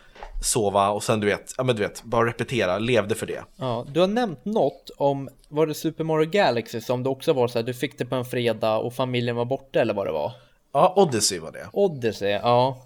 sova 0.43 0.89
och 0.89 1.04
sen 1.04 1.19
du 1.19 1.28
vet, 1.28 1.54
ja 1.58 1.63
men 1.63 1.76
du 1.76 1.82
vet, 1.82 2.04
bara 2.04 2.28
repetera, 2.28 2.80
levde 2.80 3.15
för 3.15 3.26
det. 3.26 3.43
Ja, 3.56 3.86
du 3.93 4.00
har 4.00 4.08
nämnt 4.08 4.45
något 4.45 4.89
om, 4.98 5.30
var 5.48 5.67
det 5.67 5.74
Super 5.74 6.04
Mario 6.04 6.30
Galaxy 6.30 6.82
som 6.82 7.04
det 7.04 7.10
också 7.10 7.34
var 7.34 7.48
så 7.48 7.60
här, 7.60 7.65
du 7.65 7.74
fick 7.74 7.98
det 7.98 8.06
på 8.06 8.15
en 8.15 8.26
fredag 8.26 8.78
och 8.78 8.93
familjen 8.93 9.36
var 9.36 9.45
borta 9.45 9.82
eller 9.82 9.93
vad 9.93 10.08
det 10.08 10.12
var? 10.12 10.32
Ja, 10.71 10.93
Odyssey 10.95 11.39
var 11.39 11.52
det. 11.52 11.67
Odyssey, 11.74 12.30
ja. 12.30 12.78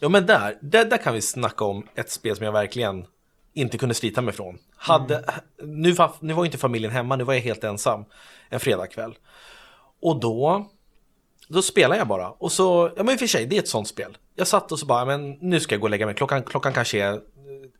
Ja 0.00 0.08
men 0.08 0.26
där, 0.26 0.58
där, 0.60 0.84
där 0.84 0.96
kan 0.96 1.14
vi 1.14 1.20
snacka 1.20 1.64
om 1.64 1.86
ett 1.94 2.10
spel 2.10 2.36
som 2.36 2.44
jag 2.44 2.52
verkligen 2.52 3.06
inte 3.52 3.78
kunde 3.78 3.94
slita 3.94 4.22
mig 4.22 4.34
från. 4.34 4.58
Hade, 4.76 5.24
nu, 5.62 5.92
var, 5.92 6.12
nu 6.20 6.32
var 6.32 6.44
inte 6.44 6.58
familjen 6.58 6.92
hemma, 6.92 7.16
nu 7.16 7.24
var 7.24 7.34
jag 7.34 7.40
helt 7.40 7.64
ensam 7.64 8.04
en 8.48 8.60
fredagkväll. 8.60 9.14
Och 10.02 10.20
då, 10.20 10.66
då 11.48 11.62
spelade 11.62 11.98
jag 11.98 12.08
bara. 12.08 12.30
Och 12.30 12.52
så, 12.52 12.92
ja 12.96 13.02
men 13.02 13.12
i 13.12 13.16
och 13.16 13.20
för 13.20 13.26
sig, 13.26 13.46
det 13.46 13.56
är 13.56 13.60
ett 13.60 13.68
sånt 13.68 13.88
spel. 13.88 14.16
Jag 14.34 14.46
satt 14.46 14.72
och 14.72 14.78
så 14.78 14.86
bara, 14.86 15.04
men 15.04 15.30
nu 15.30 15.60
ska 15.60 15.74
jag 15.74 15.80
gå 15.80 15.86
och 15.86 15.90
lägga 15.90 16.06
mig. 16.06 16.14
Klockan, 16.14 16.42
klockan 16.42 16.72
kanske 16.72 17.02
är 17.02 17.20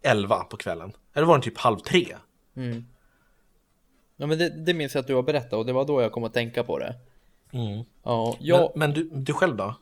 11 0.02 0.44
på 0.44 0.56
kvällen. 0.56 0.92
Eller 1.14 1.26
var 1.26 1.34
den 1.34 1.42
typ 1.42 1.58
halv 1.58 1.78
tre? 1.78 2.16
Ja 4.16 4.26
men 4.26 4.38
det, 4.38 4.64
det 4.64 4.74
minns 4.74 4.94
jag 4.94 5.00
att 5.00 5.06
du 5.06 5.14
har 5.14 5.22
berättat 5.22 5.52
och 5.52 5.66
det 5.66 5.72
var 5.72 5.84
då 5.84 6.02
jag 6.02 6.12
kom 6.12 6.24
att 6.24 6.34
tänka 6.34 6.64
på 6.64 6.78
det. 6.78 6.94
Mm. 7.52 7.84
Ja, 8.02 8.36
jag, 8.40 8.60
Men, 8.60 8.70
men 8.74 8.92
du, 8.92 9.10
du 9.12 9.32
själv 9.32 9.56
då? 9.56 9.74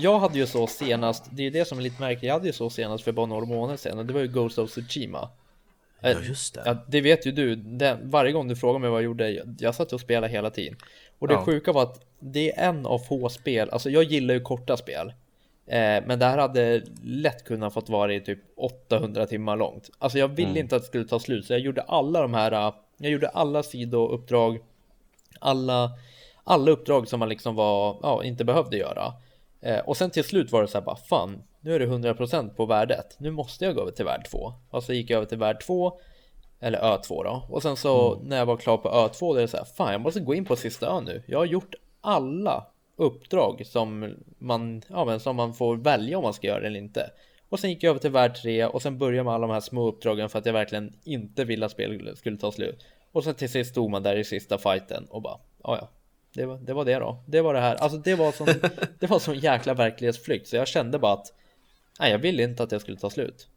Jag 0.00 0.18
hade 0.18 0.38
ju 0.38 0.46
så 0.46 0.66
senast, 0.66 1.24
det 1.30 1.42
är 1.42 1.44
ju 1.44 1.50
det 1.50 1.64
som 1.64 1.78
är 1.78 1.82
lite 1.82 2.00
märkligt, 2.00 2.22
jag 2.22 2.34
hade 2.34 2.46
ju 2.46 2.52
så 2.52 2.70
senast 2.70 3.04
för 3.04 3.12
bara 3.12 3.26
några 3.26 3.44
månader 3.44 3.76
sedan 3.76 3.98
och 3.98 4.06
det 4.06 4.12
var 4.12 4.20
ju 4.20 4.26
Ghost 4.28 4.58
of 4.58 4.70
Tsushima. 4.70 5.28
Eh, 6.00 6.10
Ja 6.10 6.20
just 6.20 6.54
det. 6.54 6.62
Ja, 6.64 6.76
det 6.88 7.00
vet 7.00 7.26
ju 7.26 7.32
du. 7.32 7.56
Den, 7.56 8.10
varje 8.10 8.32
gång 8.32 8.48
du 8.48 8.56
frågar 8.56 8.78
mig 8.78 8.90
vad 8.90 8.98
jag 8.98 9.04
gjorde, 9.04 9.30
jag, 9.30 9.56
jag 9.58 9.74
satt 9.74 9.92
och 9.92 10.00
spelade 10.00 10.32
hela 10.32 10.50
tiden. 10.50 10.76
Och 11.18 11.28
det 11.28 11.34
Ja. 11.34 11.44
sjuka 11.44 11.72
var 11.72 11.82
att 11.82 12.00
det 12.18 12.52
är 12.58 12.68
en 12.68 12.86
av 12.86 12.98
få 12.98 13.28
spel, 13.28 13.70
alltså 13.70 13.90
jag 13.90 14.02
gillar 14.04 14.34
ju 14.34 14.40
korta 14.40 14.76
spel. 14.76 15.08
Eh, 15.66 16.04
men 16.06 16.18
det 16.18 16.24
här 16.26 16.38
hade 16.38 16.82
lätt 17.04 17.44
kunnat 17.44 17.74
fått 17.74 17.88
vara 17.88 18.14
i 18.14 18.20
typ 18.20 18.38
800 18.56 19.26
timmar 19.26 19.56
långt. 19.56 19.90
Alltså 19.98 20.18
jag 20.18 20.28
ville 20.28 20.58
inte 20.60 20.76
att 20.76 20.82
det 20.82 20.88
skulle 20.88 21.04
ta 21.04 21.18
slut, 21.20 21.46
så 21.46 21.52
jag 21.52 21.60
gjorde 21.60 21.82
alla 21.82 22.20
de 22.22 22.34
här, 22.34 22.52
eh, 22.52 22.74
jag 22.98 23.10
gjorde 23.12 23.28
alla 23.28 23.62
sidouppdrag, 23.62 24.58
alla, 25.38 25.90
alla 26.44 26.70
uppdrag 26.70 27.08
som 27.08 27.20
man 27.20 27.28
liksom 27.28 27.54
var, 27.54 27.96
ja, 28.02 28.24
inte 28.24 28.44
behövde 28.44 28.76
göra. 28.76 29.12
Eh, 29.60 29.78
och 29.78 29.96
sen 29.96 30.10
till 30.10 30.24
slut 30.24 30.52
var 30.52 30.62
det 30.62 30.68
så 30.68 30.78
här 30.78 30.84
bara, 30.84 30.96
fan, 30.96 31.42
nu 31.60 31.74
är 31.74 31.78
det 31.78 31.86
100% 31.86 32.54
på 32.54 32.66
värdet. 32.66 33.16
Nu 33.18 33.30
måste 33.30 33.64
jag 33.64 33.74
gå 33.74 33.80
över 33.80 33.92
till 33.92 34.04
värld 34.04 34.26
2. 34.30 34.52
Och 34.70 34.82
så 34.82 34.92
gick 34.92 35.10
jag 35.10 35.16
över 35.16 35.26
till 35.26 35.38
värld 35.38 35.60
2, 35.60 35.98
eller 36.60 36.78
ö 36.78 36.98
2 37.06 37.22
då. 37.22 37.46
Och 37.48 37.62
sen 37.62 37.76
så 37.76 38.20
när 38.22 38.36
jag 38.36 38.46
var 38.46 38.56
klar 38.56 38.76
på 38.76 38.88
ö 38.88 39.08
2, 39.08 39.32
då 39.32 39.38
är 39.38 39.42
det 39.42 39.48
så 39.48 39.56
här, 39.56 39.64
fan 39.64 39.92
jag 39.92 40.00
måste 40.00 40.20
gå 40.20 40.34
in 40.34 40.44
på 40.44 40.56
sista 40.56 40.86
ön 40.86 41.04
nu. 41.04 41.22
Jag 41.26 41.38
har 41.38 41.46
gjort 41.46 41.74
alla 42.00 42.66
uppdrag 42.96 43.66
som 43.66 44.14
man, 44.38 44.82
ja, 44.88 45.04
men 45.04 45.20
som 45.20 45.36
man 45.36 45.54
får 45.54 45.76
välja 45.76 46.18
om 46.18 46.24
man 46.24 46.34
ska 46.34 46.46
göra 46.46 46.60
det 46.60 46.66
eller 46.66 46.80
inte. 46.80 47.10
Och 47.48 47.60
sen 47.60 47.70
gick 47.70 47.82
jag 47.82 47.90
över 47.90 48.00
till 48.00 48.10
värld 48.10 48.34
3 48.42 48.66
och 48.66 48.82
sen 48.82 48.98
började 48.98 49.24
med 49.24 49.34
alla 49.34 49.46
de 49.46 49.52
här 49.52 49.60
små 49.60 49.88
uppdragen 49.88 50.28
för 50.28 50.38
att 50.38 50.46
jag 50.46 50.52
verkligen 50.52 50.92
inte 51.04 51.44
ville 51.44 51.66
att 51.66 51.72
spelet 51.72 52.18
skulle 52.18 52.36
ta 52.36 52.52
slut. 52.52 52.84
Och 53.12 53.24
sen 53.24 53.34
till 53.34 53.50
sist 53.50 53.70
stod 53.70 53.90
man 53.90 54.02
där 54.02 54.16
i 54.16 54.24
sista 54.24 54.58
fighten 54.58 55.06
och 55.10 55.22
bara, 55.22 55.38
ja 55.62 55.78
ja, 55.80 55.88
det 56.34 56.46
var, 56.46 56.58
det 56.58 56.72
var 56.72 56.84
det 56.84 56.98
då. 56.98 57.22
Det 57.26 57.40
var 57.40 57.54
det 57.54 57.60
här. 57.60 57.74
Alltså 57.74 57.98
det 57.98 58.14
var 58.14 58.32
sån, 58.32 58.46
det 58.98 59.06
var 59.06 59.18
sån 59.18 59.38
jäkla 59.38 59.74
verklighetsflykt 59.74 60.48
så 60.48 60.56
jag 60.56 60.68
kände 60.68 60.98
bara 60.98 61.12
att 61.12 61.32
nej, 62.00 62.10
jag 62.10 62.18
ville 62.18 62.42
inte 62.42 62.62
att 62.62 62.70
det 62.70 62.80
skulle 62.80 62.96
ta 62.96 63.10
slut. 63.10 63.48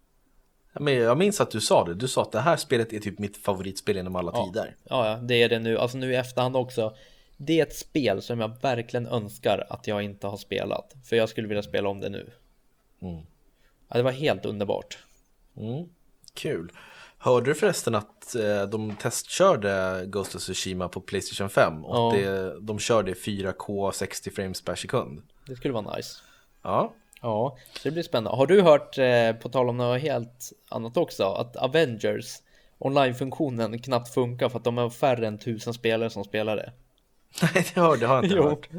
Men 0.79 0.93
jag 0.93 1.17
minns 1.17 1.41
att 1.41 1.51
du 1.51 1.61
sa 1.61 1.85
det, 1.85 1.93
du 1.93 2.07
sa 2.07 2.21
att 2.21 2.31
det 2.31 2.39
här 2.39 2.57
spelet 2.57 2.93
är 2.93 2.99
typ 2.99 3.19
mitt 3.19 3.37
favoritspel 3.37 3.95
genom 3.95 4.15
alla 4.15 4.45
tider. 4.45 4.75
Ja, 4.83 5.09
ja, 5.09 5.17
det 5.17 5.43
är 5.43 5.49
det 5.49 5.59
nu. 5.59 5.77
Alltså 5.77 5.97
nu 5.97 6.13
i 6.13 6.15
efterhand 6.15 6.55
också. 6.55 6.95
Det 7.37 7.59
är 7.59 7.63
ett 7.63 7.75
spel 7.75 8.21
som 8.21 8.39
jag 8.39 8.61
verkligen 8.61 9.07
önskar 9.07 9.67
att 9.69 9.87
jag 9.87 10.03
inte 10.03 10.27
har 10.27 10.37
spelat. 10.37 10.93
För 11.03 11.15
jag 11.15 11.29
skulle 11.29 11.47
vilja 11.47 11.63
spela 11.63 11.89
om 11.89 11.99
det 11.99 12.09
nu. 12.09 12.31
Mm. 13.01 13.25
Ja, 13.87 13.97
det 13.97 14.03
var 14.03 14.11
helt 14.11 14.45
underbart. 14.45 14.97
Mm. 15.57 15.89
Kul. 16.33 16.71
Hörde 17.23 17.49
du 17.51 17.55
förresten 17.55 17.95
att 17.95 18.35
eh, 18.35 18.63
de 18.63 18.95
testkörde 18.95 20.03
Ghost 20.07 20.35
of 20.35 20.41
Tsushima 20.41 20.89
på 20.89 21.01
Playstation 21.01 21.49
5 21.49 21.85
och 21.85 21.95
Ja. 22.15 22.17
det, 22.19 22.59
de 22.59 22.79
körde 22.79 23.13
4K 23.13 23.91
60 23.91 24.31
frames 24.31 24.61
per 24.61 24.75
sekund? 24.75 25.21
Det 25.47 25.55
skulle 25.55 25.73
vara 25.73 25.95
nice. 25.95 26.19
Ja, 26.63 26.93
Ja, 27.21 27.57
så 27.73 27.79
det 27.83 27.91
blir 27.91 28.03
spännande. 28.03 28.37
Har 28.37 28.47
du 28.47 28.61
hört, 28.61 28.97
eh, 28.97 29.33
på 29.33 29.49
tal 29.49 29.69
om 29.69 29.77
något 29.77 30.01
helt 30.01 30.51
annat 30.69 30.97
också, 30.97 31.23
att 31.23 31.55
Avengers 31.55 32.25
online-funktionen 32.79 33.79
knappt 33.79 34.13
funkar 34.13 34.49
för 34.49 34.57
att 34.57 34.63
de 34.63 34.77
har 34.77 34.89
färre 34.89 35.27
än 35.27 35.37
tusen 35.37 35.73
spelare 35.73 36.09
som 36.09 36.23
spelar 36.23 36.55
det? 36.55 36.71
nej 37.41 37.65
det 37.73 37.81
hörde 37.81 38.07
har 38.07 38.15
jag 38.15 38.23
inte 38.25 38.35
Jo, 38.37 38.43
hört. 38.43 38.69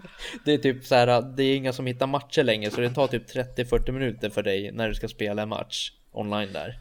det 0.44 0.52
är 0.52 0.58
typ 0.58 0.84
så 0.84 0.94
här, 0.94 1.22
det 1.36 1.42
är 1.44 1.56
inga 1.56 1.72
som 1.72 1.86
hittar 1.86 2.06
matcher 2.06 2.42
längre 2.42 2.70
så 2.70 2.80
det 2.80 2.90
tar 2.90 3.06
typ 3.06 3.30
30-40 3.56 3.92
minuter 3.92 4.30
för 4.30 4.42
dig 4.42 4.72
när 4.72 4.88
du 4.88 4.94
ska 4.94 5.08
spela 5.08 5.42
en 5.42 5.48
match 5.48 5.92
online 6.12 6.52
där. 6.52 6.78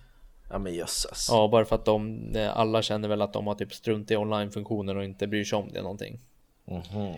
Ja 0.54 0.60
men 0.60 0.74
jösses. 0.74 1.28
Ja, 1.30 1.48
bara 1.48 1.66
för 1.66 1.76
att 1.76 1.86
de, 1.86 2.32
eh, 2.36 2.58
alla 2.58 2.82
känner 2.82 3.10
väl 3.10 3.22
att 3.22 3.34
de 3.34 3.48
har 3.48 3.56
typ 3.56 3.74
strunt 3.74 4.12
i 4.12 4.16
online-funktionen 4.16 4.98
och 4.98 5.04
inte 5.04 5.28
bryr 5.28 5.44
sig 5.44 5.58
om 5.58 5.70
det 5.74 5.82
någonting. 5.82 6.20
Mhm. 6.66 7.14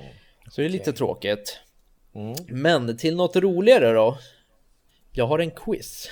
Så 0.50 0.62
det 0.62 0.68
är 0.68 0.70
lite 0.70 0.94
tråkigt. 0.94 1.60
Mm. 2.14 2.36
Men 2.48 2.98
till 2.98 3.16
något 3.16 3.36
roligare 3.36 3.92
då. 3.94 4.18
Jag 5.12 5.28
har 5.28 5.40
en 5.40 5.52
quiz. 5.52 6.08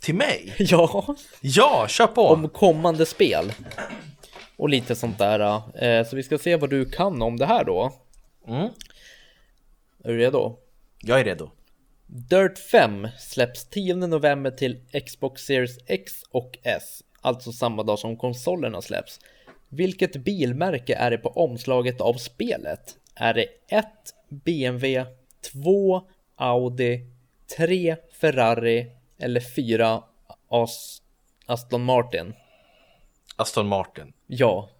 Till 0.00 0.14
mig? 0.14 0.54
Ja, 0.58 1.16
Ja, 1.40 1.86
kör 1.88 2.06
på! 2.06 2.28
om 2.28 2.48
kommande 2.48 3.06
spel. 3.06 3.52
Och 4.56 4.68
lite 4.68 4.94
sånt 4.94 5.18
där. 5.18 5.62
Eh, 5.84 6.06
så 6.06 6.16
vi 6.16 6.22
ska 6.22 6.38
se 6.38 6.56
vad 6.56 6.70
du 6.70 6.84
kan 6.84 7.22
om 7.22 7.36
det 7.36 7.46
här 7.46 7.64
då. 7.64 7.92
Mm. 8.48 8.68
Är 10.04 10.08
du 10.12 10.18
redo? 10.18 10.56
Jag 11.00 11.20
är 11.20 11.24
redo. 11.24 11.50
Dirt 12.14 12.58
5 12.58 13.08
släpps 13.18 13.64
10 13.64 13.94
november 13.94 14.50
till 14.50 14.80
Xbox 15.06 15.42
Series 15.42 15.78
X 15.86 16.12
och 16.30 16.58
S, 16.62 17.02
alltså 17.20 17.52
samma 17.52 17.82
dag 17.82 17.98
som 17.98 18.16
konsolerna 18.16 18.82
släpps. 18.82 19.20
Vilket 19.68 20.16
bilmärke 20.16 20.94
är 20.94 21.10
det 21.10 21.18
på 21.18 21.28
omslaget 21.28 22.00
av 22.00 22.14
spelet? 22.14 22.96
Är 23.14 23.34
det 23.34 23.46
1 23.68 23.86
BMW, 24.28 25.06
2 25.52 26.02
Audi, 26.36 27.06
3 27.56 27.96
Ferrari 28.20 28.90
eller 29.18 29.40
4 29.40 30.02
As 30.48 31.02
Aston 31.46 31.84
Martin? 31.84 32.34
Aston 33.36 33.68
Martin. 33.68 34.12
Ja, 34.26 34.70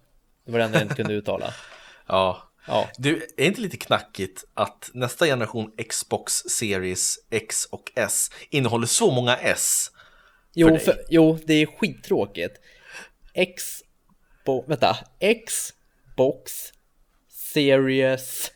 det 0.45 0.51
var 0.51 0.59
det 0.59 0.65
enda 0.65 0.77
jag 0.77 0.85
inte 0.85 0.95
kunde 0.95 1.13
uttala. 1.13 1.53
Ja. 2.07 2.52
Ja, 2.67 2.89
Du, 2.97 3.27
är 3.37 3.45
inte 3.45 3.61
lite 3.61 3.77
knackigt 3.77 4.43
att 4.53 4.89
nästa 4.93 5.25
generation 5.25 5.71
Xbox 5.89 6.33
Series 6.33 7.19
X 7.29 7.65
och 7.65 7.91
S 7.95 8.31
innehåller 8.49 8.87
så 8.87 9.11
många 9.11 9.37
S? 9.37 9.91
Jo, 10.53 10.69
dig. 10.69 10.79
för, 10.79 11.05
jo, 11.09 11.39
det 11.45 11.53
är 11.53 11.65
skittråkigt. 11.65 12.55
X... 13.33 13.63
Bo, 14.45 14.65
vänta. 14.67 14.97
Xbox 15.47 16.51
Series 17.29 18.51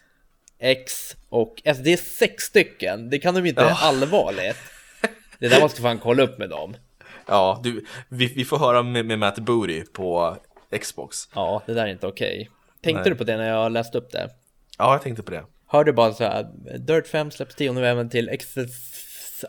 X 0.59 1.15
och 1.29 1.61
S. 1.65 1.77
Det 1.83 1.93
är 1.93 1.97
sex 1.97 2.43
stycken. 2.43 3.09
Det 3.09 3.19
kan 3.19 3.35
de 3.35 3.45
inte 3.45 3.61
Ja. 3.61 3.77
allvarligt. 3.81 4.57
Det 5.39 5.47
där 5.47 5.61
måste 5.61 5.81
fan 5.81 5.99
kolla 5.99 6.23
upp 6.23 6.37
med 6.37 6.49
dem. 6.49 6.77
Ja, 7.27 7.59
du, 7.63 7.85
vi, 8.09 8.27
vi 8.27 8.45
får 8.45 8.57
höra 8.57 8.83
med, 8.83 9.05
med 9.05 9.19
Matt 9.19 9.39
Booty 9.39 9.83
på 9.85 10.37
Xbox. 10.81 11.29
Ja, 11.35 11.63
det 11.65 11.73
där 11.73 11.83
är 11.83 11.87
inte 11.91 12.07
okej. 12.07 12.49
Tänkte 12.87 13.01
Nej. 13.01 13.09
du 13.09 13.15
på 13.15 13.23
det 13.23 13.37
när 13.37 13.47
jag 13.47 13.71
läste 13.71 13.97
upp 13.97 14.11
det? 14.11 14.29
Ja, 14.77 14.93
jag 14.93 15.01
tänkte 15.01 15.23
på 15.23 15.31
det. 15.31 15.43
Hörde 15.67 15.93
bara 15.93 16.13
så 16.13 16.23
här. 16.23 16.43
Dirt 16.77 17.07
5 17.07 17.31
släpps 17.31 17.55
10 17.55 17.71
november 17.73 18.05
till 18.05 18.29
X... 18.29 18.55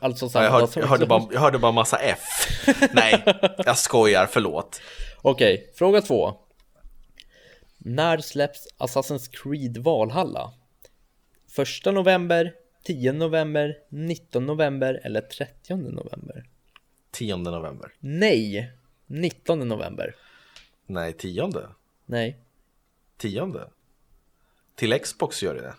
Alltså 0.00 0.28
samma 0.28 0.44
jag, 0.44 0.52
hörde, 0.52 0.68
jag, 0.74 0.86
hörde 0.86 1.06
bara, 1.06 1.28
jag 1.32 1.40
hörde 1.40 1.58
bara 1.58 1.72
massa 1.72 1.96
F. 1.96 2.18
Nej, 2.92 3.24
jag 3.64 3.78
skojar, 3.78 4.26
förlåt. 4.30 4.80
Okej, 5.22 5.72
fråga 5.74 6.00
två. 6.00 6.34
När 7.78 8.18
släpps 8.18 8.68
Assassin's 8.78 9.30
Creed 9.32 9.78
Valhalla? 9.78 10.52
Första 11.50 11.92
november, 11.92 12.52
10 12.84 13.12
november, 13.12 13.74
19 13.88 14.46
november 14.46 15.00
eller 15.04 15.20
30 15.20 15.76
november? 15.76 16.44
10 17.10 17.36
november. 17.36 17.92
Nej, 18.00 18.72
19 19.06 19.68
november. 19.68 20.14
Nej, 20.86 21.12
10. 21.12 21.50
Nej, 22.06 22.38
10. 23.18 23.60
Till 24.74 24.98
Xbox 24.98 25.42
gör 25.42 25.54
det 25.54 25.60
det. 25.60 25.74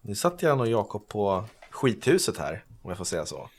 Nu 0.00 0.14
satt 0.14 0.42
jag 0.42 0.60
och 0.60 0.68
Jakob 0.68 1.08
på 1.08 1.44
skithuset 1.70 2.38
här, 2.38 2.64
om 2.82 2.90
jag 2.90 2.98
får 2.98 3.04
säga 3.04 3.26
så. 3.26 3.50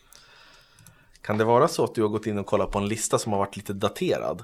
Kan 1.22 1.38
det 1.38 1.44
vara 1.44 1.68
så 1.68 1.84
att 1.84 1.96
du 1.96 2.02
har 2.02 2.10
gått 2.10 2.26
in 2.28 2.38
och 2.38 2.46
kollat 2.46 2.72
på 2.72 2.80
en 2.80 2.88
lista 2.88 3.20
som 3.20 3.32
har 3.32 3.40
varit 3.40 3.56
lite 3.58 3.74
daterad? 3.74 4.44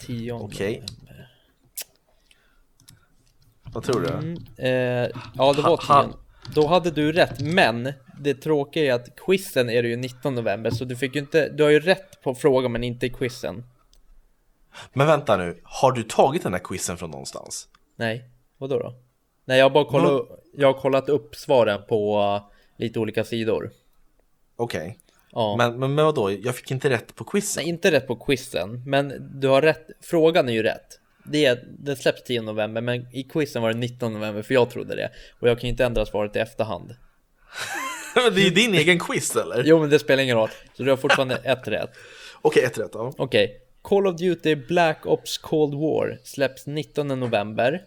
10 0.00 0.32
Okej. 0.32 0.72
november. 0.80 1.28
Vad 3.62 3.84
tror 3.84 4.00
du? 4.00 4.36
Eh, 4.64 5.10
ja, 5.34 5.52
det 5.52 5.62
var 5.62 5.86
Ha- 5.86 6.04
10. 6.04 6.16
Då 6.54 6.66
hade 6.66 6.90
du 6.90 7.12
rätt, 7.12 7.40
men 7.40 7.92
det 8.22 8.34
tråkiga 8.34 8.92
är 8.92 8.96
att 8.96 9.16
quizen 9.16 9.70
är 9.70 9.82
det 9.82 9.88
ju 9.88 9.96
19 9.96 10.34
november, 10.34 10.70
så 10.70 10.84
du 10.84 10.96
fick 10.96 11.14
ju 11.14 11.20
inte, 11.20 11.48
du 11.48 11.62
har 11.62 11.70
ju 11.70 11.80
rätt 11.80 12.22
på 12.22 12.34
frågan 12.34 12.72
men 12.72 12.84
inte 12.84 13.06
i 13.06 13.10
quizen. 13.10 13.64
Men 14.92 15.06
vänta 15.06 15.36
nu, 15.36 15.60
har 15.62 15.92
du 15.92 16.02
tagit 16.02 16.42
den 16.42 16.52
här 16.52 16.60
quizen 16.60 16.96
från 16.96 17.10
någonstans? 17.10 17.68
Nej, 17.96 18.24
vadå 18.58 18.78
då? 18.78 18.94
Nej, 19.44 19.58
jag 19.58 19.64
har 19.64 19.70
bara 19.70 19.84
kollat, 19.84 20.28
jag 20.56 20.72
har 20.72 20.80
kollat 20.80 21.08
upp 21.08 21.34
svaren 21.34 21.80
på 21.88 22.20
uh, 22.20 22.50
lite 22.78 22.98
olika 22.98 23.24
sidor. 23.24 23.70
Okej. 24.56 24.98
Ja. 25.32 25.56
Men, 25.58 25.78
men, 25.78 25.94
men 25.94 26.04
vadå, 26.04 26.30
jag 26.30 26.56
fick 26.56 26.70
inte 26.70 26.90
rätt 26.90 27.14
på 27.14 27.24
quizen? 27.24 27.62
Nej, 27.62 27.68
inte 27.68 27.90
rätt 27.90 28.06
på 28.06 28.16
quizen, 28.16 28.82
men 28.86 29.30
du 29.40 29.48
har 29.48 29.62
rätt. 29.62 29.86
Frågan 30.00 30.48
är 30.48 30.52
ju 30.52 30.62
rätt. 30.62 30.98
Det, 31.24 31.44
är, 31.44 31.64
den 31.78 31.96
släpps 31.96 32.22
10 32.24 32.42
november, 32.42 32.80
men 32.80 33.06
i 33.12 33.22
quizen 33.22 33.62
var 33.62 33.72
det 33.72 33.78
19 33.78 34.12
november, 34.12 34.42
för 34.42 34.54
jag 34.54 34.70
trodde 34.70 34.96
det. 34.96 35.10
Och 35.40 35.48
jag 35.48 35.58
kan 35.60 35.68
ju 35.68 35.70
inte 35.70 35.84
ändra 35.84 36.06
svaret 36.06 36.36
i 36.36 36.38
efterhand. 36.38 36.94
Det 38.34 38.46
är 38.46 38.50
din 38.50 38.74
egen 38.74 38.98
quiz 38.98 39.36
eller? 39.36 39.64
Jo, 39.64 39.80
men 39.80 39.90
det 39.90 39.98
spelar 39.98 40.22
ingen 40.22 40.36
roll. 40.36 40.48
Så 40.74 40.82
du 40.82 40.90
har 40.90 40.96
fortfarande 40.96 41.36
ett 41.44 41.68
rätt. 41.68 41.90
Okej, 42.42 42.64
ett 42.64 42.78
rätt 42.78 42.90
ja. 42.92 43.12
Okej. 43.16 43.58
Call 43.82 44.06
of 44.06 44.16
Duty 44.16 44.56
Black 44.56 45.06
Ops 45.06 45.38
Cold 45.38 45.74
War 45.74 46.18
släpps 46.24 46.66
19 46.66 47.08
november. 47.08 47.82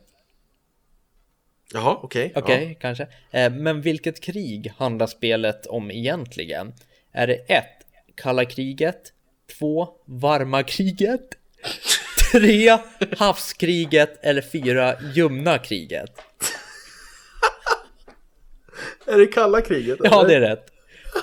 Jaha, 1.74 2.00
okej. 2.02 2.32
Okej, 2.36 2.78
kanske. 2.82 3.08
Eh, 3.32 3.52
men 3.54 3.82
vilket 3.82 4.24
krig 4.24 4.74
handlar 4.78 5.08
spelet 5.08 5.66
om 5.66 5.92
egentligen? 5.92 6.74
Är 7.12 7.28
det 7.28 7.36
1. 7.36 7.66
Kalla 8.16 8.46
kriget 8.46 9.02
2. 9.60 9.88
Varma 10.06 10.64
kriget 10.64 11.22
3. 12.32 12.78
Havskriget 13.18 14.20
eller 14.22 14.42
4. 14.42 14.96
Ljumna 15.14 15.58
kriget? 15.58 16.22
Ja. 19.06 19.13
Är 19.13 19.18
det 19.18 19.28
kalla 19.28 19.62
kriget? 19.62 20.00
Ja, 20.04 20.20
eller? 20.26 20.30
det 20.39 20.46
är 20.46 20.50
rätt. 20.50 20.65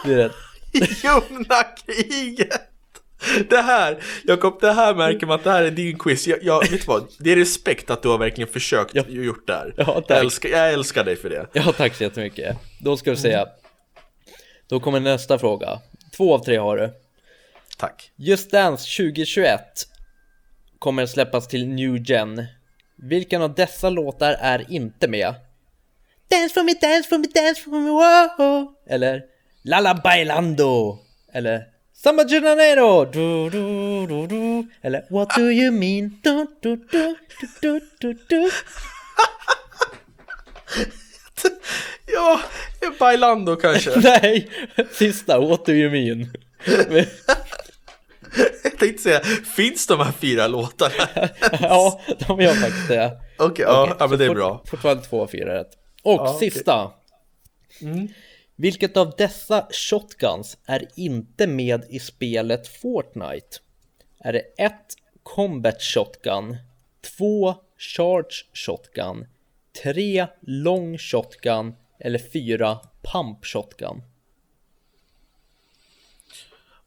Det 0.04 0.12
är 0.12 0.16
rätt. 0.16 0.32
Ljumna 1.04 1.62
kriget! 1.86 2.68
Det 3.50 3.56
här, 3.56 3.98
Jakob, 4.24 4.60
det 4.60 4.72
här 4.72 4.94
märker 4.94 5.26
man 5.26 5.34
att 5.34 5.44
det 5.44 5.50
här 5.50 5.62
är 5.62 5.70
din 5.70 5.98
quiz. 5.98 6.26
Jag, 6.26 6.42
jag, 6.42 6.70
vet 6.70 6.86
vad? 6.86 7.08
Det 7.18 7.32
är 7.32 7.36
respekt 7.36 7.90
att 7.90 8.02
du 8.02 8.08
har 8.08 8.18
verkligen 8.18 8.48
försökt 8.48 8.94
Ja. 8.94 9.02
gjort 9.08 9.46
det 9.46 9.52
här. 9.52 9.74
Ja, 9.76 10.02
jag, 10.08 10.18
älskar, 10.18 10.48
jag 10.48 10.72
älskar 10.72 11.04
dig 11.04 11.16
för 11.16 11.30
det. 11.30 11.46
Ja, 11.52 11.72
tack 11.76 11.94
så 11.94 12.02
jättemycket. 12.02 12.56
Då 12.80 12.96
ska 12.96 13.10
vi 13.10 13.16
säga. 13.16 13.46
Då 14.68 14.80
kommer 14.80 15.00
nästa 15.00 15.38
fråga. 15.38 15.78
Två 16.16 16.34
av 16.34 16.44
tre 16.44 16.56
har 16.56 16.76
du. 16.76 16.90
Tack. 17.78 18.10
Just 18.16 18.50
Dance 18.50 19.02
2021 19.02 19.60
kommer 20.78 21.06
släppas 21.06 21.48
till 21.48 21.68
New 21.68 22.10
Gen. 22.10 22.46
Vilken 22.96 23.42
av 23.42 23.54
dessa 23.54 23.90
låtar 23.90 24.36
är 24.40 24.66
inte 24.72 25.08
med? 25.08 25.34
Dance 26.32 26.54
for 26.54 26.62
me, 26.64 26.74
dance 26.80 27.08
for 27.08 27.18
me, 27.18 27.26
dance 27.34 27.60
for 27.62 27.70
me, 27.80 27.90
wow. 27.90 28.74
Eller 28.88 29.20
Lala 29.64 29.94
Bailando. 29.94 30.98
Eller 31.34 31.60
Samba 31.94 32.24
Janeiro. 32.28 33.04
Du, 33.04 33.50
du, 33.50 34.06
du, 34.06 34.26
du. 34.26 34.66
Eller 34.82 35.04
What 35.10 35.28
do 35.36 35.42
you 35.50 35.70
mean? 35.72 36.18
Du, 36.22 36.46
du, 36.62 36.76
du, 36.90 37.16
du, 37.60 37.80
du, 38.00 38.14
du. 38.28 38.50
Ja, 42.06 42.40
Bailando 42.98 43.56
kanske. 43.56 43.90
Nej, 44.02 44.48
sista 44.92 45.38
What 45.40 45.66
do 45.66 45.72
you 45.72 45.90
mean? 45.90 46.30
jag 48.64 48.78
tänkte 48.78 49.02
säga, 49.02 49.20
finns 49.56 49.86
de 49.86 50.00
här 50.00 50.12
fyra 50.20 50.46
låtarna? 50.46 51.08
ja, 51.60 52.00
de 52.26 52.40
gör 52.40 52.54
faktiskt 52.54 52.88
det. 52.88 53.12
Okej, 53.38 53.64
ja, 53.68 53.82
Okej, 53.82 53.96
ja, 53.98 54.06
men 54.06 54.18
det 54.18 54.24
är 54.24 54.34
bra. 54.34 54.58
fort- 54.58 54.68
Fortfarande 54.68 55.02
två 55.02 55.22
av 55.22 55.26
fyra 55.26 55.54
rätt. 55.60 55.70
Och 56.02 56.12
Ja, 56.12 56.36
sista. 56.40 56.92
Mm. 57.80 58.08
Vilket 58.56 58.96
av 58.96 59.14
dessa 59.18 59.68
shotguns 59.70 60.58
är 60.66 60.88
inte 60.96 61.46
med 61.46 61.84
i 61.88 61.98
spelet 61.98 62.68
Fortnite? 62.68 63.58
Är 64.18 64.32
det 64.32 64.42
1. 64.58 64.72
Combat 65.22 65.82
Shotgun 65.82 66.56
2. 67.18 67.54
Charge 67.78 68.44
Shotgun 68.54 69.26
3. 69.82 70.26
Long 70.40 70.98
Shotgun 70.98 71.74
eller 71.98 72.18
4. 72.18 72.78
Pump 73.12 73.44
Shotgun? 73.44 74.02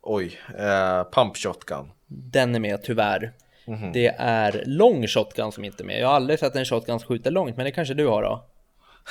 Oj, 0.02 0.40
eh, 0.58 1.04
Pump 1.04 1.38
Shotgun. 1.38 1.92
Den 2.08 2.56
är 2.56 2.60
med 2.60 2.84
tyvärr. 2.84 3.34
Mhm. 3.68 3.92
Det 3.92 4.08
är 4.18 4.64
lång 4.66 5.08
shotgun 5.08 5.52
som 5.52 5.66
inte 5.66 5.84
är 5.84 5.86
med. 5.86 6.00
Jag 6.00 6.08
har 6.08 6.16
aldrig 6.16 6.40
sett 6.40 6.56
en 6.56 6.66
shotgun 6.66 7.00
som 7.00 7.08
skjuter 7.08 7.32
långt, 7.32 7.58
men 7.58 7.66
det 7.66 7.72
kanske 7.72 7.94
du 7.94 8.08
har 8.08 8.24
då? 8.24 8.46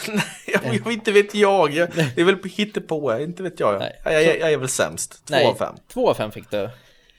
jag, 0.47 0.81
jag, 0.85 0.93
inte 0.93 1.13
vet 1.13 1.35
jag. 1.35 1.73
jag. 1.73 1.89
Det 1.95 2.21
är 2.21 2.25
väl 2.25 2.37
på 2.37 2.49
hittepå, 2.49 3.19
inte 3.19 3.43
vet 3.43 3.61
jag. 3.61 3.79
Nej. 3.79 4.01
Jag, 4.05 4.25
jag, 4.25 4.39
jag 4.39 4.53
är 4.53 4.57
väl 4.57 4.69
sämst. 4.69 5.27
Två 5.27 5.49
av 5.49 5.55
fem. 5.55 5.75
Två 5.93 6.11
av 6.11 6.15
fem 6.15 6.33
fick 6.33 6.51
du. 6.51 6.71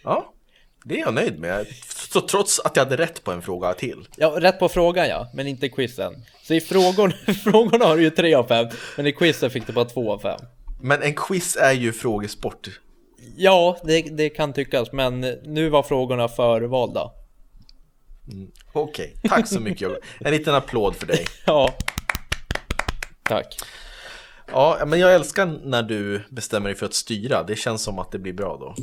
Ja, 0.03 0.33
det 0.83 0.95
är 0.95 0.99
jag 0.99 1.13
nöjd 1.13 1.39
med. 1.39 1.67
Så 2.11 2.21
trots 2.21 2.59
att 2.59 2.75
jag 2.75 2.83
hade 2.83 2.97
rätt 2.97 3.23
på 3.23 3.31
en 3.31 3.41
fråga 3.41 3.73
till. 3.73 4.07
Ja, 4.17 4.35
rätt 4.37 4.59
på 4.59 4.69
frågan 4.69 5.07
ja, 5.07 5.27
men 5.33 5.47
inte 5.47 5.69
quizen. 5.69 6.13
Så 6.43 6.53
i 6.53 6.61
frågor, 6.61 7.09
frågorna 7.43 7.85
har 7.85 7.97
du 7.97 8.03
ju 8.03 8.09
tre 8.09 8.33
av 8.35 8.47
fem, 8.47 8.67
men 8.97 9.07
i 9.07 9.11
quizen 9.11 9.49
fick 9.49 9.67
du 9.67 9.73
bara 9.73 9.85
två 9.85 10.13
av 10.13 10.19
fem. 10.19 10.39
Men 10.81 11.01
en 11.01 11.13
quiz 11.13 11.55
är 11.55 11.73
ju 11.73 11.93
frågesport. 11.93 12.69
Ja, 13.37 13.77
det, 13.83 14.01
det 14.01 14.29
kan 14.29 14.53
tyckas, 14.53 14.91
men 14.91 15.21
nu 15.43 15.69
var 15.69 15.83
frågorna 15.83 16.27
förvalda. 16.27 17.11
Okej, 18.73 19.15
tack 19.29 19.47
så 19.47 19.59
mycket. 19.59 19.91
En 20.19 20.31
liten 20.31 20.55
applåd 20.55 20.95
för 20.95 21.07
dig. 21.07 21.25
Ja. 21.45 21.73
Tack. 23.29 23.57
Ja, 24.51 24.83
men 24.87 24.99
jag 24.99 25.13
älskar 25.13 25.45
när 25.63 25.83
du 25.83 26.23
bestämmer 26.29 26.69
dig 26.69 26.75
för 26.77 26.85
att 26.85 26.93
styra. 26.93 27.43
Det 27.43 27.55
känns 27.55 27.81
som 27.83 27.99
att 27.99 28.11
det 28.11 28.19
blir 28.19 28.33
bra 28.33 28.57
då. 28.57 28.75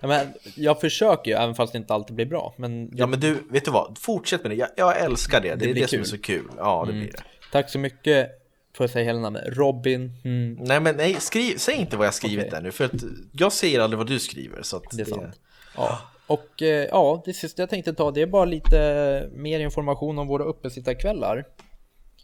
Ja, 0.00 0.08
men 0.08 0.26
jag 0.54 0.80
försöker 0.80 1.30
ju, 1.30 1.36
även 1.36 1.54
fast 1.54 1.72
det 1.72 1.78
inte 1.78 1.94
alltid 1.94 2.16
blir 2.16 2.26
bra. 2.26 2.54
Men 2.56 2.90
Ja, 2.94 3.06
men 3.06 3.20
du, 3.20 3.36
vet 3.50 3.64
du 3.64 3.70
vad? 3.70 3.98
Fortsätt 4.00 4.42
med 4.42 4.50
det. 4.50 4.54
Jag, 4.54 4.68
jag 4.76 4.98
älskar 5.00 5.40
det. 5.40 5.54
Det, 5.54 5.64
är 5.64 5.72
blir 5.72 5.82
det 5.82 5.88
som 5.88 5.98
är 5.98 6.02
kul. 6.02 6.08
så 6.10 6.18
kul. 6.18 6.44
Ja, 6.56 6.84
det 6.86 6.92
blir 6.92 7.12
det. 7.12 7.22
tack 7.52 7.70
så 7.70 7.78
mycket. 7.78 8.30
Får 8.76 8.84
jag 8.84 8.90
säga 8.90 9.04
hela 9.04 9.18
namnet? 9.18 9.44
Robin. 9.46 10.12
Mm, 10.24 10.54
Nej, 10.60 10.80
men 10.80 10.96
nej, 10.96 11.14
skriv, 11.20 11.56
säg 11.56 11.74
inte 11.74 11.96
vad 11.96 12.06
jag 12.06 12.14
skrivit 12.14 12.38
Okej. 12.38 12.50
där 12.50 12.60
nu. 12.60 12.72
För 12.72 12.84
att 12.84 12.92
jag 13.32 13.52
säger 13.52 13.80
aldrig 13.80 13.98
vad 13.98 14.06
du 14.06 14.18
skriver. 14.18 14.62
Så 14.62 14.82
det 14.92 15.00
är 15.02 15.06
sant. 15.06 15.40
Ja. 15.76 16.00
Och 16.26 16.62
eh, 16.62 16.86
ja, 16.90 17.22
det 17.24 17.32
sista 17.32 17.62
jag 17.62 17.70
tänkte 17.70 17.94
ta 17.94 18.10
det 18.10 18.22
är 18.22 18.26
bara 18.26 18.44
lite 18.44 19.28
mer 19.32 19.60
information 19.60 20.18
om 20.18 20.26
våra 20.26 20.44
uppesittarkvällar. 20.44 21.44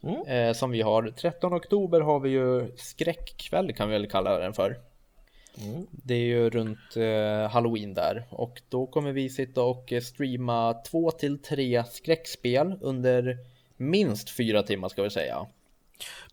Mm. 0.06 0.26
Eh, 0.26 0.54
som 0.54 0.70
vi 0.70 0.82
har. 0.82 1.12
13 1.16 1.54
oktober 1.54 2.00
har 2.00 2.20
vi 2.20 2.30
ju 2.30 2.72
skräckkväll 2.76 3.72
kan 3.72 3.88
vi 3.88 3.92
väl 3.92 4.10
kalla 4.10 4.38
den 4.38 4.52
för. 4.52 4.76
Mm. 5.62 5.86
Det 5.90 6.14
är 6.14 6.18
ju 6.18 6.50
runt 6.50 6.96
eh, 6.96 7.50
halloween 7.50 7.94
där 7.94 8.24
och 8.30 8.62
då 8.68 8.86
kommer 8.86 9.12
vi 9.12 9.30
sitta 9.30 9.62
och 9.62 9.92
eh, 9.92 10.00
streama 10.00 10.74
två 10.74 11.10
till 11.10 11.38
tre 11.38 11.84
skräckspel 11.90 12.78
under 12.80 13.38
minst 13.76 14.30
fyra 14.30 14.62
timmar 14.62 14.88
ska 14.88 15.02
vi 15.02 15.10
säga. 15.10 15.46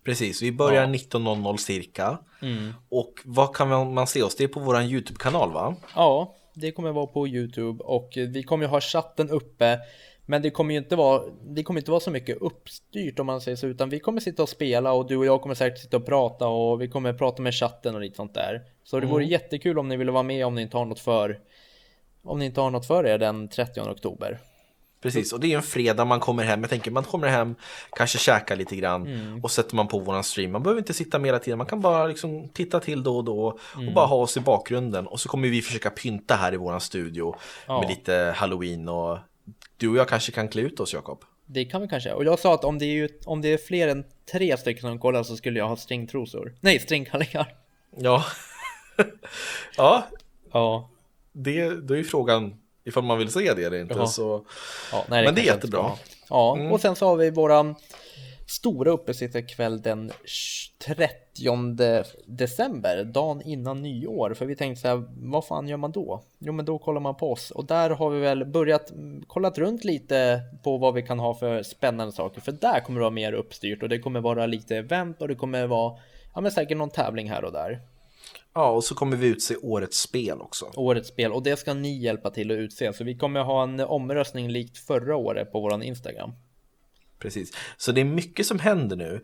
Precis, 0.03 0.41
vi 0.41 0.51
börjar 0.51 0.81
Ja. 0.81 0.87
19.00 0.87 1.57
cirka. 1.57 2.17
Mm. 2.41 2.73
Och 2.89 3.13
vad 3.25 3.55
kan 3.55 3.69
man, 3.69 3.93
man 3.93 4.07
se 4.07 4.23
oss? 4.23 4.35
Det 4.35 4.43
är 4.43 4.47
på 4.47 4.59
våran 4.59 4.85
YouTube-kanal 4.85 5.51
va? 5.51 5.75
Ja, 5.95 6.35
det 6.53 6.71
kommer 6.71 6.91
vara 6.91 7.07
på 7.07 7.27
Youtube 7.27 7.83
och 7.83 8.11
vi 8.15 8.43
kommer 8.43 8.65
ju 8.65 8.69
ha 8.69 8.81
chatten 8.81 9.29
uppe. 9.29 9.79
Men 10.25 10.41
det 10.41 10.49
kommer 10.49 10.73
ju 10.73 10.77
inte 10.77 10.95
vara, 10.95 11.23
det 11.43 11.63
kommer 11.63 11.79
inte 11.79 11.91
vara 11.91 11.99
så 11.99 12.11
mycket 12.11 12.37
uppstyrt 12.41 13.19
om 13.19 13.25
man 13.25 13.41
säger 13.41 13.55
så, 13.55 13.67
utan 13.67 13.89
vi 13.89 13.99
kommer 13.99 14.21
sitta 14.21 14.43
och 14.43 14.49
spela 14.49 14.93
och 14.93 15.07
du 15.07 15.17
och 15.17 15.25
jag 15.25 15.41
kommer 15.41 15.55
säkert 15.55 15.79
sitta 15.79 15.97
och 15.97 16.05
prata 16.05 16.47
och 16.47 16.81
vi 16.81 16.87
kommer 16.87 17.13
prata 17.13 17.41
med 17.41 17.53
chatten 17.53 17.95
och 17.95 18.01
lite 18.01 18.15
sånt 18.15 18.33
där. 18.33 18.61
Så 18.83 18.99
det 18.99 19.07
vore 19.07 19.25
jättekul 19.25 19.79
om 19.79 19.87
ni 19.87 19.97
ville 19.97 20.11
vara 20.11 20.23
med 20.23 20.45
om 20.45 20.55
ni 20.55 20.61
inte 20.61 20.77
har 20.77 20.85
något 20.85 20.99
för, 20.99 21.39
om 22.23 22.39
ni 22.39 22.45
inte 22.45 22.61
har 22.61 22.71
något 22.71 22.85
för 22.85 23.07
er 23.07 23.17
den 23.17 23.47
30 23.47 23.81
oktober. 23.81 24.39
Precis, 25.01 25.33
och 25.33 25.39
det 25.39 25.53
är 25.53 25.57
en 25.57 25.63
fredag 25.63 26.05
man 26.05 26.19
kommer 26.19 26.43
hem. 26.43 26.61
Jag 26.61 26.69
tänker 26.69 26.91
man 26.91 27.03
kommer 27.03 27.27
hem, 27.27 27.55
kanske 27.91 28.17
käkar 28.17 28.55
lite 28.55 28.75
grann 28.75 29.07
Mm. 29.07 29.43
och 29.43 29.51
sätter 29.51 29.75
man 29.75 29.87
på 29.87 29.99
våran 29.99 30.23
stream. 30.23 30.51
Man 30.51 30.63
behöver 30.63 30.81
inte 30.81 30.93
sitta 30.93 31.19
med 31.19 31.27
hela 31.27 31.39
tiden, 31.39 31.57
man 31.57 31.67
kan 31.67 31.81
bara 31.81 32.07
liksom 32.07 32.49
titta 32.49 32.79
till 32.79 33.03
då 33.03 33.17
och 33.17 33.23
då 33.23 33.59
Mm. 33.75 33.87
och 33.87 33.93
bara 33.93 34.05
ha 34.05 34.15
oss 34.15 34.37
i 34.37 34.39
bakgrunden. 34.39 35.07
Och 35.07 35.19
så 35.19 35.29
kommer 35.29 35.47
vi 35.47 35.61
försöka 35.61 35.89
pynta 35.89 36.35
här 36.35 36.53
i 36.53 36.57
våran 36.57 36.81
studio 36.81 37.35
Ja. 37.67 37.79
med 37.81 37.89
lite 37.89 38.33
halloween 38.37 38.89
och 38.89 39.17
du 39.77 39.89
och 39.89 39.95
jag 39.95 40.07
kanske 40.07 40.31
kan 40.31 40.47
klä 40.47 40.61
ut 40.61 40.79
oss 40.79 40.93
Jakob. 40.93 41.21
Det 41.45 41.65
kan 41.65 41.81
vi 41.81 41.87
kanske. 41.87 42.13
Och 42.13 42.25
jag 42.25 42.39
sa 42.39 42.53
att 42.53 42.63
om 42.63 42.79
det 42.79 42.85
är, 42.85 42.93
ju, 42.93 43.09
om 43.25 43.41
det 43.41 43.53
är 43.53 43.57
fler 43.57 43.87
än 43.87 44.03
tre 44.31 44.57
stycken 44.57 44.81
som 44.81 44.99
kollar 44.99 45.23
så 45.23 45.35
skulle 45.37 45.59
jag 45.59 45.67
ha 45.67 45.75
stringtrosor. 45.75 46.53
Nej, 46.61 46.79
stringkallingar. 46.79 47.55
Ja, 47.97 48.23
ja 49.77 50.03
Ja. 50.53 50.89
det, 51.31 51.69
då 51.69 51.93
är 51.93 51.97
ju 51.97 52.03
frågan 52.03 52.55
ifall 52.83 53.03
man 53.03 53.17
vill 53.17 53.31
se 53.31 53.53
det 53.53 53.63
eller 53.63 53.81
inte. 53.81 53.93
Jaha. 53.93 54.07
Så... 54.07 54.45
Ja, 54.91 55.05
nej, 55.09 55.25
Men 55.25 55.35
det 55.35 55.41
är 55.41 55.45
jättebra. 55.45 55.79
Mm. 55.79 55.97
Ja, 56.29 56.69
och 56.71 56.81
sen 56.81 56.95
så 56.95 57.07
har 57.07 57.15
vi 57.15 57.29
våran 57.29 57.75
stora 58.51 58.91
uppesittarkväll 58.91 59.81
den 59.81 60.11
30 60.85 62.03
december, 62.25 63.03
dagen 63.03 63.41
innan 63.41 63.81
nyår. 63.81 64.33
För 64.33 64.45
vi 64.45 64.55
tänkte 64.55 64.81
så 64.81 64.87
här, 64.87 65.03
vad 65.31 65.45
fan 65.45 65.67
gör 65.67 65.77
man 65.77 65.91
då? 65.91 66.23
Jo, 66.39 66.53
men 66.53 66.65
då 66.65 66.77
kollar 66.77 67.01
man 67.01 67.15
på 67.15 67.31
oss 67.31 67.51
och 67.51 67.65
där 67.65 67.89
har 67.89 68.09
vi 68.09 68.19
väl 68.19 68.45
börjat 68.45 68.91
mm, 68.91 69.23
kollat 69.27 69.57
runt 69.57 69.83
lite 69.83 70.41
på 70.63 70.77
vad 70.77 70.93
vi 70.93 71.01
kan 71.01 71.19
ha 71.19 71.33
för 71.33 71.63
spännande 71.63 72.13
saker. 72.13 72.41
För 72.41 72.51
där 72.51 72.79
kommer 72.79 72.99
det 72.99 73.03
vara 73.03 73.13
mer 73.13 73.33
uppstyrt 73.33 73.83
och 73.83 73.89
det 73.89 73.99
kommer 73.99 74.21
vara 74.21 74.45
lite 74.45 74.77
event 74.77 75.21
och 75.21 75.27
det 75.27 75.35
kommer 75.35 75.67
vara 75.67 75.97
ja, 76.33 76.41
men 76.41 76.51
säkert 76.51 76.77
någon 76.77 76.89
tävling 76.89 77.29
här 77.29 77.45
och 77.45 77.51
där. 77.51 77.79
Ja, 78.53 78.71
och 78.71 78.83
så 78.83 78.95
kommer 78.95 79.17
vi 79.17 79.27
utse 79.27 79.55
årets 79.55 79.97
spel 79.97 80.41
också. 80.41 80.71
Årets 80.75 81.09
spel 81.09 81.31
och 81.31 81.43
det 81.43 81.57
ska 81.57 81.73
ni 81.73 82.01
hjälpa 82.01 82.29
till 82.29 82.51
att 82.51 82.57
utse. 82.57 82.93
Så 82.93 83.03
vi 83.03 83.17
kommer 83.17 83.39
ha 83.39 83.63
en 83.63 83.79
omröstning 83.79 84.49
likt 84.49 84.77
förra 84.77 85.15
året 85.15 85.51
på 85.51 85.59
våran 85.59 85.83
Instagram. 85.83 86.31
Precis. 87.19 87.51
Så 87.77 87.91
det 87.91 88.01
är 88.01 88.05
mycket 88.05 88.45
som 88.45 88.59
händer 88.59 88.95
nu. 88.95 89.21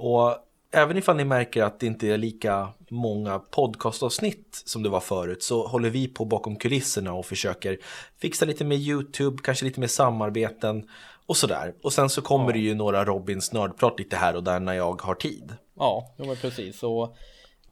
Och 0.00 0.36
även 0.72 0.96
ifall 0.96 1.16
ni 1.16 1.24
märker 1.24 1.62
att 1.62 1.80
det 1.80 1.86
inte 1.86 2.08
är 2.08 2.18
lika 2.18 2.68
många 2.90 3.38
podcastavsnitt 3.38 4.62
som 4.66 4.82
det 4.82 4.88
var 4.88 5.00
förut 5.00 5.42
så 5.42 5.66
håller 5.66 5.90
vi 5.90 6.08
på 6.08 6.24
bakom 6.24 6.56
kulisserna 6.56 7.12
och 7.12 7.26
försöker 7.26 7.78
fixa 8.18 8.44
lite 8.44 8.64
med 8.64 8.78
YouTube, 8.78 9.42
kanske 9.44 9.64
lite 9.64 9.80
mer 9.80 9.86
samarbeten 9.86 10.88
och 11.26 11.36
sådär. 11.36 11.74
Och 11.82 11.92
sen 11.92 12.10
så 12.10 12.22
kommer 12.22 12.52
det 12.52 12.58
ju 12.58 12.74
några 12.74 13.04
Robins 13.04 13.52
nördprat 13.52 13.98
lite 13.98 14.16
här 14.16 14.36
och 14.36 14.44
där 14.44 14.60
när 14.60 14.72
jag 14.72 15.02
har 15.02 15.14
tid. 15.14 15.54
Ja, 15.76 16.14
men 16.16 16.36
precis. 16.36 16.78
Så 16.78 17.16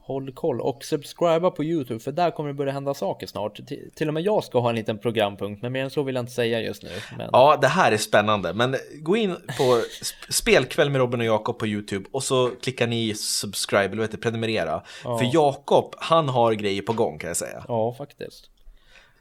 håll 0.08 0.32
koll 0.32 0.60
och 0.60 0.84
subscriba 0.84 1.50
på 1.50 1.64
Youtube 1.64 2.00
för 2.00 2.12
där 2.12 2.30
kommer 2.30 2.48
det 2.48 2.54
börja 2.54 2.72
hända 2.72 2.94
saker 2.94 3.26
snart. 3.26 3.66
Till, 3.68 3.90
till 3.94 4.08
och 4.08 4.14
med 4.14 4.22
jag 4.22 4.44
ska 4.44 4.60
ha 4.60 4.68
en 4.70 4.74
liten 4.76 4.98
programpunkt, 4.98 5.62
men 5.62 5.72
mer 5.72 5.84
än 5.84 5.90
så 5.90 6.02
vill 6.02 6.14
jag 6.14 6.22
inte 6.22 6.32
säga 6.32 6.60
just 6.60 6.82
nu. 6.82 6.90
Men 7.18 7.28
Ja, 7.32 7.58
det 7.60 7.68
här 7.68 7.92
är 7.92 7.96
spännande. 7.96 8.54
Men 8.54 8.76
gå 9.02 9.16
in 9.16 9.36
på 9.58 9.62
sp- 10.02 10.32
spelkväll 10.32 10.90
med 10.90 10.98
Robin 10.98 11.20
och 11.20 11.26
Jakob 11.26 11.58
på 11.58 11.66
YouTube 11.66 12.08
och 12.12 12.22
så 12.22 12.50
klickar 12.62 12.86
ni 12.86 13.14
subscribe 13.14 13.84
eller 13.84 13.96
vad 13.96 14.06
heter 14.06 14.18
prenumerera. 14.18 14.82
För 15.02 15.30
Jakob, 15.34 15.94
han 15.98 16.28
har 16.28 16.52
grejer 16.52 16.82
på 16.82 16.92
gång 16.92 17.18
kan 17.18 17.28
jag 17.28 17.36
säga. 17.36 17.64
ja, 17.68 17.94
faktiskt. 17.98 18.50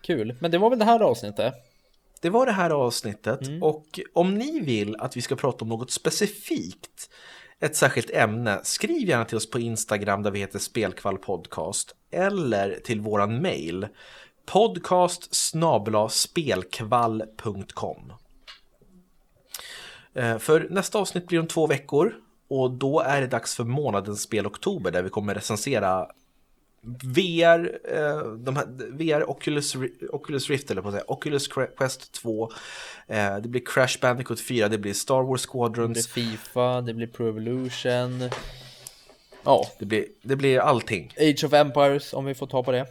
Kul, 0.02 0.36
men 0.40 0.52
det 0.52 0.58
var 0.58 0.70
väl 0.70 0.80
det 0.80 0.86
här 0.86 1.00
avsnittet. 1.00 1.54
Det 2.22 2.30
var 2.30 2.46
det 2.46 2.52
här 2.52 2.70
avsnittet 2.70 3.40
och 3.62 4.00
om 4.14 4.34
ni 4.36 4.60
vill 4.60 4.96
att 5.00 5.18
vi 5.18 5.22
ska 5.22 5.36
prata 5.36 5.58
om 5.66 5.70
något 5.70 5.92
specifikt, 5.92 7.10
ett 7.62 7.76
särskilt 7.76 8.10
ämne, 8.10 8.60
skriv 8.64 9.10
gärna 9.10 9.26
till 9.26 9.38
oss 9.38 9.50
på 9.50 9.60
Instagram 9.60 10.24
där 10.24 10.32
vi 10.32 10.40
heter 10.40 10.60
Spelkvall 10.60 11.18
Podcast 11.18 11.96
eller 12.12 12.80
till 12.84 13.02
våran 13.02 13.42
mail 13.42 13.88
podcast 14.46 15.36
spelkvall.com. 16.10 18.14
Eh, 20.14 20.38
för 20.38 20.68
nästa 20.70 21.00
avsnitt 21.00 21.28
blir 21.28 21.40
om 21.40 21.48
två 21.48 21.68
veckor 21.68 22.14
och 22.50 22.72
då 22.72 23.00
är 23.00 23.22
det 23.22 23.28
dags 23.28 23.56
för 23.56 23.64
månadens 23.64 24.22
spel 24.22 24.48
oktober 24.48 24.92
där 24.92 25.04
vi 25.04 25.10
kommer 25.10 25.34
recensera 25.34 26.08
VR, 26.82 27.80
eh, 27.84 28.32
de 28.32 28.56
här, 28.56 28.66
VR 28.92 29.30
Oculus, 29.30 29.76
Oculus 30.10 30.50
Rift 30.50 30.72
eller 30.72 30.82
på 30.82 30.88
att 30.88 30.94
säga, 30.94 31.04
Oculus 31.08 31.48
Quest 31.48 32.12
2, 32.12 32.52
eh, 33.08 33.38
det 33.38 33.50
blir 33.50 33.62
Crash 33.66 34.00
Bandicoot 34.02 34.42
4, 34.42 34.68
det 34.68 34.78
blir 34.78 34.94
Star 34.94 35.24
Wars 35.24 35.42
Det 35.42 35.48
Squadrons, 35.48 36.14
blir 36.14 36.24
Fifa, 36.24 36.82
det 36.82 36.94
blir 36.94 37.08
Pro 37.08 37.28
Evolution. 37.28 38.30
Ja, 39.44 39.68
det 39.80 39.86
blir, 39.86 40.06
det 40.22 40.36
blir 40.36 40.60
allting. 40.60 41.14
Age 41.18 41.44
of 41.44 41.54
Empires 41.54 42.14
om 42.14 42.26
vi 42.26 42.36
får 42.36 42.48
ta 42.48 42.64
på 42.64 42.72
det. 42.72 42.86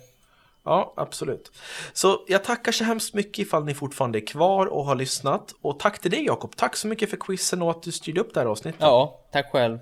Ja, 0.64 0.92
absolut. 0.96 1.52
Så 1.92 2.24
jag 2.26 2.44
tackar 2.44 2.72
så 2.72 2.84
hemskt 2.84 3.14
mycket 3.14 3.38
ifall 3.38 3.64
ni 3.64 3.74
fortfarande 3.74 4.18
är 4.18 4.26
kvar 4.26 4.66
och 4.66 4.84
har 4.84 4.94
lyssnat. 4.94 5.54
Och 5.60 5.78
tack 5.78 5.98
till 5.98 6.10
dig 6.10 6.24
Jakob, 6.24 6.56
tack 6.56 6.76
så 6.76 6.88
mycket 6.88 7.10
för 7.10 7.16
quizen 7.16 7.62
och 7.62 7.70
att 7.70 7.82
du 7.82 7.92
styrde 7.92 8.20
upp 8.20 8.34
det 8.34 8.40
här 8.40 8.46
avsnittet. 8.46 8.80
Ja, 8.80 9.20
tack 9.32 9.52
själv. 9.52 9.78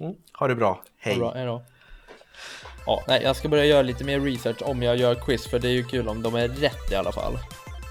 Mm. 0.00 0.14
Ha 0.32 0.48
det 0.48 0.54
bra, 0.54 0.82
hej. 0.98 1.18
Bra, 1.18 1.32
hej 1.34 1.46
då. 1.46 1.62
Ja, 2.86 3.02
nej, 3.08 3.22
jag 3.22 3.36
ska 3.36 3.48
börja 3.48 3.64
göra 3.64 3.82
lite 3.82 4.04
mer 4.04 4.20
research 4.20 4.62
om 4.62 4.82
jag 4.82 4.96
gör 4.96 5.14
quiz, 5.14 5.46
för 5.46 5.58
det 5.58 5.68
är 5.68 5.72
ju 5.72 5.84
kul 5.84 6.08
om 6.08 6.22
de 6.22 6.34
är 6.34 6.48
rätt 6.48 6.92
i 6.92 6.94
alla 6.94 7.12
fall. 7.12 7.38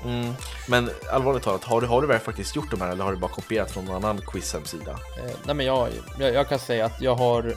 Mm. 0.06 0.34
Men 0.68 0.90
allvarligt 1.12 1.44
talat, 1.44 1.64
har 1.64 1.82
du, 1.82 1.88
har 1.88 2.02
du 2.02 2.08
väl 2.08 2.20
faktiskt 2.20 2.56
gjort 2.56 2.72
de 2.72 2.82
här 2.82 2.92
eller 2.92 3.04
har 3.04 3.12
du 3.12 3.18
bara 3.18 3.32
kopierat 3.32 3.72
från 3.72 3.86
någon 3.86 3.96
annan 3.96 4.22
quizhemsida? 4.28 4.92
Eh, 4.92 5.36
nej, 5.44 5.56
men 5.56 5.66
jag, 5.66 5.90
jag, 6.20 6.34
jag 6.34 6.50
kan 6.50 6.60
säga 6.60 6.86
att 6.86 7.02
jag 7.02 7.16
har 7.16 7.54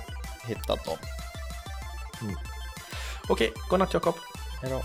hittat 0.46 0.84
dem. 0.84 0.96
Okej, 3.28 3.52
godnatt 3.70 3.94
Jakob. 3.94 4.14
Hej 4.62 4.70
då. 4.70 4.80